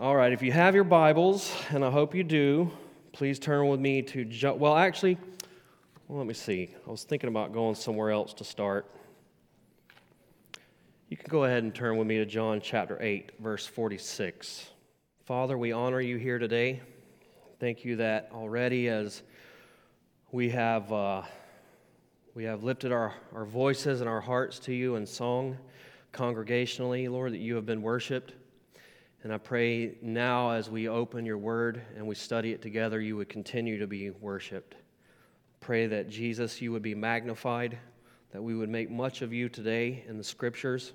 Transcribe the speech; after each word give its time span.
All 0.00 0.14
right, 0.14 0.32
if 0.32 0.42
you 0.42 0.52
have 0.52 0.76
your 0.76 0.84
Bibles, 0.84 1.52
and 1.70 1.84
I 1.84 1.90
hope 1.90 2.14
you 2.14 2.22
do, 2.22 2.70
please 3.10 3.40
turn 3.40 3.66
with 3.66 3.80
me 3.80 4.00
to, 4.02 4.24
jo- 4.24 4.54
well, 4.54 4.76
actually, 4.76 5.18
well, 6.06 6.18
let 6.18 6.26
me 6.28 6.34
see. 6.34 6.72
I 6.86 6.90
was 6.92 7.02
thinking 7.02 7.26
about 7.26 7.52
going 7.52 7.74
somewhere 7.74 8.12
else 8.12 8.32
to 8.34 8.44
start. 8.44 8.88
You 11.08 11.16
can 11.16 11.28
go 11.28 11.46
ahead 11.46 11.64
and 11.64 11.74
turn 11.74 11.96
with 11.96 12.06
me 12.06 12.18
to 12.18 12.26
John 12.26 12.60
chapter 12.60 12.96
8, 13.02 13.32
verse 13.40 13.66
46. 13.66 14.70
Father, 15.24 15.58
we 15.58 15.72
honor 15.72 16.00
you 16.00 16.16
here 16.16 16.38
today. 16.38 16.80
Thank 17.58 17.84
you 17.84 17.96
that 17.96 18.30
already 18.32 18.88
as 18.88 19.24
we 20.30 20.48
have, 20.50 20.92
uh, 20.92 21.22
we 22.36 22.44
have 22.44 22.62
lifted 22.62 22.92
our, 22.92 23.14
our 23.34 23.44
voices 23.44 24.00
and 24.00 24.08
our 24.08 24.20
hearts 24.20 24.60
to 24.60 24.72
you 24.72 24.94
in 24.94 25.04
song 25.04 25.58
congregationally, 26.12 27.10
Lord, 27.10 27.32
that 27.32 27.38
you 27.38 27.56
have 27.56 27.66
been 27.66 27.82
worshiped. 27.82 28.34
And 29.24 29.32
I 29.32 29.38
pray 29.38 29.96
now 30.00 30.50
as 30.50 30.70
we 30.70 30.88
open 30.88 31.26
your 31.26 31.38
word 31.38 31.82
and 31.96 32.06
we 32.06 32.14
study 32.14 32.52
it 32.52 32.62
together, 32.62 33.00
you 33.00 33.16
would 33.16 33.28
continue 33.28 33.78
to 33.78 33.86
be 33.88 34.10
worshiped. 34.10 34.76
Pray 35.58 35.88
that 35.88 36.08
Jesus, 36.08 36.62
you 36.62 36.70
would 36.70 36.82
be 36.82 36.94
magnified, 36.94 37.78
that 38.30 38.40
we 38.40 38.54
would 38.54 38.68
make 38.68 38.90
much 38.90 39.22
of 39.22 39.32
you 39.32 39.48
today 39.48 40.04
in 40.08 40.18
the 40.18 40.24
scriptures 40.24 40.92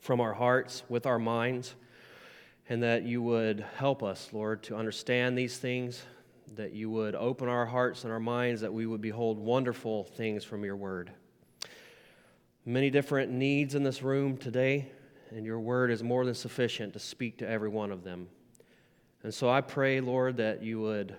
from 0.00 0.20
our 0.20 0.32
hearts, 0.32 0.84
with 0.88 1.06
our 1.06 1.18
minds, 1.18 1.74
and 2.68 2.82
that 2.84 3.02
you 3.02 3.20
would 3.20 3.66
help 3.76 4.04
us, 4.04 4.28
Lord, 4.32 4.62
to 4.64 4.76
understand 4.76 5.36
these 5.36 5.58
things, 5.58 6.02
that 6.54 6.72
you 6.72 6.88
would 6.88 7.16
open 7.16 7.48
our 7.48 7.66
hearts 7.66 8.04
and 8.04 8.12
our 8.12 8.20
minds, 8.20 8.60
that 8.60 8.72
we 8.72 8.86
would 8.86 9.00
behold 9.00 9.38
wonderful 9.40 10.04
things 10.04 10.44
from 10.44 10.64
your 10.64 10.76
word. 10.76 11.10
Many 12.64 12.90
different 12.90 13.32
needs 13.32 13.74
in 13.74 13.82
this 13.82 14.02
room 14.02 14.36
today 14.36 14.92
and 15.34 15.44
your 15.44 15.58
word 15.58 15.90
is 15.90 16.02
more 16.02 16.24
than 16.24 16.34
sufficient 16.34 16.92
to 16.92 16.98
speak 17.00 17.38
to 17.38 17.48
every 17.48 17.68
one 17.68 17.90
of 17.90 18.04
them. 18.04 18.28
And 19.24 19.34
so 19.34 19.50
I 19.50 19.60
pray, 19.60 20.00
Lord, 20.00 20.36
that 20.36 20.62
you 20.62 20.80
would 20.80 21.16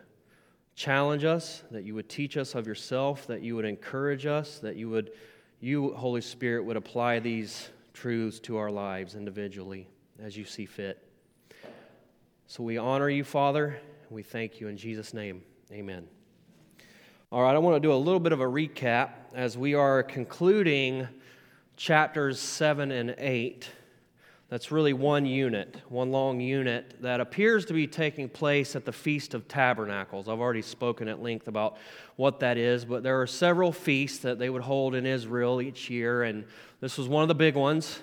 challenge 0.75 1.25
us, 1.25 1.63
that 1.71 1.83
you 1.83 1.95
would 1.95 2.07
teach 2.07 2.37
us 2.37 2.55
of 2.55 2.65
yourself, 2.65 3.27
that 3.27 3.41
you 3.41 3.55
would 3.55 3.65
encourage 3.65 4.25
us, 4.25 4.59
that 4.59 4.77
you 4.77 4.89
would, 4.89 5.11
you, 5.59 5.93
Holy 5.93 6.21
Spirit, 6.21 6.63
would 6.63 6.77
apply 6.77 7.19
these 7.19 7.69
truths 7.93 8.39
to 8.41 8.57
our 8.57 8.71
lives 8.71 9.15
individually 9.15 9.87
as 10.21 10.37
you 10.37 10.45
see 10.45 10.65
fit. 10.65 11.05
So 12.47 12.63
we 12.63 12.77
honor 12.77 13.09
you, 13.09 13.23
Father, 13.23 13.79
and 14.07 14.11
we 14.11 14.23
thank 14.23 14.61
you 14.61 14.67
in 14.69 14.77
Jesus' 14.77 15.13
name. 15.13 15.43
Amen. 15.71 16.07
All 17.31 17.41
right, 17.41 17.55
I 17.55 17.57
want 17.57 17.75
to 17.75 17.79
do 17.79 17.91
a 17.91 17.95
little 17.95 18.19
bit 18.19 18.31
of 18.31 18.39
a 18.39 18.45
recap 18.45 19.09
as 19.33 19.57
we 19.57 19.73
are 19.73 20.03
concluding 20.03 21.07
chapters 21.75 22.39
7 22.39 22.91
and 22.91 23.15
8 23.17 23.67
that's 24.47 24.71
really 24.71 24.93
one 24.93 25.25
unit, 25.25 25.81
one 25.89 26.11
long 26.11 26.39
unit 26.39 27.01
that 27.01 27.19
appears 27.19 27.65
to 27.65 27.73
be 27.73 27.87
taking 27.87 28.29
place 28.29 28.75
at 28.75 28.85
the 28.85 28.91
Feast 28.91 29.33
of 29.33 29.47
Tabernacles. 29.47 30.29
I've 30.29 30.39
already 30.39 30.61
spoken 30.61 31.07
at 31.07 31.19
length 31.19 31.47
about 31.47 31.77
what 32.15 32.39
that 32.41 32.55
is, 32.57 32.85
but 32.85 33.01
there 33.01 33.19
are 33.19 33.25
several 33.25 33.71
feasts 33.71 34.19
that 34.19 34.37
they 34.37 34.51
would 34.51 34.61
hold 34.61 34.93
in 34.93 35.05
Israel 35.07 35.61
each 35.61 35.89
year, 35.89 36.23
and 36.23 36.45
this 36.79 36.95
was 36.97 37.07
one 37.07 37.23
of 37.23 37.27
the 37.27 37.35
big 37.35 37.55
ones. 37.55 37.99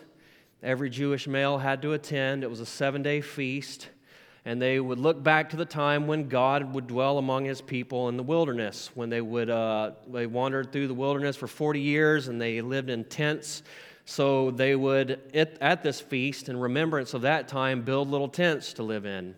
Every 0.64 0.90
Jewish 0.90 1.28
male 1.28 1.58
had 1.58 1.80
to 1.82 1.92
attend. 1.92 2.42
It 2.42 2.50
was 2.50 2.60
a 2.60 2.66
seven 2.66 3.04
day 3.04 3.20
feast, 3.20 3.88
and 4.44 4.60
they 4.60 4.80
would 4.80 4.98
look 4.98 5.22
back 5.22 5.50
to 5.50 5.56
the 5.56 5.64
time 5.64 6.08
when 6.08 6.28
God 6.28 6.74
would 6.74 6.88
dwell 6.88 7.18
among 7.18 7.44
his 7.44 7.60
people 7.60 8.08
in 8.08 8.16
the 8.16 8.22
wilderness, 8.24 8.90
when 8.94 9.10
they 9.10 9.20
would 9.20 9.48
uh, 9.48 9.92
they 10.08 10.26
wandered 10.26 10.72
through 10.72 10.88
the 10.88 10.94
wilderness 10.94 11.36
for 11.36 11.46
40 11.46 11.80
years 11.80 12.26
and 12.26 12.40
they 12.40 12.60
lived 12.60 12.90
in 12.90 13.04
tents 13.04 13.62
so 14.04 14.50
they 14.50 14.74
would, 14.74 15.20
at, 15.34 15.82
this 15.82 16.00
feast, 16.00 16.48
in 16.48 16.56
remembrance 16.56 17.14
of 17.14 17.22
that 17.22 17.48
time, 17.48 17.82
build 17.82 18.10
little 18.10 18.28
tents 18.28 18.72
to 18.74 18.82
live 18.82 19.06
in. 19.06 19.34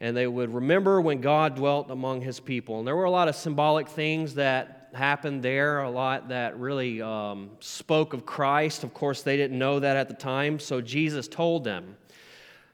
And 0.00 0.16
they 0.16 0.26
would 0.26 0.52
remember 0.52 1.00
when 1.00 1.20
God 1.20 1.56
dwelt 1.56 1.90
among 1.90 2.22
his 2.22 2.40
people. 2.40 2.78
And 2.78 2.86
there 2.86 2.96
were 2.96 3.04
a 3.04 3.10
lot 3.10 3.28
of 3.28 3.36
symbolic 3.36 3.88
things 3.88 4.34
that 4.34 4.88
happened 4.94 5.42
there, 5.42 5.82
a 5.82 5.90
lot 5.90 6.30
that 6.30 6.58
really 6.58 7.00
um, 7.00 7.50
spoke 7.60 8.12
of 8.12 8.26
Christ. 8.26 8.82
Of 8.82 8.92
course, 8.94 9.22
they 9.22 9.36
didn't 9.36 9.58
know 9.58 9.78
that 9.78 9.96
at 9.96 10.08
the 10.08 10.14
time, 10.14 10.58
so 10.58 10.80
Jesus 10.80 11.28
told 11.28 11.64
them. 11.64 11.96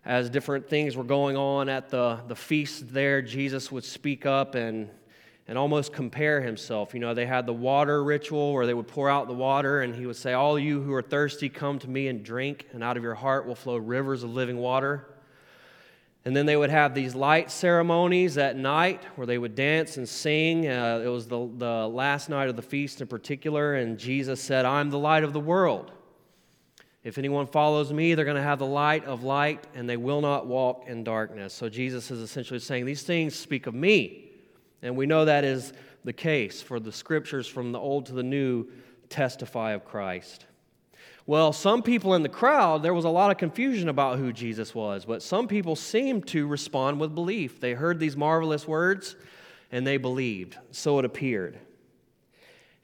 As 0.04 0.30
different 0.30 0.68
things 0.68 0.96
were 0.96 1.04
going 1.04 1.36
on 1.36 1.68
at 1.68 1.90
the, 1.90 2.20
the 2.28 2.36
feast 2.36 2.94
there, 2.94 3.20
Jesus 3.20 3.72
would 3.72 3.84
speak 3.84 4.24
up 4.24 4.54
and 4.54 4.88
and 5.48 5.56
almost 5.56 5.92
compare 5.92 6.40
himself. 6.40 6.92
You 6.92 7.00
know, 7.00 7.14
they 7.14 7.26
had 7.26 7.46
the 7.46 7.52
water 7.52 8.02
ritual 8.02 8.52
where 8.52 8.66
they 8.66 8.74
would 8.74 8.88
pour 8.88 9.08
out 9.08 9.28
the 9.28 9.34
water, 9.34 9.82
and 9.82 9.94
he 9.94 10.06
would 10.06 10.16
say, 10.16 10.32
All 10.32 10.58
you 10.58 10.82
who 10.82 10.92
are 10.92 11.02
thirsty, 11.02 11.48
come 11.48 11.78
to 11.80 11.88
me 11.88 12.08
and 12.08 12.24
drink, 12.24 12.66
and 12.72 12.82
out 12.82 12.96
of 12.96 13.02
your 13.02 13.14
heart 13.14 13.46
will 13.46 13.54
flow 13.54 13.76
rivers 13.76 14.22
of 14.22 14.30
living 14.30 14.58
water. 14.58 15.06
And 16.24 16.36
then 16.36 16.44
they 16.44 16.56
would 16.56 16.70
have 16.70 16.92
these 16.92 17.14
light 17.14 17.52
ceremonies 17.52 18.36
at 18.36 18.56
night 18.56 19.04
where 19.14 19.28
they 19.28 19.38
would 19.38 19.54
dance 19.54 19.96
and 19.96 20.08
sing. 20.08 20.66
Uh, 20.66 21.00
it 21.04 21.08
was 21.08 21.28
the, 21.28 21.48
the 21.56 21.86
last 21.86 22.28
night 22.28 22.48
of 22.48 22.56
the 22.56 22.62
feast 22.62 23.00
in 23.00 23.06
particular, 23.06 23.76
and 23.76 23.96
Jesus 23.96 24.42
said, 24.42 24.64
I'm 24.64 24.90
the 24.90 24.98
light 24.98 25.22
of 25.22 25.32
the 25.32 25.38
world. 25.38 25.92
If 27.04 27.18
anyone 27.18 27.46
follows 27.46 27.92
me, 27.92 28.14
they're 28.14 28.24
going 28.24 28.36
to 28.36 28.42
have 28.42 28.58
the 28.58 28.66
light 28.66 29.04
of 29.04 29.22
light, 29.22 29.64
and 29.76 29.88
they 29.88 29.96
will 29.96 30.20
not 30.20 30.48
walk 30.48 30.86
in 30.88 31.04
darkness. 31.04 31.54
So 31.54 31.68
Jesus 31.68 32.10
is 32.10 32.20
essentially 32.20 32.58
saying, 32.58 32.84
These 32.84 33.04
things 33.04 33.36
speak 33.36 33.68
of 33.68 33.74
me. 33.74 34.25
And 34.82 34.96
we 34.96 35.06
know 35.06 35.24
that 35.24 35.44
is 35.44 35.72
the 36.04 36.12
case, 36.12 36.62
for 36.62 36.78
the 36.78 36.92
scriptures 36.92 37.46
from 37.46 37.72
the 37.72 37.78
Old 37.78 38.06
to 38.06 38.12
the 38.12 38.22
New 38.22 38.66
testify 39.08 39.72
of 39.72 39.84
Christ. 39.84 40.46
Well, 41.26 41.52
some 41.52 41.82
people 41.82 42.14
in 42.14 42.22
the 42.22 42.28
crowd, 42.28 42.84
there 42.84 42.94
was 42.94 43.04
a 43.04 43.10
lot 43.10 43.32
of 43.32 43.38
confusion 43.38 43.88
about 43.88 44.18
who 44.18 44.32
Jesus 44.32 44.74
was, 44.74 45.04
but 45.04 45.22
some 45.22 45.48
people 45.48 45.74
seemed 45.74 46.28
to 46.28 46.46
respond 46.46 47.00
with 47.00 47.16
belief. 47.16 47.58
They 47.58 47.72
heard 47.72 47.98
these 47.98 48.16
marvelous 48.16 48.68
words 48.68 49.16
and 49.72 49.84
they 49.84 49.96
believed. 49.96 50.56
So 50.70 51.00
it 51.00 51.04
appeared. 51.04 51.58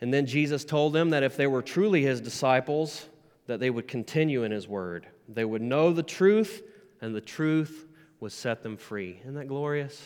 And 0.01 0.13
then 0.13 0.27
Jesus 0.27 0.65
told 0.65 0.93
them 0.93 1.11
that 1.11 1.23
if 1.23 1.37
they 1.37 1.47
were 1.47 1.63
truly 1.63 2.03
his 2.03 2.21
disciples, 2.21 3.07
that 3.47 3.61
they 3.61 3.71
would 3.71 3.87
continue 3.87 4.43
in 4.43 4.51
his 4.51 4.67
word. 4.67 5.07
They 5.29 5.45
would 5.45 5.63
know 5.63 5.93
the 5.93 6.03
truth, 6.03 6.63
and 7.01 7.15
the 7.15 7.21
truth 7.21 7.87
would 8.19 8.33
set 8.33 8.65
them 8.65 8.77
free. 8.77 9.21
Isn't 9.23 9.35
that 9.35 9.47
glorious? 9.47 10.05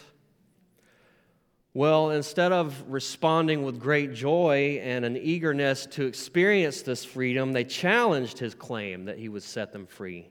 Well, 1.76 2.12
instead 2.12 2.52
of 2.52 2.84
responding 2.88 3.62
with 3.62 3.78
great 3.78 4.14
joy 4.14 4.80
and 4.82 5.04
an 5.04 5.14
eagerness 5.18 5.84
to 5.88 6.06
experience 6.06 6.80
this 6.80 7.04
freedom, 7.04 7.52
they 7.52 7.64
challenged 7.64 8.38
his 8.38 8.54
claim 8.54 9.04
that 9.04 9.18
he 9.18 9.28
would 9.28 9.42
set 9.42 9.74
them 9.74 9.84
free. 9.84 10.30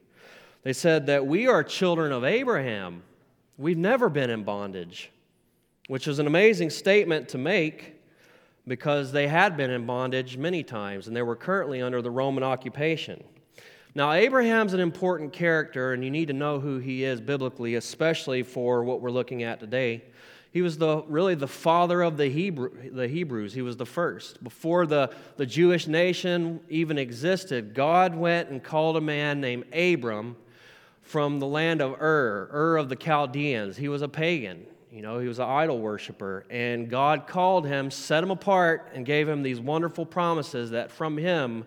They 0.63 0.73
said 0.73 1.05
that 1.05 1.27
we 1.27 1.45
are 1.45 1.63
children 1.63 2.11
of 2.11 2.23
Abraham. 2.23 3.03
We've 3.59 3.77
never 3.77 4.09
been 4.09 4.31
in 4.31 4.43
bondage, 4.43 5.11
which 5.85 6.07
is 6.07 6.17
an 6.17 6.25
amazing 6.25 6.71
statement 6.71 7.29
to 7.29 7.37
make 7.37 8.01
because 8.67 9.11
they 9.11 9.27
had 9.27 9.55
been 9.55 9.69
in 9.69 9.85
bondage 9.85 10.37
many 10.37 10.63
times 10.63 11.05
and 11.05 11.15
they 11.15 11.21
were 11.21 11.35
currently 11.35 11.79
under 11.79 12.01
the 12.01 12.09
Roman 12.09 12.43
occupation. 12.43 13.23
Now, 13.93 14.13
Abraham's 14.13 14.73
an 14.73 14.79
important 14.79 15.31
character, 15.31 15.93
and 15.93 16.03
you 16.03 16.09
need 16.09 16.29
to 16.29 16.33
know 16.33 16.59
who 16.59 16.79
he 16.79 17.03
is 17.03 17.21
biblically, 17.21 17.75
especially 17.75 18.41
for 18.41 18.83
what 18.83 18.99
we're 18.99 19.11
looking 19.11 19.43
at 19.43 19.59
today. 19.59 20.05
He 20.55 20.61
was 20.61 20.77
the, 20.77 21.03
really 21.09 21.35
the 21.35 21.49
father 21.49 22.01
of 22.01 22.15
the, 22.15 22.29
Hebrew, 22.29 22.89
the 22.89 23.09
Hebrews. 23.09 23.53
He 23.53 23.61
was 23.61 23.75
the 23.75 23.85
first. 23.85 24.41
Before 24.41 24.85
the, 24.85 25.11
the 25.35 25.45
Jewish 25.45 25.85
nation 25.85 26.61
even 26.69 26.97
existed, 26.97 27.73
God 27.73 28.15
went 28.15 28.47
and 28.51 28.63
called 28.63 28.95
a 28.95 29.01
man 29.01 29.41
named 29.41 29.65
Abram 29.75 30.37
from 31.01 31.41
the 31.41 31.45
land 31.45 31.81
of 31.81 32.01
Ur, 32.01 32.49
Ur 32.53 32.77
of 32.77 32.87
the 32.87 32.95
Chaldeans. 32.95 33.75
He 33.75 33.89
was 33.89 34.01
a 34.01 34.07
pagan. 34.07 34.65
You 34.89 35.01
know, 35.01 35.19
he 35.19 35.27
was 35.27 35.39
an 35.39 35.49
idol 35.49 35.79
worshiper. 35.79 36.45
And 36.49 36.89
God 36.89 37.27
called 37.27 37.67
him, 37.67 37.91
set 37.91 38.23
him 38.23 38.31
apart, 38.31 38.91
and 38.93 39.05
gave 39.05 39.27
him 39.27 39.43
these 39.43 39.59
wonderful 39.59 40.05
promises 40.05 40.71
that 40.71 40.89
from 40.89 41.17
him 41.17 41.65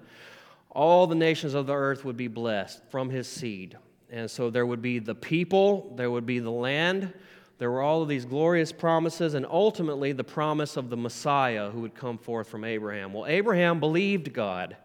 all 0.71 1.07
the 1.07 1.15
nations 1.15 1.53
of 1.53 1.67
the 1.67 1.75
earth 1.75 2.07
would 2.07 2.17
be 2.17 2.29
blessed 2.29 2.81
from 2.89 3.11
his 3.11 3.29
seed. 3.29 3.77
And 4.09 4.31
so 4.31 4.49
there 4.49 4.65
would 4.65 4.81
be 4.81 4.99
the 4.99 5.15
people, 5.15 5.93
there 5.97 6.11
would 6.11 6.25
be 6.25 6.39
the 6.39 6.51
land, 6.51 7.13
there 7.59 7.71
were 7.71 7.83
all 7.83 8.03
of 8.03 8.09
these 8.09 8.25
glorious 8.25 8.71
promises, 8.71 9.35
and 9.35 9.45
ultimately 9.45 10.13
the 10.13 10.25
promise 10.25 10.77
of 10.77 10.91
the 10.91 10.97
Messiah 10.97 11.71
who 11.71 11.81
would 11.81 11.95
come 11.95 12.17
forth 12.17 12.49
from 12.49 12.65
Abraham. 12.65 13.13
Well, 13.13 13.27
Abraham 13.27 13.81
believed 13.81 14.33
God. 14.33 14.77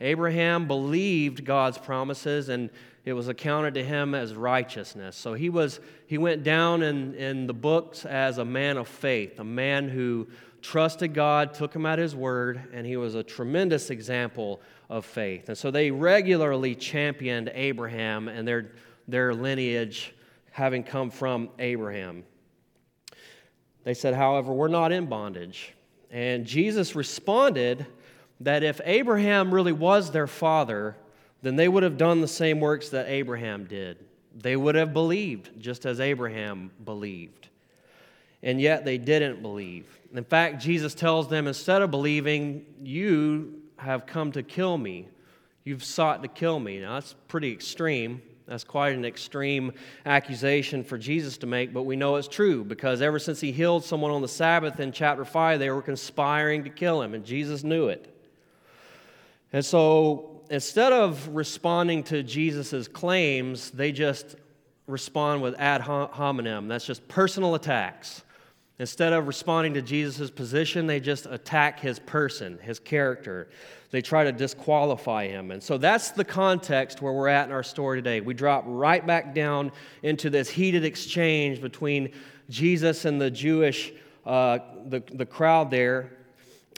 Abraham 0.00 0.66
believed 0.68 1.44
God's 1.44 1.78
promises, 1.78 2.48
and 2.48 2.70
it 3.04 3.12
was 3.12 3.26
accounted 3.26 3.74
to 3.74 3.84
him 3.84 4.14
as 4.14 4.34
righteousness. 4.34 5.16
So 5.16 5.34
he 5.34 5.50
was 5.50 5.80
he 6.06 6.18
went 6.18 6.44
down 6.44 6.82
in, 6.82 7.14
in 7.14 7.46
the 7.48 7.54
books 7.54 8.04
as 8.04 8.38
a 8.38 8.44
man 8.44 8.76
of 8.76 8.86
faith, 8.86 9.40
a 9.40 9.44
man 9.44 9.88
who 9.88 10.28
trusted 10.60 11.14
God, 11.14 11.54
took 11.54 11.74
him 11.74 11.86
at 11.86 11.98
his 11.98 12.14
word, 12.14 12.62
and 12.72 12.86
he 12.86 12.96
was 12.96 13.16
a 13.16 13.22
tremendous 13.22 13.90
example 13.90 14.60
of 14.88 15.04
faith. 15.04 15.48
And 15.48 15.58
so 15.58 15.72
they 15.72 15.90
regularly 15.90 16.76
championed 16.76 17.50
Abraham 17.52 18.28
and 18.28 18.46
their, 18.46 18.70
their 19.08 19.34
lineage 19.34 20.14
having 20.52 20.84
come 20.84 21.10
from 21.10 21.48
Abraham. 21.58 22.24
They 23.84 23.94
said, 23.94 24.14
however, 24.14 24.52
we're 24.52 24.68
not 24.68 24.92
in 24.92 25.06
bondage. 25.06 25.74
And 26.10 26.46
Jesus 26.46 26.94
responded 26.94 27.86
that 28.40 28.62
if 28.62 28.80
Abraham 28.84 29.52
really 29.52 29.72
was 29.72 30.10
their 30.10 30.26
father, 30.26 30.96
then 31.42 31.56
they 31.56 31.68
would 31.68 31.82
have 31.82 31.96
done 31.96 32.20
the 32.20 32.28
same 32.28 32.60
works 32.60 32.90
that 32.90 33.08
Abraham 33.08 33.64
did. 33.64 33.98
They 34.34 34.56
would 34.56 34.74
have 34.74 34.92
believed, 34.92 35.50
just 35.58 35.84
as 35.84 36.00
Abraham 36.00 36.70
believed. 36.84 37.48
And 38.42 38.60
yet 38.60 38.84
they 38.84 38.98
didn't 38.98 39.42
believe. 39.42 39.86
In 40.14 40.24
fact, 40.24 40.62
Jesus 40.62 40.94
tells 40.94 41.28
them 41.28 41.46
instead 41.46 41.82
of 41.82 41.90
believing, 41.90 42.64
you 42.82 43.62
have 43.76 44.06
come 44.06 44.32
to 44.32 44.42
kill 44.42 44.76
me. 44.78 45.08
You've 45.64 45.84
sought 45.84 46.22
to 46.22 46.28
kill 46.28 46.58
me. 46.60 46.80
Now, 46.80 46.94
that's 46.94 47.14
pretty 47.28 47.52
extreme. 47.52 48.20
That's 48.46 48.64
quite 48.64 48.94
an 48.94 49.04
extreme 49.04 49.72
accusation 50.04 50.84
for 50.84 50.98
Jesus 50.98 51.38
to 51.38 51.46
make, 51.46 51.72
but 51.72 51.82
we 51.82 51.96
know 51.96 52.16
it's 52.16 52.28
true 52.28 52.64
because 52.64 53.00
ever 53.00 53.18
since 53.18 53.40
he 53.40 53.52
healed 53.52 53.84
someone 53.84 54.10
on 54.10 54.22
the 54.22 54.28
Sabbath 54.28 54.80
in 54.80 54.92
chapter 54.92 55.24
5, 55.24 55.58
they 55.58 55.70
were 55.70 55.82
conspiring 55.82 56.64
to 56.64 56.70
kill 56.70 57.02
him, 57.02 57.14
and 57.14 57.24
Jesus 57.24 57.62
knew 57.62 57.88
it. 57.88 58.14
And 59.52 59.64
so 59.64 60.42
instead 60.50 60.92
of 60.92 61.28
responding 61.28 62.02
to 62.04 62.22
Jesus' 62.22 62.88
claims, 62.88 63.70
they 63.70 63.92
just 63.92 64.36
respond 64.86 65.42
with 65.42 65.54
ad 65.58 65.80
hominem. 65.80 66.68
That's 66.68 66.84
just 66.84 67.06
personal 67.08 67.54
attacks. 67.54 68.22
Instead 68.82 69.12
of 69.12 69.28
responding 69.28 69.74
to 69.74 69.80
Jesus' 69.80 70.28
position, 70.28 70.88
they 70.88 70.98
just 70.98 71.26
attack 71.26 71.78
his 71.78 72.00
person, 72.00 72.58
his 72.60 72.80
character. 72.80 73.48
They 73.92 74.02
try 74.02 74.24
to 74.24 74.32
disqualify 74.32 75.28
him. 75.28 75.52
And 75.52 75.62
so 75.62 75.78
that's 75.78 76.10
the 76.10 76.24
context 76.24 77.00
where 77.00 77.12
we're 77.12 77.28
at 77.28 77.46
in 77.46 77.52
our 77.52 77.62
story 77.62 77.98
today. 77.98 78.20
We 78.20 78.34
drop 78.34 78.64
right 78.66 79.06
back 79.06 79.36
down 79.36 79.70
into 80.02 80.30
this 80.30 80.50
heated 80.50 80.84
exchange 80.84 81.60
between 81.60 82.10
Jesus 82.50 83.04
and 83.04 83.20
the 83.20 83.30
Jewish, 83.30 83.92
uh, 84.26 84.58
the, 84.88 85.00
the 85.12 85.26
crowd 85.26 85.70
there. 85.70 86.14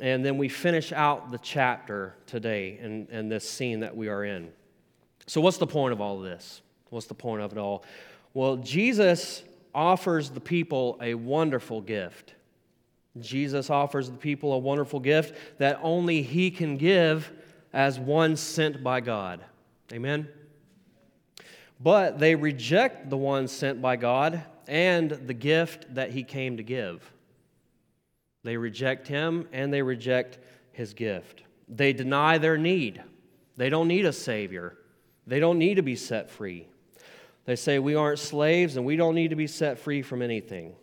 And 0.03 0.23
then 0.23 0.37
we 0.37 0.51
finish 0.51 0.93
out 0.93 1.31
the 1.31 1.39
chapter 1.39 2.17
today 2.27 2.79
in, 2.83 3.07
in 3.11 3.31
this 3.31 3.49
scene 3.49 3.81
that 3.81 3.97
we 3.97 4.09
are 4.09 4.25
in. 4.25 4.53
So, 5.27 5.41
what's 5.41 5.57
the 5.57 5.67
point 5.67 5.95
of 5.95 6.03
all 6.03 6.21
this? 6.21 6.61
What's 6.91 7.07
the 7.07 7.15
point 7.15 7.41
of 7.41 7.53
it 7.53 7.59
all? 7.59 7.83
Well, 8.35 8.59
Jesus 8.59 9.43
offers 9.75 10.31
the 10.31 10.41
people 10.41 10.99
a 11.01 11.15
wonderful 11.15 11.81
gift. 11.81 12.35
Jesus 13.21 13.71
offers 13.71 14.11
the 14.11 14.17
people 14.17 14.53
a 14.53 14.59
wonderful 14.59 15.01
gift 15.01 15.35
that 15.59 15.79
only 15.83 16.23
He 16.23 16.51
can 16.51 16.77
give 16.77 17.31
as 17.73 17.99
one 17.99 18.37
sent 18.37 18.83
by 18.83 19.01
God. 19.01 19.45
Amen? 19.93 20.29
But 21.81 22.19
they 22.19 22.35
reject 22.35 23.11
the 23.11 23.17
one 23.17 23.49
sent 23.49 23.83
by 23.83 23.97
God 23.97 24.43
and 24.67 25.11
the 25.11 25.35
gift 25.35 25.95
that 25.95 26.11
He 26.11 26.25
came 26.25 26.57
to 26.57 26.63
give. 26.63 27.13
They 28.43 28.57
reject 28.57 29.09
Him 29.09 29.49
and 29.53 29.73
they 29.73 29.83
reject 29.83 30.39
His 30.73 30.95
gift. 30.95 31.43
They 31.69 31.93
deny 31.93 32.39
their 32.39 32.59
need. 32.59 33.03
They 33.57 33.71
don't 33.71 33.89
need 33.89 34.07
a 34.07 34.13
Savior, 34.13 34.77
they 35.27 35.41
don't 35.41 35.59
need 35.59 35.77
to 35.77 35.83
be 35.83 35.97
set 35.97 36.31
free. 36.31 36.67
They 37.45 37.57
say, 37.57 37.79
We 37.79 37.95
aren't 37.95 38.19
slaves 38.19 38.77
and 38.77 38.87
we 38.87 38.97
don't 38.97 39.15
need 39.15 39.31
to 39.31 39.37
be 39.37 39.47
set 39.47 39.79
free 39.79 40.03
from 40.03 40.23
anything. 40.23 40.75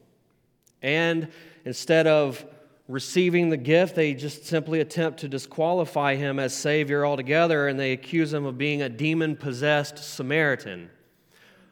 And 0.82 1.30
instead 1.66 2.08
of 2.08 2.44
receiving 2.88 3.50
the 3.50 3.58
gift, 3.58 3.96
they 3.96 4.14
just 4.14 4.46
simply 4.46 4.80
attempt 4.80 5.20
to 5.22 5.28
disqualify 5.28 6.16
him 6.16 6.40
as 6.40 6.54
Savior 6.54 7.06
altogether, 7.06 7.68
and 7.68 7.80
they 7.80 7.94
accuse 7.94 8.34
him 8.34 8.46
of 8.46 8.58
being 8.58 8.82
a 8.82 8.90
demon 8.90 9.36
possessed 9.36 9.98
Samaritan, 9.98 10.90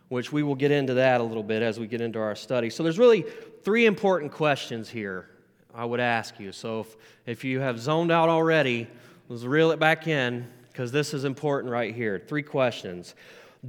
which 0.07 0.31
we 0.31 0.43
will 0.43 0.55
get 0.55 0.71
into 0.71 0.93
that 0.95 1.19
a 1.19 1.23
little 1.23 1.43
bit 1.43 1.61
as 1.61 1.79
we 1.79 1.87
get 1.87 2.01
into 2.01 2.19
our 2.19 2.35
study. 2.35 2.69
So 2.69 2.83
there's 2.83 2.99
really 2.99 3.25
three 3.63 3.85
important 3.85 4.31
questions 4.31 4.89
here 4.89 5.29
I 5.73 5.85
would 5.85 5.99
ask 5.99 6.39
you. 6.39 6.51
So 6.51 6.81
if, 6.81 6.97
if 7.25 7.43
you 7.43 7.59
have 7.59 7.79
zoned 7.79 8.11
out 8.11 8.29
already, 8.29 8.87
let's 9.27 9.43
reel 9.43 9.71
it 9.71 9.79
back 9.79 10.07
in 10.07 10.47
because 10.71 10.91
this 10.91 11.13
is 11.13 11.25
important 11.25 11.71
right 11.71 11.93
here. 11.93 12.21
Three 12.25 12.43
questions. 12.43 13.13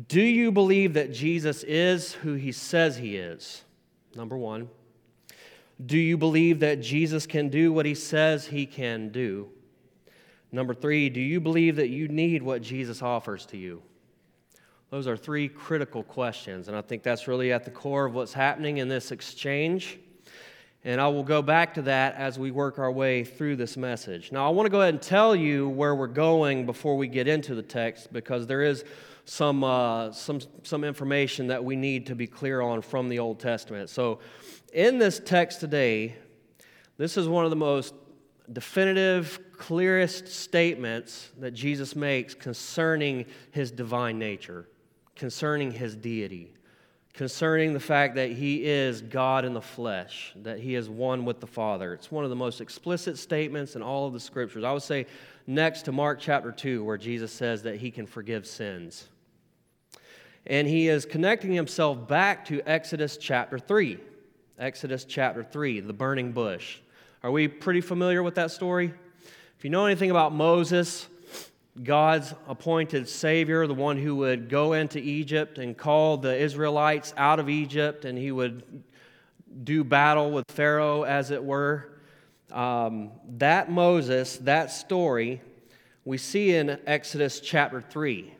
Do 0.06 0.20
you 0.20 0.52
believe 0.52 0.94
that 0.94 1.12
Jesus 1.12 1.64
is 1.64 2.12
who 2.12 2.34
he 2.34 2.52
says 2.52 2.96
he 2.96 3.16
is? 3.16 3.64
Number 4.14 4.36
one. 4.36 4.68
Do 5.84 5.98
you 5.98 6.16
believe 6.16 6.60
that 6.60 6.80
Jesus 6.80 7.26
can 7.26 7.48
do 7.48 7.72
what 7.72 7.86
he 7.86 7.94
says 7.94 8.46
he 8.46 8.66
can 8.66 9.08
do? 9.08 9.48
Number 10.52 10.74
three, 10.74 11.08
do 11.08 11.20
you 11.20 11.40
believe 11.40 11.76
that 11.76 11.88
you 11.88 12.08
need 12.08 12.42
what 12.42 12.60
Jesus 12.60 13.02
offers 13.02 13.46
to 13.46 13.56
you? 13.56 13.82
Those 14.90 15.06
are 15.06 15.16
three 15.16 15.48
critical 15.48 16.02
questions, 16.02 16.68
and 16.68 16.76
I 16.76 16.82
think 16.82 17.02
that's 17.02 17.28
really 17.28 17.52
at 17.52 17.64
the 17.64 17.70
core 17.70 18.06
of 18.06 18.14
what's 18.14 18.32
happening 18.32 18.78
in 18.78 18.88
this 18.88 19.12
exchange. 19.12 19.98
And 20.82 21.00
I 21.00 21.08
will 21.08 21.22
go 21.22 21.42
back 21.42 21.74
to 21.74 21.82
that 21.82 22.14
as 22.16 22.38
we 22.38 22.50
work 22.50 22.78
our 22.78 22.90
way 22.90 23.22
through 23.22 23.56
this 23.56 23.76
message. 23.76 24.32
Now, 24.32 24.46
I 24.46 24.50
want 24.50 24.66
to 24.66 24.70
go 24.70 24.80
ahead 24.80 24.94
and 24.94 25.02
tell 25.02 25.36
you 25.36 25.68
where 25.68 25.94
we're 25.94 26.06
going 26.06 26.66
before 26.66 26.96
we 26.96 27.06
get 27.06 27.28
into 27.28 27.54
the 27.54 27.62
text 27.62 28.12
because 28.12 28.46
there 28.46 28.62
is 28.62 28.84
some, 29.30 29.62
uh, 29.62 30.10
some, 30.10 30.40
some 30.64 30.82
information 30.82 31.46
that 31.46 31.62
we 31.62 31.76
need 31.76 32.04
to 32.06 32.16
be 32.16 32.26
clear 32.26 32.60
on 32.60 32.82
from 32.82 33.08
the 33.08 33.20
Old 33.20 33.38
Testament. 33.38 33.88
So, 33.88 34.18
in 34.72 34.98
this 34.98 35.20
text 35.24 35.60
today, 35.60 36.16
this 36.96 37.16
is 37.16 37.28
one 37.28 37.44
of 37.44 37.50
the 37.50 37.56
most 37.56 37.94
definitive, 38.52 39.38
clearest 39.56 40.26
statements 40.26 41.30
that 41.38 41.52
Jesus 41.52 41.94
makes 41.94 42.34
concerning 42.34 43.24
his 43.52 43.70
divine 43.70 44.18
nature, 44.18 44.68
concerning 45.14 45.70
his 45.70 45.94
deity, 45.94 46.52
concerning 47.14 47.72
the 47.72 47.78
fact 47.78 48.16
that 48.16 48.32
he 48.32 48.64
is 48.64 49.00
God 49.00 49.44
in 49.44 49.54
the 49.54 49.62
flesh, 49.62 50.32
that 50.42 50.58
he 50.58 50.74
is 50.74 50.88
one 50.88 51.24
with 51.24 51.38
the 51.38 51.46
Father. 51.46 51.94
It's 51.94 52.10
one 52.10 52.24
of 52.24 52.30
the 52.30 52.36
most 52.36 52.60
explicit 52.60 53.16
statements 53.16 53.76
in 53.76 53.82
all 53.82 54.08
of 54.08 54.12
the 54.12 54.18
scriptures. 54.18 54.64
I 54.64 54.72
would 54.72 54.82
say 54.82 55.06
next 55.46 55.82
to 55.82 55.92
Mark 55.92 56.18
chapter 56.18 56.50
2, 56.50 56.82
where 56.82 56.98
Jesus 56.98 57.30
says 57.30 57.62
that 57.62 57.76
he 57.76 57.92
can 57.92 58.06
forgive 58.06 58.44
sins. 58.44 59.06
And 60.46 60.66
he 60.66 60.88
is 60.88 61.04
connecting 61.04 61.52
himself 61.52 62.08
back 62.08 62.46
to 62.46 62.62
Exodus 62.66 63.16
chapter 63.16 63.58
3. 63.58 63.98
Exodus 64.58 65.04
chapter 65.04 65.42
3, 65.42 65.80
the 65.80 65.92
burning 65.92 66.32
bush. 66.32 66.78
Are 67.22 67.30
we 67.30 67.48
pretty 67.48 67.80
familiar 67.80 68.22
with 68.22 68.34
that 68.36 68.50
story? 68.50 68.92
If 69.58 69.64
you 69.64 69.70
know 69.70 69.86
anything 69.86 70.10
about 70.10 70.34
Moses, 70.34 71.06
God's 71.82 72.34
appointed 72.48 73.08
Savior, 73.08 73.66
the 73.66 73.74
one 73.74 73.96
who 73.96 74.16
would 74.16 74.48
go 74.48 74.72
into 74.72 74.98
Egypt 74.98 75.58
and 75.58 75.76
call 75.76 76.16
the 76.16 76.36
Israelites 76.36 77.14
out 77.16 77.38
of 77.38 77.48
Egypt, 77.48 78.04
and 78.04 78.18
he 78.18 78.32
would 78.32 78.82
do 79.64 79.84
battle 79.84 80.30
with 80.30 80.44
Pharaoh, 80.48 81.02
as 81.02 81.30
it 81.30 81.42
were. 81.42 81.90
Um, 82.50 83.12
that 83.36 83.70
Moses, 83.70 84.38
that 84.38 84.70
story, 84.70 85.40
we 86.04 86.18
see 86.18 86.54
in 86.54 86.78
Exodus 86.86 87.40
chapter 87.40 87.80
3 87.80 88.34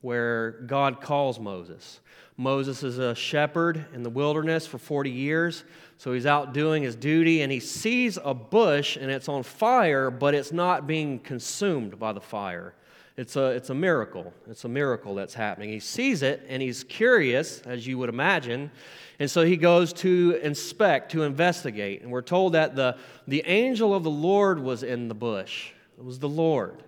where 0.00 0.52
God 0.66 1.00
calls 1.00 1.38
Moses. 1.38 2.00
Moses 2.36 2.82
is 2.82 2.98
a 2.98 3.14
shepherd 3.14 3.84
in 3.92 4.02
the 4.02 4.10
wilderness 4.10 4.66
for 4.66 4.78
40 4.78 5.10
years, 5.10 5.64
so 5.98 6.12
he's 6.12 6.24
out 6.24 6.54
doing 6.54 6.82
his 6.82 6.96
duty 6.96 7.42
and 7.42 7.52
he 7.52 7.60
sees 7.60 8.18
a 8.24 8.32
bush 8.32 8.96
and 8.96 9.10
it's 9.10 9.28
on 9.28 9.42
fire, 9.42 10.10
but 10.10 10.34
it's 10.34 10.50
not 10.50 10.86
being 10.86 11.18
consumed 11.18 11.98
by 11.98 12.12
the 12.12 12.20
fire. 12.20 12.74
It's 13.18 13.36
a, 13.36 13.48
it's 13.48 13.68
a 13.68 13.74
miracle. 13.74 14.32
It's 14.48 14.64
a 14.64 14.68
miracle 14.68 15.14
that's 15.14 15.34
happening. 15.34 15.68
He 15.68 15.80
sees 15.80 16.22
it 16.22 16.46
and 16.48 16.62
he's 16.62 16.84
curious, 16.84 17.60
as 17.66 17.86
you 17.86 17.98
would 17.98 18.08
imagine, 18.08 18.70
and 19.18 19.30
so 19.30 19.44
he 19.44 19.58
goes 19.58 19.92
to 19.92 20.40
inspect, 20.42 21.12
to 21.12 21.24
investigate. 21.24 22.00
And 22.00 22.10
we're 22.10 22.22
told 22.22 22.54
that 22.54 22.74
the, 22.74 22.96
the 23.28 23.42
angel 23.46 23.94
of 23.94 24.02
the 24.02 24.10
Lord 24.10 24.58
was 24.58 24.82
in 24.82 25.08
the 25.08 25.14
bush. 25.14 25.72
It 25.98 26.04
was 26.04 26.18
the 26.18 26.28
Lord, 26.28 26.82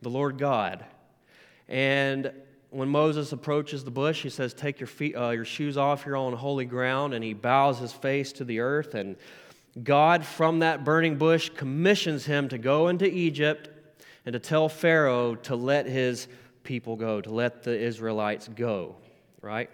the 0.00 0.08
Lord 0.08 0.38
God. 0.38 0.82
And 1.68 2.32
when 2.74 2.88
Moses 2.88 3.30
approaches 3.30 3.84
the 3.84 3.90
bush, 3.92 4.22
he 4.22 4.28
says, 4.28 4.52
Take 4.52 4.80
your, 4.80 4.88
feet, 4.88 5.14
uh, 5.14 5.30
your 5.30 5.44
shoes 5.44 5.76
off, 5.76 6.04
you're 6.04 6.16
on 6.16 6.32
holy 6.32 6.64
ground. 6.64 7.14
And 7.14 7.22
he 7.22 7.32
bows 7.32 7.78
his 7.78 7.92
face 7.92 8.32
to 8.32 8.44
the 8.44 8.58
earth. 8.60 8.94
And 8.94 9.14
God, 9.82 10.24
from 10.24 10.58
that 10.58 10.84
burning 10.84 11.16
bush, 11.16 11.50
commissions 11.50 12.26
him 12.26 12.48
to 12.48 12.58
go 12.58 12.88
into 12.88 13.06
Egypt 13.06 13.68
and 14.26 14.32
to 14.32 14.40
tell 14.40 14.68
Pharaoh 14.68 15.36
to 15.36 15.54
let 15.54 15.86
his 15.86 16.26
people 16.64 16.96
go, 16.96 17.20
to 17.20 17.30
let 17.30 17.62
the 17.62 17.78
Israelites 17.78 18.48
go, 18.48 18.96
right? 19.40 19.70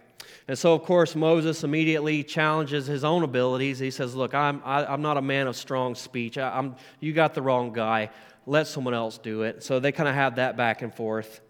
And 0.46 0.58
so, 0.58 0.74
of 0.74 0.82
course, 0.82 1.16
Moses 1.16 1.64
immediately 1.64 2.22
challenges 2.22 2.86
his 2.86 3.02
own 3.02 3.22
abilities. 3.22 3.78
He 3.78 3.90
says, 3.90 4.14
Look, 4.14 4.34
I'm, 4.34 4.60
I, 4.62 4.82
am 4.82 4.88
i 4.88 4.92
am 4.92 5.02
not 5.02 5.16
a 5.16 5.22
man 5.22 5.46
of 5.46 5.56
strong 5.56 5.94
speech. 5.94 6.36
I, 6.36 6.58
I'm, 6.58 6.76
you 7.00 7.14
got 7.14 7.32
the 7.32 7.40
wrong 7.40 7.72
guy. 7.72 8.10
Let 8.46 8.66
someone 8.66 8.92
else 8.92 9.16
do 9.16 9.42
it. 9.42 9.62
So 9.62 9.80
they 9.80 9.92
kind 9.92 10.08
of 10.08 10.14
have 10.14 10.36
that 10.36 10.58
back 10.58 10.82
and 10.82 10.94
forth. 10.94 11.40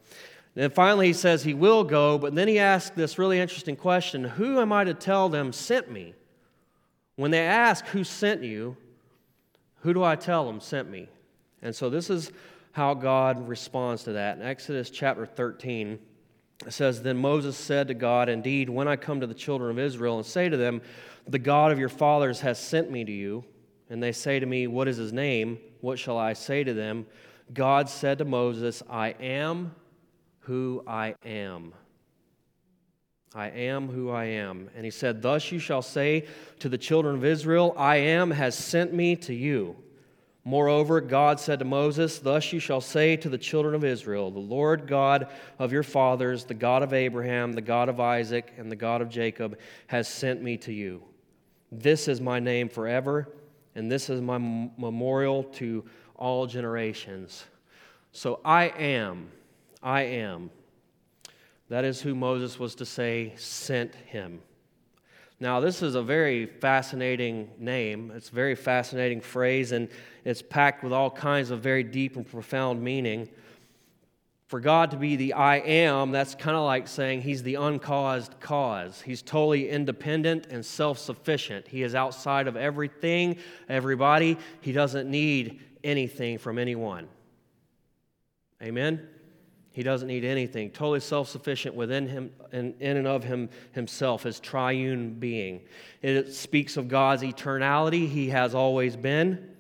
Then 0.55 0.71
finally, 0.71 1.09
he 1.09 1.13
says 1.13 1.43
he 1.43 1.55
will 1.55 1.85
go, 1.85 2.19
but 2.19 2.35
then 2.35 2.49
he 2.49 2.59
asks 2.59 2.91
this 2.97 3.19
really 3.19 3.39
interesting 3.39 3.77
question 3.77 4.25
Who 4.25 4.61
am 4.61 4.73
I 4.73 4.85
to 4.85 4.95
tell 4.95 5.29
them 5.29 5.53
sent 5.53 5.91
me? 5.91 6.15
When 7.17 7.31
they 7.31 7.41
ask 7.47 7.87
who 7.87 8.03
sent 8.03 8.43
you, 8.43 8.77
who 9.81 9.95
do 9.95 10.03
I 10.03 10.17
tell 10.17 10.47
them 10.47 10.61
sent 10.61 10.91
me? 10.91 11.09
And 11.63 11.75
so 11.75 11.91
this 11.91 12.11
is 12.11 12.33
how 12.73 12.95
God 12.95 13.49
responds 13.49 14.05
to 14.05 14.13
that. 14.13 14.39
In 14.39 14.43
Exodus 14.43 14.91
chapter 14.91 15.27
13, 15.27 15.99
it 16.67 16.73
says, 16.73 17.03
Then 17.03 17.17
Moses 17.17 17.57
said 17.57 17.89
to 17.89 17.95
God, 17.95 18.29
Indeed, 18.29 18.69
when 18.69 18.89
I 18.89 18.97
come 18.97 19.21
to 19.21 19.27
the 19.27 19.35
children 19.35 19.71
of 19.71 19.79
Israel 19.79 20.17
and 20.17 20.27
say 20.27 20.49
to 20.49 20.57
them, 20.57 20.83
The 21.27 21.39
God 21.39 21.73
of 21.73 21.79
your 21.79 21.89
fathers 21.89 22.41
has 22.41 22.59
sent 22.59 22.91
me 22.91 23.05
to 23.05 23.13
you, 23.13 23.45
and 23.89 24.03
they 24.03 24.13
say 24.13 24.39
to 24.39 24.47
me, 24.47 24.67
What 24.67 24.89
is 24.89 24.97
his 24.97 25.13
name? 25.13 25.59
What 25.81 25.99
shall 25.99 26.19
I 26.19 26.35
say 26.35 26.65
to 26.65 26.75
them? 26.75 27.07
God 27.53 27.89
said 27.89 28.19
to 28.19 28.25
Moses, 28.25 28.83
I 28.89 29.11
am 29.21 29.75
who 30.41 30.83
I 30.87 31.15
am. 31.25 31.73
I 33.35 33.49
am 33.51 33.89
who 33.89 34.11
I 34.11 34.25
am. 34.25 34.71
And 34.75 34.85
he 34.85 34.91
said, 34.91 35.23
Thus 35.23 35.53
you 35.53 35.59
shall 35.59 35.83
say 35.83 36.27
to 36.59 36.69
the 36.69 36.79
children 36.79 37.15
of 37.15 37.25
Israel, 37.25 37.75
I 37.77 37.97
am 37.97 38.31
has 38.33 38.57
sent 38.57 38.93
me 38.93 39.17
to 39.17 39.35
you. 39.35 39.77
Moreover, 40.45 41.01
God 41.01 41.39
said 41.39 41.59
to 41.59 41.65
Moses, 41.65 42.19
Thus 42.19 42.53
you 42.53 42.59
shall 42.59 42.81
say 42.81 43.17
to 43.17 43.29
the 43.29 43.39
children 43.39 43.75
of 43.75 43.85
Israel, 43.85 44.31
The 44.31 44.41
Lord 44.41 44.87
God 44.87 45.29
of 45.59 45.71
your 45.71 45.83
fathers, 45.83 46.45
the 46.45 46.55
God 46.55 46.83
of 46.83 46.93
Abraham, 46.93 47.53
the 47.53 47.61
God 47.61 47.89
of 47.89 48.01
Isaac, 48.01 48.53
and 48.57 48.73
the 48.73 48.77
God 48.77 49.03
of 49.03 49.11
Jacob, 49.11 49.59
has 49.87 50.09
sent 50.09 50.43
me 50.43 50.57
to 50.59 50.73
you. 50.73 51.03
This 51.71 52.09
is 52.09 52.21
my 52.21 52.41
name 52.41 52.69
forever, 52.69 53.29
and 53.75 53.93
this 53.93 54.11
is 54.11 54.21
my 54.21 54.39
memorial 54.39 55.45
to 55.45 55.85
all 56.17 56.47
generations. 56.47 57.45
So 58.13 58.41
I 58.45 58.69
am, 58.69 59.31
I 59.83 60.03
am. 60.03 60.51
That 61.69 61.85
is 61.85 62.01
who 62.01 62.15
Moses 62.15 62.59
was 62.59 62.75
to 62.77 62.87
say 62.87 63.33
sent 63.37 63.95
him. 63.95 64.43
Now, 65.43 65.61
this 65.61 65.83
is 65.83 65.95
a 65.95 66.03
very 66.03 66.45
fascinating 66.45 67.51
name. 67.59 68.13
It's 68.15 68.29
a 68.29 68.35
very 68.35 68.55
fascinating 68.55 69.23
phrase, 69.23 69.73
and 69.73 69.89
it's 70.25 70.43
packed 70.43 70.85
with 70.85 70.93
all 70.93 71.11
kinds 71.11 71.51
of 71.51 71.61
very 71.61 71.83
deep 71.83 72.17
and 72.17 72.31
profound 72.31 72.83
meaning. 72.83 73.29
For 74.49 74.61
God 74.61 74.91
to 74.91 74.99
be 74.99 75.17
the 75.17 75.33
I 75.33 75.59
am, 75.59 76.11
that's 76.11 76.35
kind 76.35 76.57
of 76.57 76.65
like 76.65 76.89
saying 76.89 77.23
He's 77.23 77.43
the 77.43 77.55
uncaused 77.55 78.39
cause. 78.41 79.01
He's 79.01 79.23
totally 79.23 79.71
independent 79.71 80.49
and 80.51 80.67
self 80.67 80.99
sufficient. 80.99 81.69
He 81.69 81.85
is 81.85 81.95
outside 81.95 82.49
of 82.49 82.57
everything, 82.57 83.37
everybody. 83.69 84.37
He 84.61 84.73
doesn't 84.73 85.09
need 85.09 85.61
anything 85.85 86.37
from 86.37 86.59
anyone. 86.59 87.09
Amen? 88.61 89.09
He 89.73 89.83
doesn't 89.83 90.09
need 90.09 90.25
anything. 90.25 90.71
Totally 90.71 91.01
self 91.01 91.29
sufficient 91.29 91.75
within 91.75 92.09
him 92.09 92.33
and 92.53 92.75
in 92.81 92.97
and 92.97 93.07
of 93.07 93.23
him 93.23 93.49
himself, 93.73 94.25
his 94.25 94.41
triune 94.41 95.15
being. 95.15 95.61
It 96.03 96.35
speaks 96.35 96.77
of 96.77 96.89
God's 96.89 97.23
eternality. 97.23 98.09
He 98.09 98.31
has 98.31 98.55
always 98.55 98.97
been 98.97 99.51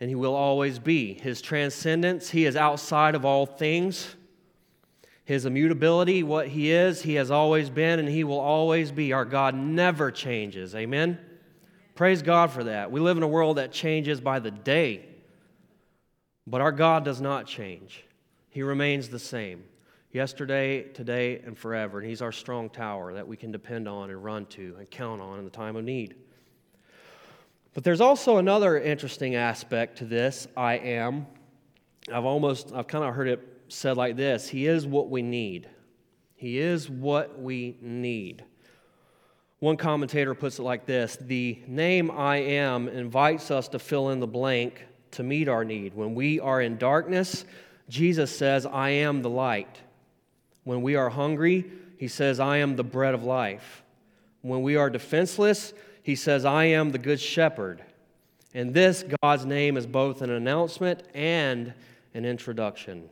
and 0.00 0.10
he 0.10 0.14
will 0.14 0.34
always 0.34 0.78
be. 0.78 1.14
His 1.14 1.40
transcendence, 1.40 2.30
he 2.30 2.44
is 2.44 2.56
outside 2.56 3.14
of 3.14 3.24
all 3.24 3.46
things. 3.46 4.14
His 5.24 5.46
immutability, 5.46 6.22
what 6.22 6.48
he 6.48 6.70
is, 6.70 7.02
he 7.02 7.14
has 7.14 7.30
always 7.30 7.70
been 7.70 7.98
and 7.98 8.08
he 8.08 8.24
will 8.24 8.38
always 8.38 8.92
be. 8.92 9.12
Our 9.12 9.24
God 9.24 9.54
never 9.54 10.10
changes. 10.10 10.74
Amen? 10.74 11.18
Praise 11.94 12.22
God 12.22 12.50
for 12.50 12.64
that. 12.64 12.92
We 12.92 13.00
live 13.00 13.16
in 13.16 13.22
a 13.22 13.28
world 13.28 13.56
that 13.56 13.72
changes 13.72 14.20
by 14.20 14.38
the 14.38 14.50
day, 14.50 15.06
but 16.46 16.60
our 16.60 16.72
God 16.72 17.04
does 17.04 17.20
not 17.20 17.46
change. 17.46 18.05
He 18.56 18.62
remains 18.62 19.10
the 19.10 19.18
same 19.18 19.64
yesterday, 20.12 20.84
today, 20.84 21.42
and 21.44 21.58
forever. 21.58 21.98
And 22.00 22.08
He's 22.08 22.22
our 22.22 22.32
strong 22.32 22.70
tower 22.70 23.12
that 23.12 23.28
we 23.28 23.36
can 23.36 23.52
depend 23.52 23.86
on 23.86 24.08
and 24.08 24.24
run 24.24 24.46
to 24.46 24.74
and 24.78 24.90
count 24.90 25.20
on 25.20 25.38
in 25.38 25.44
the 25.44 25.50
time 25.50 25.76
of 25.76 25.84
need. 25.84 26.14
But 27.74 27.84
there's 27.84 28.00
also 28.00 28.38
another 28.38 28.78
interesting 28.78 29.34
aspect 29.34 29.98
to 29.98 30.06
this 30.06 30.48
I 30.56 30.78
am. 30.78 31.26
I've 32.10 32.24
almost, 32.24 32.72
I've 32.74 32.86
kind 32.86 33.04
of 33.04 33.14
heard 33.14 33.28
it 33.28 33.46
said 33.68 33.98
like 33.98 34.16
this 34.16 34.48
He 34.48 34.66
is 34.66 34.86
what 34.86 35.10
we 35.10 35.20
need. 35.20 35.68
He 36.34 36.56
is 36.56 36.88
what 36.88 37.38
we 37.38 37.76
need. 37.82 38.42
One 39.58 39.76
commentator 39.76 40.34
puts 40.34 40.58
it 40.58 40.62
like 40.62 40.86
this 40.86 41.18
The 41.20 41.62
name 41.66 42.10
I 42.10 42.38
am 42.38 42.88
invites 42.88 43.50
us 43.50 43.68
to 43.68 43.78
fill 43.78 44.08
in 44.08 44.20
the 44.20 44.26
blank 44.26 44.82
to 45.10 45.22
meet 45.22 45.46
our 45.46 45.62
need. 45.62 45.92
When 45.92 46.14
we 46.14 46.40
are 46.40 46.62
in 46.62 46.78
darkness, 46.78 47.44
Jesus 47.88 48.36
says, 48.36 48.66
I 48.66 48.90
am 48.90 49.22
the 49.22 49.30
light. 49.30 49.80
When 50.64 50.82
we 50.82 50.96
are 50.96 51.10
hungry, 51.10 51.64
he 51.96 52.08
says, 52.08 52.40
I 52.40 52.58
am 52.58 52.76
the 52.76 52.84
bread 52.84 53.14
of 53.14 53.22
life. 53.22 53.82
When 54.42 54.62
we 54.62 54.76
are 54.76 54.90
defenseless, 54.90 55.72
he 56.02 56.14
says, 56.14 56.44
I 56.44 56.64
am 56.64 56.90
the 56.90 56.98
good 56.98 57.20
shepherd. 57.20 57.82
And 58.54 58.72
this, 58.72 59.04
God's 59.22 59.44
name, 59.44 59.76
is 59.76 59.86
both 59.86 60.22
an 60.22 60.30
announcement 60.30 61.02
and 61.14 61.74
an 62.14 62.24
introduction. 62.24 63.08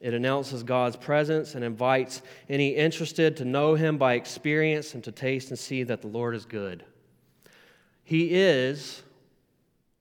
It 0.00 0.14
announces 0.14 0.64
God's 0.64 0.96
presence 0.96 1.54
and 1.54 1.62
invites 1.62 2.22
any 2.48 2.70
interested 2.70 3.36
to 3.36 3.44
know 3.44 3.74
him 3.74 3.98
by 3.98 4.14
experience 4.14 4.94
and 4.94 5.04
to 5.04 5.12
taste 5.12 5.50
and 5.50 5.58
see 5.58 5.84
that 5.84 6.02
the 6.02 6.08
Lord 6.08 6.34
is 6.34 6.44
good. 6.44 6.84
He 8.02 8.34
is 8.34 9.02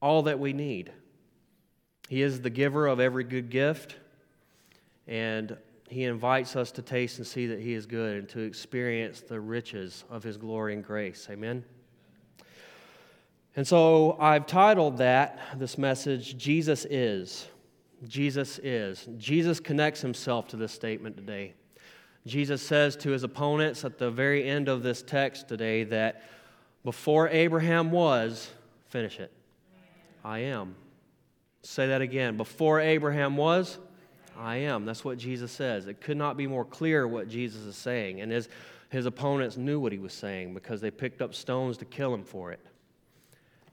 all 0.02 0.24
that 0.24 0.40
we 0.40 0.54
need. 0.54 0.92
He 2.10 2.24
is 2.24 2.42
the 2.42 2.50
giver 2.50 2.88
of 2.88 3.00
every 3.00 3.24
good 3.24 3.50
gift. 3.50 3.96
And 5.08 5.58
he 5.90 6.06
invites 6.06 6.56
us 6.56 6.72
to 6.72 6.82
taste 6.82 7.18
and 7.18 7.28
see 7.28 7.48
that 7.48 7.60
he 7.60 7.74
is 7.74 7.86
good 7.86 8.18
and 8.18 8.30
to 8.30 8.40
experience 8.40 9.22
the 9.22 9.40
riches 9.40 10.06
of 10.10 10.24
his 10.24 10.38
glory 10.38 10.74
and 10.74 10.84
grace. 10.84 11.28
Amen. 11.30 11.66
And 13.56 13.68
so 13.68 14.16
I've 14.20 14.46
titled 14.46 14.98
that, 15.00 15.40
this 15.58 15.78
message, 15.78 16.38
Jesus 16.38 16.86
is. 16.90 17.48
Jesus 18.08 18.60
is. 18.60 19.08
Jesus 19.18 19.60
connects 19.60 20.00
himself 20.00 20.48
to 20.50 20.56
this 20.56 20.72
statement 20.72 21.18
today. 21.18 21.54
Jesus 22.26 22.62
says 22.62 22.96
to 22.98 23.10
his 23.10 23.24
opponents 23.24 23.84
at 23.84 23.98
the 23.98 24.10
very 24.10 24.48
end 24.48 24.70
of 24.70 24.84
this 24.84 25.02
text 25.02 25.48
today 25.48 25.84
that 25.86 26.24
before 26.86 27.28
Abraham 27.30 27.92
was, 27.92 28.50
finish 28.88 29.20
it, 29.20 29.32
I 30.24 30.40
am. 30.40 30.76
Say 31.64 31.88
that 31.88 32.02
again. 32.02 32.38
Before 32.38 32.80
Abraham 32.80 33.38
was, 33.38 33.78
I 34.42 34.56
am. 34.58 34.86
That's 34.86 35.06
what 35.06 35.20
Jesus 35.20 35.52
says. 35.52 35.86
It 35.86 36.02
could 36.02 36.18
not 36.18 36.36
be 36.36 36.48
more 36.48 36.66
clear 36.66 37.08
what 37.08 37.30
Jesus 37.30 37.62
is 37.62 37.76
saying. 37.76 38.22
And 38.22 38.32
his, 38.32 38.50
his 38.90 39.06
opponents 39.06 39.56
knew 39.56 39.80
what 39.80 39.92
he 39.92 40.00
was 40.00 40.14
saying 40.14 40.56
because 40.56 40.82
they 40.82 40.90
picked 40.90 41.22
up 41.22 41.36
stones 41.36 41.78
to 41.78 41.86
kill 41.86 42.12
him 42.12 42.24
for 42.24 42.52
it. 42.52 42.60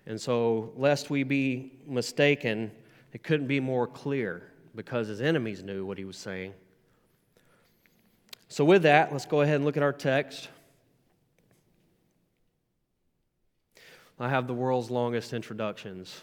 And 0.06 0.20
so, 0.20 0.72
lest 0.76 1.08
we 1.08 1.22
be 1.22 1.72
mistaken, 1.86 2.70
it 3.14 3.22
couldn't 3.22 3.46
be 3.46 3.60
more 3.60 3.86
clear 3.86 4.42
because 4.74 5.08
his 5.08 5.22
enemies 5.22 5.62
knew 5.62 5.86
what 5.86 5.96
he 5.96 6.04
was 6.04 6.18
saying. 6.18 6.52
So, 8.48 8.64
with 8.64 8.82
that, 8.82 9.10
let's 9.10 9.26
go 9.26 9.40
ahead 9.40 9.56
and 9.56 9.64
look 9.64 9.78
at 9.78 9.82
our 9.82 9.92
text. 9.92 10.48
I 14.20 14.28
have 14.28 14.46
the 14.46 14.54
world's 14.54 14.90
longest 14.90 15.32
introductions. 15.32 16.22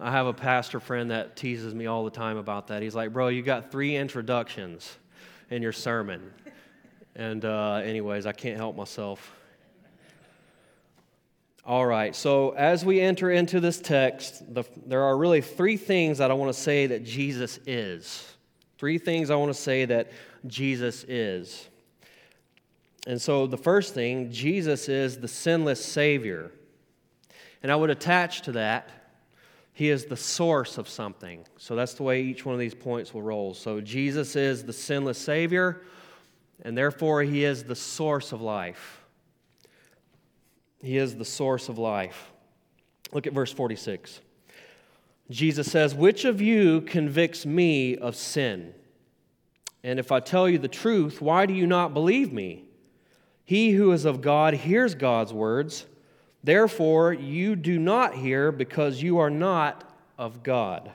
I 0.00 0.12
have 0.12 0.26
a 0.26 0.32
pastor 0.32 0.78
friend 0.78 1.10
that 1.10 1.34
teases 1.34 1.74
me 1.74 1.86
all 1.86 2.04
the 2.04 2.10
time 2.10 2.36
about 2.36 2.68
that. 2.68 2.82
He's 2.82 2.94
like, 2.94 3.12
Bro, 3.12 3.28
you 3.28 3.42
got 3.42 3.72
three 3.72 3.96
introductions 3.96 4.96
in 5.50 5.60
your 5.60 5.72
sermon. 5.72 6.32
And, 7.16 7.44
uh, 7.44 7.80
anyways, 7.84 8.24
I 8.24 8.32
can't 8.32 8.56
help 8.56 8.76
myself. 8.76 9.34
All 11.64 11.84
right, 11.84 12.14
so 12.14 12.50
as 12.50 12.84
we 12.84 13.00
enter 13.00 13.30
into 13.30 13.58
this 13.58 13.80
text, 13.80 14.54
the, 14.54 14.64
there 14.86 15.02
are 15.02 15.16
really 15.18 15.40
three 15.40 15.76
things 15.76 16.18
that 16.18 16.30
I 16.30 16.34
want 16.34 16.54
to 16.54 16.58
say 16.58 16.86
that 16.86 17.04
Jesus 17.04 17.58
is. 17.66 18.24
Three 18.78 18.98
things 18.98 19.30
I 19.30 19.34
want 19.34 19.52
to 19.52 19.60
say 19.60 19.84
that 19.84 20.12
Jesus 20.46 21.04
is. 21.08 21.68
And 23.06 23.20
so 23.20 23.46
the 23.46 23.58
first 23.58 23.94
thing, 23.94 24.30
Jesus 24.30 24.88
is 24.88 25.18
the 25.18 25.28
sinless 25.28 25.84
Savior. 25.84 26.52
And 27.62 27.72
I 27.72 27.76
would 27.76 27.90
attach 27.90 28.42
to 28.42 28.52
that 28.52 28.88
he 29.78 29.90
is 29.90 30.06
the 30.06 30.16
source 30.16 30.76
of 30.76 30.88
something. 30.88 31.46
So 31.56 31.76
that's 31.76 31.94
the 31.94 32.02
way 32.02 32.20
each 32.20 32.44
one 32.44 32.52
of 32.52 32.58
these 32.58 32.74
points 32.74 33.14
will 33.14 33.22
roll. 33.22 33.54
So 33.54 33.80
Jesus 33.80 34.34
is 34.34 34.64
the 34.64 34.72
sinless 34.72 35.18
Savior, 35.18 35.82
and 36.62 36.76
therefore 36.76 37.22
He 37.22 37.44
is 37.44 37.62
the 37.62 37.76
source 37.76 38.32
of 38.32 38.40
life. 38.40 39.04
He 40.82 40.96
is 40.96 41.14
the 41.14 41.24
source 41.24 41.68
of 41.68 41.78
life. 41.78 42.32
Look 43.12 43.28
at 43.28 43.32
verse 43.32 43.52
46. 43.52 44.20
Jesus 45.30 45.70
says, 45.70 45.94
Which 45.94 46.24
of 46.24 46.40
you 46.40 46.80
convicts 46.80 47.46
me 47.46 47.96
of 47.96 48.16
sin? 48.16 48.74
And 49.84 50.00
if 50.00 50.10
I 50.10 50.18
tell 50.18 50.48
you 50.48 50.58
the 50.58 50.66
truth, 50.66 51.22
why 51.22 51.46
do 51.46 51.54
you 51.54 51.68
not 51.68 51.94
believe 51.94 52.32
me? 52.32 52.64
He 53.44 53.70
who 53.70 53.92
is 53.92 54.04
of 54.04 54.22
God 54.22 54.54
hears 54.54 54.96
God's 54.96 55.32
words. 55.32 55.86
Therefore, 56.44 57.12
you 57.12 57.56
do 57.56 57.78
not 57.78 58.14
hear 58.14 58.52
because 58.52 59.02
you 59.02 59.18
are 59.18 59.30
not 59.30 59.84
of 60.16 60.42
God. 60.42 60.90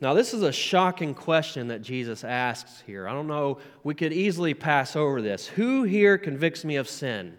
Now, 0.00 0.14
this 0.14 0.32
is 0.32 0.42
a 0.42 0.52
shocking 0.52 1.12
question 1.12 1.68
that 1.68 1.82
Jesus 1.82 2.22
asks 2.22 2.82
here. 2.86 3.08
I 3.08 3.12
don't 3.12 3.26
know, 3.26 3.58
we 3.82 3.94
could 3.94 4.12
easily 4.12 4.54
pass 4.54 4.94
over 4.94 5.20
this. 5.20 5.46
Who 5.46 5.82
here 5.82 6.16
convicts 6.18 6.64
me 6.64 6.76
of 6.76 6.88
sin? 6.88 7.36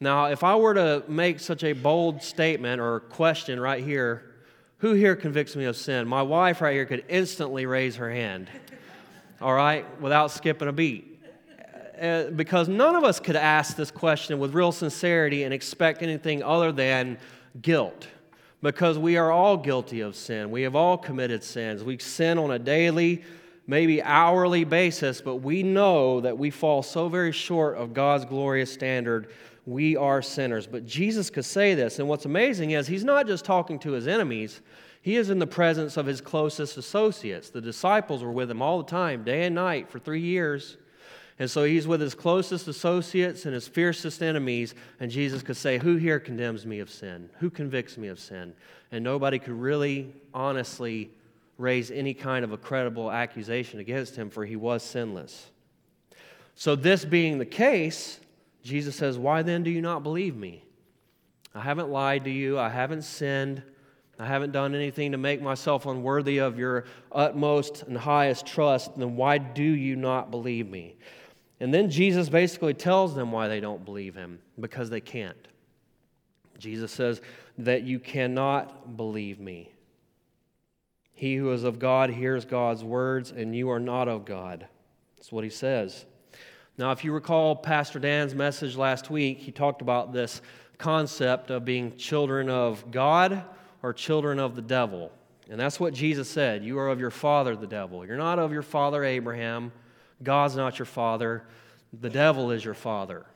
Now, 0.00 0.26
if 0.26 0.44
I 0.44 0.54
were 0.54 0.74
to 0.74 1.02
make 1.08 1.40
such 1.40 1.64
a 1.64 1.72
bold 1.72 2.22
statement 2.22 2.80
or 2.80 3.00
question 3.00 3.58
right 3.58 3.82
here, 3.82 4.34
who 4.78 4.92
here 4.92 5.16
convicts 5.16 5.56
me 5.56 5.64
of 5.64 5.76
sin? 5.76 6.06
My 6.06 6.22
wife 6.22 6.60
right 6.60 6.72
here 6.72 6.86
could 6.86 7.04
instantly 7.08 7.66
raise 7.66 7.96
her 7.96 8.10
hand, 8.10 8.48
all 9.40 9.52
right, 9.52 9.84
without 10.00 10.30
skipping 10.30 10.68
a 10.68 10.72
beat. 10.72 11.07
Because 12.36 12.68
none 12.68 12.94
of 12.94 13.04
us 13.04 13.18
could 13.20 13.36
ask 13.36 13.76
this 13.76 13.90
question 13.90 14.38
with 14.38 14.54
real 14.54 14.72
sincerity 14.72 15.42
and 15.42 15.52
expect 15.52 16.02
anything 16.02 16.42
other 16.42 16.72
than 16.72 17.18
guilt. 17.60 18.08
Because 18.62 18.98
we 18.98 19.16
are 19.16 19.30
all 19.30 19.56
guilty 19.56 20.00
of 20.00 20.16
sin. 20.16 20.50
We 20.50 20.62
have 20.62 20.74
all 20.74 20.98
committed 20.98 21.44
sins. 21.44 21.84
We 21.84 21.98
sin 21.98 22.38
on 22.38 22.50
a 22.50 22.58
daily, 22.58 23.22
maybe 23.66 24.02
hourly 24.02 24.64
basis, 24.64 25.20
but 25.20 25.36
we 25.36 25.62
know 25.62 26.20
that 26.20 26.36
we 26.36 26.50
fall 26.50 26.82
so 26.82 27.08
very 27.08 27.32
short 27.32 27.76
of 27.76 27.94
God's 27.94 28.24
glorious 28.24 28.72
standard. 28.72 29.28
We 29.66 29.96
are 29.96 30.22
sinners. 30.22 30.66
But 30.66 30.86
Jesus 30.86 31.30
could 31.30 31.44
say 31.44 31.74
this. 31.74 31.98
And 31.98 32.08
what's 32.08 32.24
amazing 32.24 32.72
is 32.72 32.86
he's 32.86 33.04
not 33.04 33.26
just 33.26 33.44
talking 33.44 33.78
to 33.80 33.92
his 33.92 34.08
enemies, 34.08 34.60
he 35.00 35.16
is 35.16 35.30
in 35.30 35.38
the 35.38 35.46
presence 35.46 35.96
of 35.96 36.06
his 36.06 36.20
closest 36.20 36.76
associates. 36.76 37.50
The 37.50 37.60
disciples 37.60 38.22
were 38.22 38.32
with 38.32 38.50
him 38.50 38.60
all 38.60 38.78
the 38.78 38.90
time, 38.90 39.22
day 39.24 39.44
and 39.44 39.54
night, 39.54 39.88
for 39.88 39.98
three 39.98 40.20
years. 40.20 40.76
And 41.38 41.48
so 41.48 41.62
he's 41.64 41.86
with 41.86 42.00
his 42.00 42.14
closest 42.14 42.66
associates 42.66 43.44
and 43.44 43.54
his 43.54 43.68
fiercest 43.68 44.22
enemies. 44.22 44.74
And 44.98 45.10
Jesus 45.10 45.42
could 45.42 45.56
say, 45.56 45.78
Who 45.78 45.96
here 45.96 46.18
condemns 46.18 46.66
me 46.66 46.80
of 46.80 46.90
sin? 46.90 47.30
Who 47.38 47.48
convicts 47.48 47.96
me 47.96 48.08
of 48.08 48.18
sin? 48.18 48.54
And 48.90 49.04
nobody 49.04 49.38
could 49.38 49.52
really 49.52 50.12
honestly 50.34 51.10
raise 51.56 51.90
any 51.90 52.14
kind 52.14 52.44
of 52.44 52.52
a 52.52 52.56
credible 52.56 53.10
accusation 53.10 53.78
against 53.78 54.16
him, 54.16 54.30
for 54.30 54.44
he 54.44 54.56
was 54.56 54.82
sinless. 54.82 55.50
So, 56.54 56.74
this 56.74 57.04
being 57.04 57.38
the 57.38 57.46
case, 57.46 58.18
Jesus 58.64 58.96
says, 58.96 59.16
Why 59.16 59.42
then 59.42 59.62
do 59.62 59.70
you 59.70 59.82
not 59.82 60.02
believe 60.02 60.36
me? 60.36 60.64
I 61.54 61.60
haven't 61.60 61.90
lied 61.90 62.24
to 62.24 62.30
you, 62.30 62.58
I 62.58 62.68
haven't 62.68 63.02
sinned. 63.02 63.62
I 64.20 64.26
haven't 64.26 64.50
done 64.50 64.74
anything 64.74 65.12
to 65.12 65.18
make 65.18 65.40
myself 65.40 65.86
unworthy 65.86 66.38
of 66.38 66.58
your 66.58 66.86
utmost 67.12 67.84
and 67.84 67.96
highest 67.96 68.46
trust, 68.46 68.98
then 68.98 69.14
why 69.14 69.38
do 69.38 69.62
you 69.62 69.94
not 69.94 70.32
believe 70.32 70.68
me? 70.68 70.96
And 71.60 71.74
then 71.74 71.90
Jesus 71.90 72.28
basically 72.28 72.74
tells 72.74 73.14
them 73.14 73.32
why 73.32 73.48
they 73.48 73.60
don't 73.60 73.84
believe 73.84 74.14
him 74.14 74.38
because 74.60 74.90
they 74.90 75.00
can't. 75.00 75.48
Jesus 76.58 76.92
says 76.92 77.20
that 77.58 77.82
you 77.82 77.98
cannot 77.98 78.96
believe 78.96 79.40
me. 79.40 79.72
He 81.12 81.34
who 81.34 81.50
is 81.52 81.64
of 81.64 81.80
God 81.80 82.10
hears 82.10 82.44
God's 82.44 82.84
words, 82.84 83.32
and 83.32 83.54
you 83.54 83.70
are 83.70 83.80
not 83.80 84.06
of 84.06 84.24
God. 84.24 84.68
That's 85.16 85.32
what 85.32 85.42
he 85.42 85.50
says. 85.50 86.06
Now, 86.76 86.92
if 86.92 87.04
you 87.04 87.12
recall 87.12 87.56
Pastor 87.56 87.98
Dan's 87.98 88.36
message 88.36 88.76
last 88.76 89.10
week, 89.10 89.38
he 89.38 89.50
talked 89.50 89.82
about 89.82 90.12
this 90.12 90.40
concept 90.78 91.50
of 91.50 91.64
being 91.64 91.96
children 91.96 92.48
of 92.48 92.88
God 92.92 93.42
or 93.82 93.92
children 93.92 94.38
of 94.38 94.54
the 94.54 94.62
devil. 94.62 95.10
And 95.50 95.58
that's 95.58 95.80
what 95.80 95.92
Jesus 95.92 96.30
said. 96.30 96.62
You 96.62 96.78
are 96.78 96.88
of 96.88 97.00
your 97.00 97.10
father, 97.10 97.56
the 97.56 97.66
devil. 97.66 98.06
You're 98.06 98.16
not 98.16 98.38
of 98.38 98.52
your 98.52 98.62
father, 98.62 99.02
Abraham. 99.02 99.72
God's 100.22 100.56
not 100.56 100.78
your 100.78 100.86
father. 100.86 101.44
The 102.00 102.10
devil 102.10 102.50
is 102.50 102.64
your 102.64 102.74
father. 102.74 103.26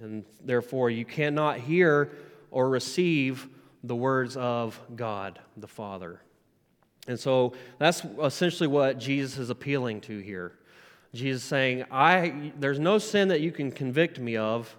And 0.00 0.24
therefore, 0.44 0.90
you 0.90 1.04
cannot 1.04 1.58
hear 1.58 2.10
or 2.50 2.68
receive 2.68 3.48
the 3.84 3.96
words 3.96 4.36
of 4.36 4.80
God, 4.94 5.38
the 5.56 5.68
Father. 5.68 6.20
And 7.06 7.18
so 7.18 7.54
that's 7.78 8.02
essentially 8.22 8.66
what 8.66 8.98
Jesus 8.98 9.38
is 9.38 9.50
appealing 9.50 10.00
to 10.02 10.18
here. 10.18 10.52
Jesus 11.14 11.42
saying, 11.42 11.84
I, 11.90 12.52
there's 12.58 12.78
no 12.78 12.98
sin 12.98 13.28
that 13.28 13.40
you 13.40 13.50
can 13.50 13.72
convict 13.72 14.18
me 14.18 14.36
of, 14.36 14.74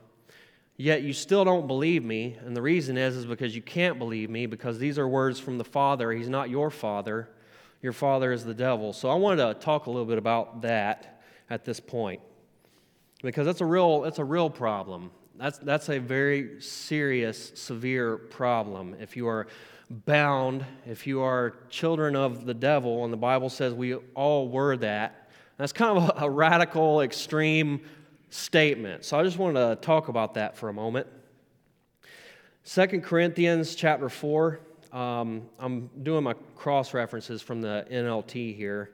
yet 0.77 1.01
you 1.01 1.13
still 1.13 1.43
don't 1.43 1.67
believe 1.67 2.03
me. 2.03 2.37
And 2.45 2.55
the 2.55 2.61
reason 2.61 2.97
is, 2.97 3.15
is 3.15 3.25
because 3.25 3.55
you 3.55 3.61
can't 3.61 3.99
believe 3.99 4.29
me, 4.29 4.45
because 4.45 4.79
these 4.79 4.97
are 4.97 5.07
words 5.07 5.39
from 5.39 5.57
the 5.57 5.65
Father. 5.65 6.11
He's 6.11 6.29
not 6.29 6.49
your 6.49 6.69
Father. 6.69 7.27
Your 7.81 7.93
Father 7.93 8.31
is 8.31 8.45
the 8.45 8.53
devil. 8.53 8.93
So 8.93 9.09
I 9.09 9.15
wanted 9.15 9.45
to 9.45 9.59
talk 9.59 9.87
a 9.87 9.89
little 9.89 10.05
bit 10.05 10.17
about 10.17 10.61
that 10.61 11.10
at 11.51 11.65
this 11.65 11.81
point. 11.81 12.21
Because 13.21 13.45
that's 13.45 13.61
a 13.61 13.65
real, 13.65 14.01
that's 14.01 14.19
a 14.19 14.23
real 14.23 14.49
problem. 14.49 15.11
That's, 15.37 15.57
that's 15.59 15.89
a 15.89 15.99
very 15.99 16.61
serious, 16.61 17.51
severe 17.55 18.17
problem. 18.17 18.95
If 18.99 19.17
you 19.17 19.27
are 19.27 19.47
bound, 19.89 20.65
if 20.85 21.05
you 21.05 21.21
are 21.21 21.55
children 21.69 22.15
of 22.15 22.45
the 22.45 22.53
devil, 22.53 23.03
and 23.03 23.11
the 23.11 23.17
Bible 23.17 23.49
says 23.49 23.73
we 23.73 23.95
all 24.15 24.47
were 24.47 24.77
that, 24.77 25.29
that's 25.57 25.73
kind 25.73 25.97
of 25.97 26.21
a, 26.21 26.25
a 26.25 26.29
radical, 26.29 27.01
extreme 27.01 27.81
statement. 28.29 29.03
So 29.03 29.19
I 29.19 29.23
just 29.23 29.37
want 29.37 29.55
to 29.57 29.77
talk 29.81 30.07
about 30.07 30.35
that 30.35 30.55
for 30.55 30.69
a 30.69 30.73
moment. 30.73 31.05
Second 32.63 33.03
Corinthians 33.03 33.75
chapter 33.75 34.07
4. 34.07 34.59
Um, 34.93 35.49
I'm 35.59 35.89
doing 36.01 36.23
my 36.23 36.33
cross 36.55 36.93
references 36.93 37.41
from 37.41 37.61
the 37.61 37.85
NLT 37.91 38.55
here. 38.55 38.91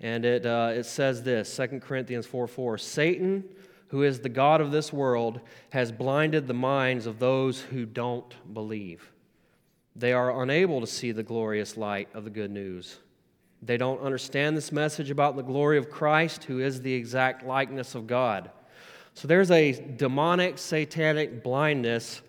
And 0.00 0.24
it, 0.24 0.46
uh, 0.46 0.72
it 0.74 0.84
says 0.84 1.22
this 1.22 1.54
2 1.56 1.80
Corinthians 1.80 2.26
4 2.26 2.46
4 2.46 2.78
Satan, 2.78 3.44
who 3.88 4.02
is 4.02 4.20
the 4.20 4.28
God 4.28 4.60
of 4.60 4.70
this 4.70 4.92
world, 4.92 5.40
has 5.70 5.90
blinded 5.90 6.46
the 6.46 6.54
minds 6.54 7.06
of 7.06 7.18
those 7.18 7.60
who 7.60 7.84
don't 7.84 8.34
believe. 8.54 9.10
They 9.96 10.12
are 10.12 10.42
unable 10.42 10.80
to 10.80 10.86
see 10.86 11.10
the 11.10 11.22
glorious 11.22 11.76
light 11.76 12.08
of 12.14 12.24
the 12.24 12.30
good 12.30 12.50
news. 12.50 12.98
They 13.60 13.76
don't 13.76 14.00
understand 14.00 14.56
this 14.56 14.70
message 14.70 15.10
about 15.10 15.34
the 15.34 15.42
glory 15.42 15.78
of 15.78 15.90
Christ, 15.90 16.44
who 16.44 16.60
is 16.60 16.80
the 16.80 16.92
exact 16.92 17.44
likeness 17.44 17.96
of 17.96 18.06
God. 18.06 18.50
So 19.14 19.26
there's 19.26 19.50
a 19.50 19.72
demonic, 19.72 20.58
satanic 20.58 21.42
blindness 21.42 22.22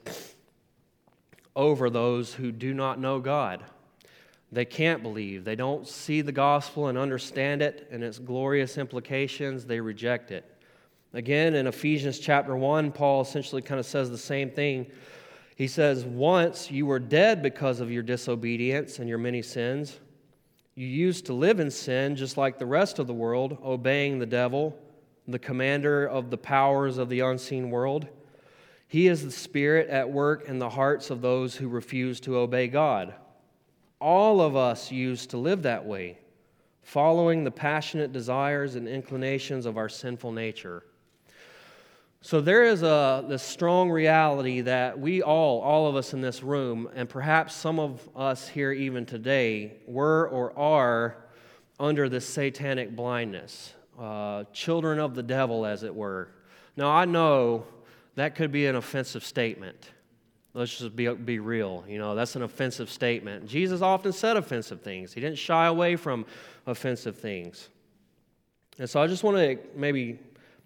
over 1.55 1.91
those 1.91 2.33
who 2.33 2.51
do 2.51 2.73
not 2.73 2.99
know 2.99 3.19
God. 3.19 3.63
They 4.51 4.65
can't 4.65 5.03
believe. 5.03 5.45
They 5.45 5.55
don't 5.55 5.87
see 5.87 6.21
the 6.21 6.31
gospel 6.31 6.87
and 6.87 6.97
understand 6.97 7.61
it 7.61 7.87
and 7.91 8.03
its 8.03 8.17
glorious 8.17 8.77
implications. 8.77 9.65
They 9.65 9.79
reject 9.79 10.31
it. 10.31 10.45
Again, 11.13 11.55
in 11.55 11.67
Ephesians 11.67 12.19
chapter 12.19 12.55
1, 12.55 12.91
Paul 12.91 13.21
essentially 13.21 13.61
kind 13.61 13.79
of 13.79 13.85
says 13.85 14.09
the 14.09 14.17
same 14.17 14.49
thing. 14.49 14.87
He 15.55 15.67
says, 15.67 16.05
Once 16.05 16.71
you 16.71 16.85
were 16.85 16.99
dead 16.99 17.43
because 17.43 17.79
of 17.79 17.91
your 17.91 18.03
disobedience 18.03 18.99
and 18.99 19.09
your 19.09 19.17
many 19.17 19.41
sins. 19.41 19.99
You 20.75 20.87
used 20.87 21.25
to 21.25 21.33
live 21.33 21.59
in 21.59 21.71
sin 21.71 22.15
just 22.15 22.37
like 22.37 22.57
the 22.57 22.65
rest 22.65 22.99
of 22.99 23.07
the 23.07 23.13
world, 23.13 23.57
obeying 23.63 24.19
the 24.19 24.25
devil, 24.25 24.77
the 25.27 25.39
commander 25.39 26.05
of 26.05 26.29
the 26.29 26.37
powers 26.37 26.97
of 26.97 27.09
the 27.09 27.19
unseen 27.19 27.69
world. 27.69 28.07
He 28.87 29.07
is 29.07 29.23
the 29.23 29.31
spirit 29.31 29.89
at 29.89 30.09
work 30.09 30.47
in 30.47 30.57
the 30.57 30.69
hearts 30.69 31.09
of 31.09 31.21
those 31.21 31.55
who 31.55 31.67
refuse 31.67 32.19
to 32.21 32.37
obey 32.37 32.67
God. 32.67 33.13
All 33.99 34.41
of 34.41 34.55
us 34.55 34.91
used 34.91 35.31
to 35.31 35.37
live 35.37 35.63
that 35.63 35.85
way, 35.85 36.17
following 36.83 37.43
the 37.43 37.51
passionate 37.51 38.13
desires 38.13 38.75
and 38.75 38.87
inclinations 38.87 39.65
of 39.65 39.77
our 39.77 39.89
sinful 39.89 40.31
nature. 40.31 40.83
So 42.21 42.41
there 42.41 42.63
is 42.63 42.83
a 42.83 43.23
this 43.27 43.43
strong 43.43 43.89
reality 43.89 44.61
that 44.61 44.99
we 44.99 45.21
all, 45.21 45.61
all 45.61 45.87
of 45.87 45.95
us 45.95 46.13
in 46.13 46.19
this 46.19 46.43
room, 46.43 46.89
and 46.93 47.07
perhaps 47.07 47.55
some 47.55 47.79
of 47.79 48.09
us 48.15 48.47
here 48.47 48.73
even 48.73 49.05
today, 49.05 49.77
were 49.87 50.27
or 50.27 50.57
are 50.57 51.17
under 51.79 52.09
this 52.09 52.27
satanic 52.27 52.93
blindness, 52.93 53.73
uh, 53.97 54.43
children 54.51 54.99
of 54.99 55.15
the 55.15 55.23
devil, 55.23 55.65
as 55.65 55.83
it 55.83 55.95
were. 55.95 56.29
Now 56.75 56.89
I 56.89 57.05
know 57.05 57.65
that 58.15 58.35
could 58.35 58.51
be 58.51 58.65
an 58.65 58.75
offensive 58.75 59.23
statement. 59.23 59.89
Let's 60.53 60.77
just 60.77 60.95
be, 60.95 61.07
be 61.13 61.39
real. 61.39 61.83
You 61.87 61.99
know, 61.99 62.15
that's 62.15 62.35
an 62.35 62.41
offensive 62.41 62.89
statement. 62.89 63.47
Jesus 63.47 63.81
often 63.81 64.11
said 64.11 64.35
offensive 64.37 64.81
things, 64.81 65.13
he 65.13 65.21
didn't 65.21 65.37
shy 65.37 65.67
away 65.67 65.95
from 65.95 66.25
offensive 66.65 67.17
things. 67.17 67.69
And 68.77 68.89
so 68.89 69.01
I 69.01 69.07
just 69.07 69.23
want 69.23 69.37
to 69.37 69.59
maybe 69.75 70.19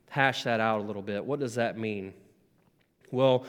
hash 0.10 0.44
that 0.44 0.60
out 0.60 0.80
a 0.80 0.84
little 0.84 1.02
bit. 1.02 1.26
What 1.26 1.40
does 1.40 1.56
that 1.56 1.78
mean? 1.78 2.14
Well, 3.12 3.46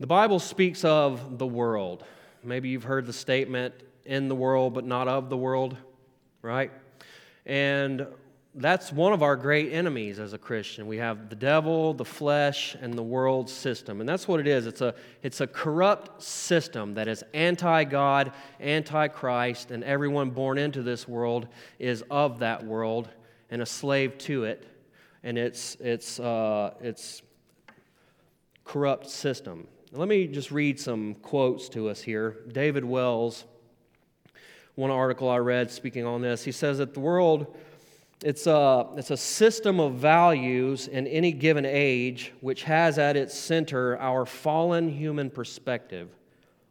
the 0.00 0.06
Bible 0.06 0.38
speaks 0.38 0.84
of 0.84 1.38
the 1.38 1.46
world. 1.46 2.04
Maybe 2.42 2.68
you've 2.68 2.84
heard 2.84 3.06
the 3.06 3.12
statement, 3.12 3.74
in 4.04 4.28
the 4.28 4.34
world, 4.34 4.74
but 4.74 4.84
not 4.84 5.08
of 5.08 5.30
the 5.30 5.36
world, 5.36 5.76
right? 6.42 6.70
And 7.46 8.06
that's 8.56 8.92
one 8.92 9.12
of 9.12 9.22
our 9.22 9.34
great 9.34 9.72
enemies 9.72 10.20
as 10.20 10.32
a 10.32 10.38
Christian. 10.38 10.86
We 10.86 10.98
have 10.98 11.28
the 11.28 11.34
devil, 11.34 11.92
the 11.92 12.04
flesh, 12.04 12.76
and 12.80 12.94
the 12.94 13.02
world 13.02 13.50
system. 13.50 14.00
And 14.00 14.08
that's 14.08 14.28
what 14.28 14.38
it 14.38 14.46
is. 14.46 14.66
It's 14.66 14.80
a, 14.80 14.94
it's 15.24 15.40
a 15.40 15.46
corrupt 15.46 16.22
system 16.22 16.94
that 16.94 17.08
is 17.08 17.24
anti 17.34 17.82
God, 17.82 18.32
anti 18.60 19.08
Christ, 19.08 19.72
and 19.72 19.82
everyone 19.82 20.30
born 20.30 20.58
into 20.58 20.82
this 20.82 21.08
world 21.08 21.48
is 21.80 22.04
of 22.10 22.38
that 22.38 22.64
world 22.64 23.08
and 23.50 23.60
a 23.60 23.66
slave 23.66 24.18
to 24.18 24.44
it. 24.44 24.64
And 25.24 25.36
it's, 25.36 25.76
it's, 25.80 26.20
uh, 26.20 26.74
it's 26.80 27.22
corrupt 28.64 29.10
system. 29.10 29.66
Let 29.90 30.08
me 30.08 30.28
just 30.28 30.52
read 30.52 30.78
some 30.78 31.14
quotes 31.16 31.68
to 31.70 31.88
us 31.88 32.00
here. 32.02 32.36
David 32.52 32.84
Wells, 32.84 33.44
one 34.76 34.90
article 34.90 35.28
I 35.28 35.38
read 35.38 35.72
speaking 35.72 36.04
on 36.04 36.20
this, 36.20 36.44
he 36.44 36.52
says 36.52 36.78
that 36.78 36.94
the 36.94 37.00
world 37.00 37.56
it's 38.22 38.46
a, 38.46 38.86
it's 38.96 39.10
a 39.10 39.16
system 39.16 39.80
of 39.80 39.94
values 39.94 40.88
in 40.88 41.06
any 41.06 41.32
given 41.32 41.66
age 41.66 42.32
which 42.40 42.62
has 42.62 42.98
at 42.98 43.16
its 43.16 43.38
center 43.38 43.98
our 43.98 44.24
fallen 44.24 44.88
human 44.88 45.30
perspective, 45.30 46.08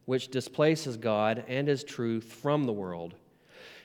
which 0.06 0.28
displaces 0.28 0.96
God 0.96 1.44
and 1.46 1.68
His 1.68 1.84
truth 1.84 2.24
from 2.24 2.64
the 2.64 2.72
world, 2.72 3.14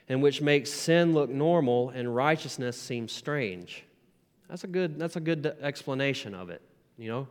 and 0.07 0.21
which 0.21 0.41
makes 0.41 0.71
sin 0.71 1.13
look 1.13 1.29
normal 1.29 1.89
and 1.89 2.15
righteousness 2.15 2.79
seem 2.79 3.07
strange. 3.07 3.83
That's 4.49 4.63
a 4.63 4.67
good, 4.67 4.97
that's 4.97 5.15
a 5.15 5.21
good 5.21 5.45
explanation 5.61 6.33
of 6.33 6.49
it, 6.49 6.61
you 6.97 7.09
know? 7.09 7.27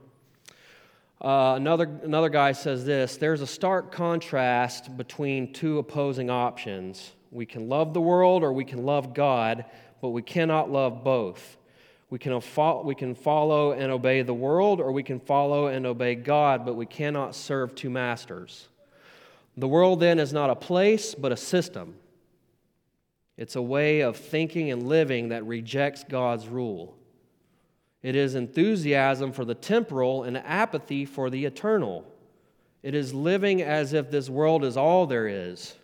Uh, 1.21 1.55
another, 1.57 1.91
another 2.05 2.29
guy 2.29 2.53
says 2.53 2.85
this 2.85 3.17
there's 3.17 3.41
a 3.41 3.47
stark 3.47 3.91
contrast 3.91 4.97
between 4.97 5.53
two 5.53 5.79
opposing 5.79 6.31
options 6.31 7.11
We 7.33 7.45
can 7.45 7.69
love 7.69 7.93
the 7.93 8.01
world 8.01 8.45
or 8.45 8.53
we 8.53 8.65
can 8.65 8.85
love 8.85 9.15
God, 9.15 9.65
but 10.01 10.11
we 10.11 10.23
cannot 10.23 10.71
love 10.71 11.05
both. 11.05 11.57
We 12.11 12.19
can, 12.19 12.41
we 12.85 12.95
can 12.95 13.15
follow 13.15 13.73
and 13.73 13.93
obey 13.93 14.23
the 14.23 14.35
world 14.35 14.81
or 14.81 14.93
we 14.93 15.03
can 15.03 15.21
follow 15.21 15.67
and 15.67 15.87
obey 15.87 16.15
God, 16.15 16.65
but 16.65 16.75
we 16.75 16.87
cannot 16.87 17.35
serve 17.35 17.75
two 17.75 17.91
masters. 17.91 18.69
The 19.57 19.69
world 19.69 20.01
then 20.01 20.19
is 20.19 20.33
not 20.33 20.51
a 20.51 20.55
place, 20.55 21.15
but 21.15 21.33
a 21.33 21.37
system. 21.37 21.97
It's 23.37 23.57
a 23.57 23.63
way 23.63 24.01
of 24.01 24.17
thinking 24.17 24.71
and 24.71 24.89
living 24.89 25.29
that 25.29 25.45
rejects 25.45 26.05
God's 26.05 26.49
rule. 26.49 26.97
It 28.03 28.17
is 28.17 28.35
enthusiasm 28.35 29.33
for 29.33 29.45
the 29.45 29.55
temporal 29.55 30.25
and 30.25 30.39
apathy 30.39 31.05
for 31.05 31.29
the 31.29 31.45
eternal. 31.45 32.05
It 32.83 32.95
is 32.95 33.13
living 33.13 33.61
as 33.61 33.93
if 33.93 34.11
this 34.11 34.31
world 34.31 34.65
is 34.65 34.77
all 34.77 35.07
there 35.07 35.27
is. 35.29 35.75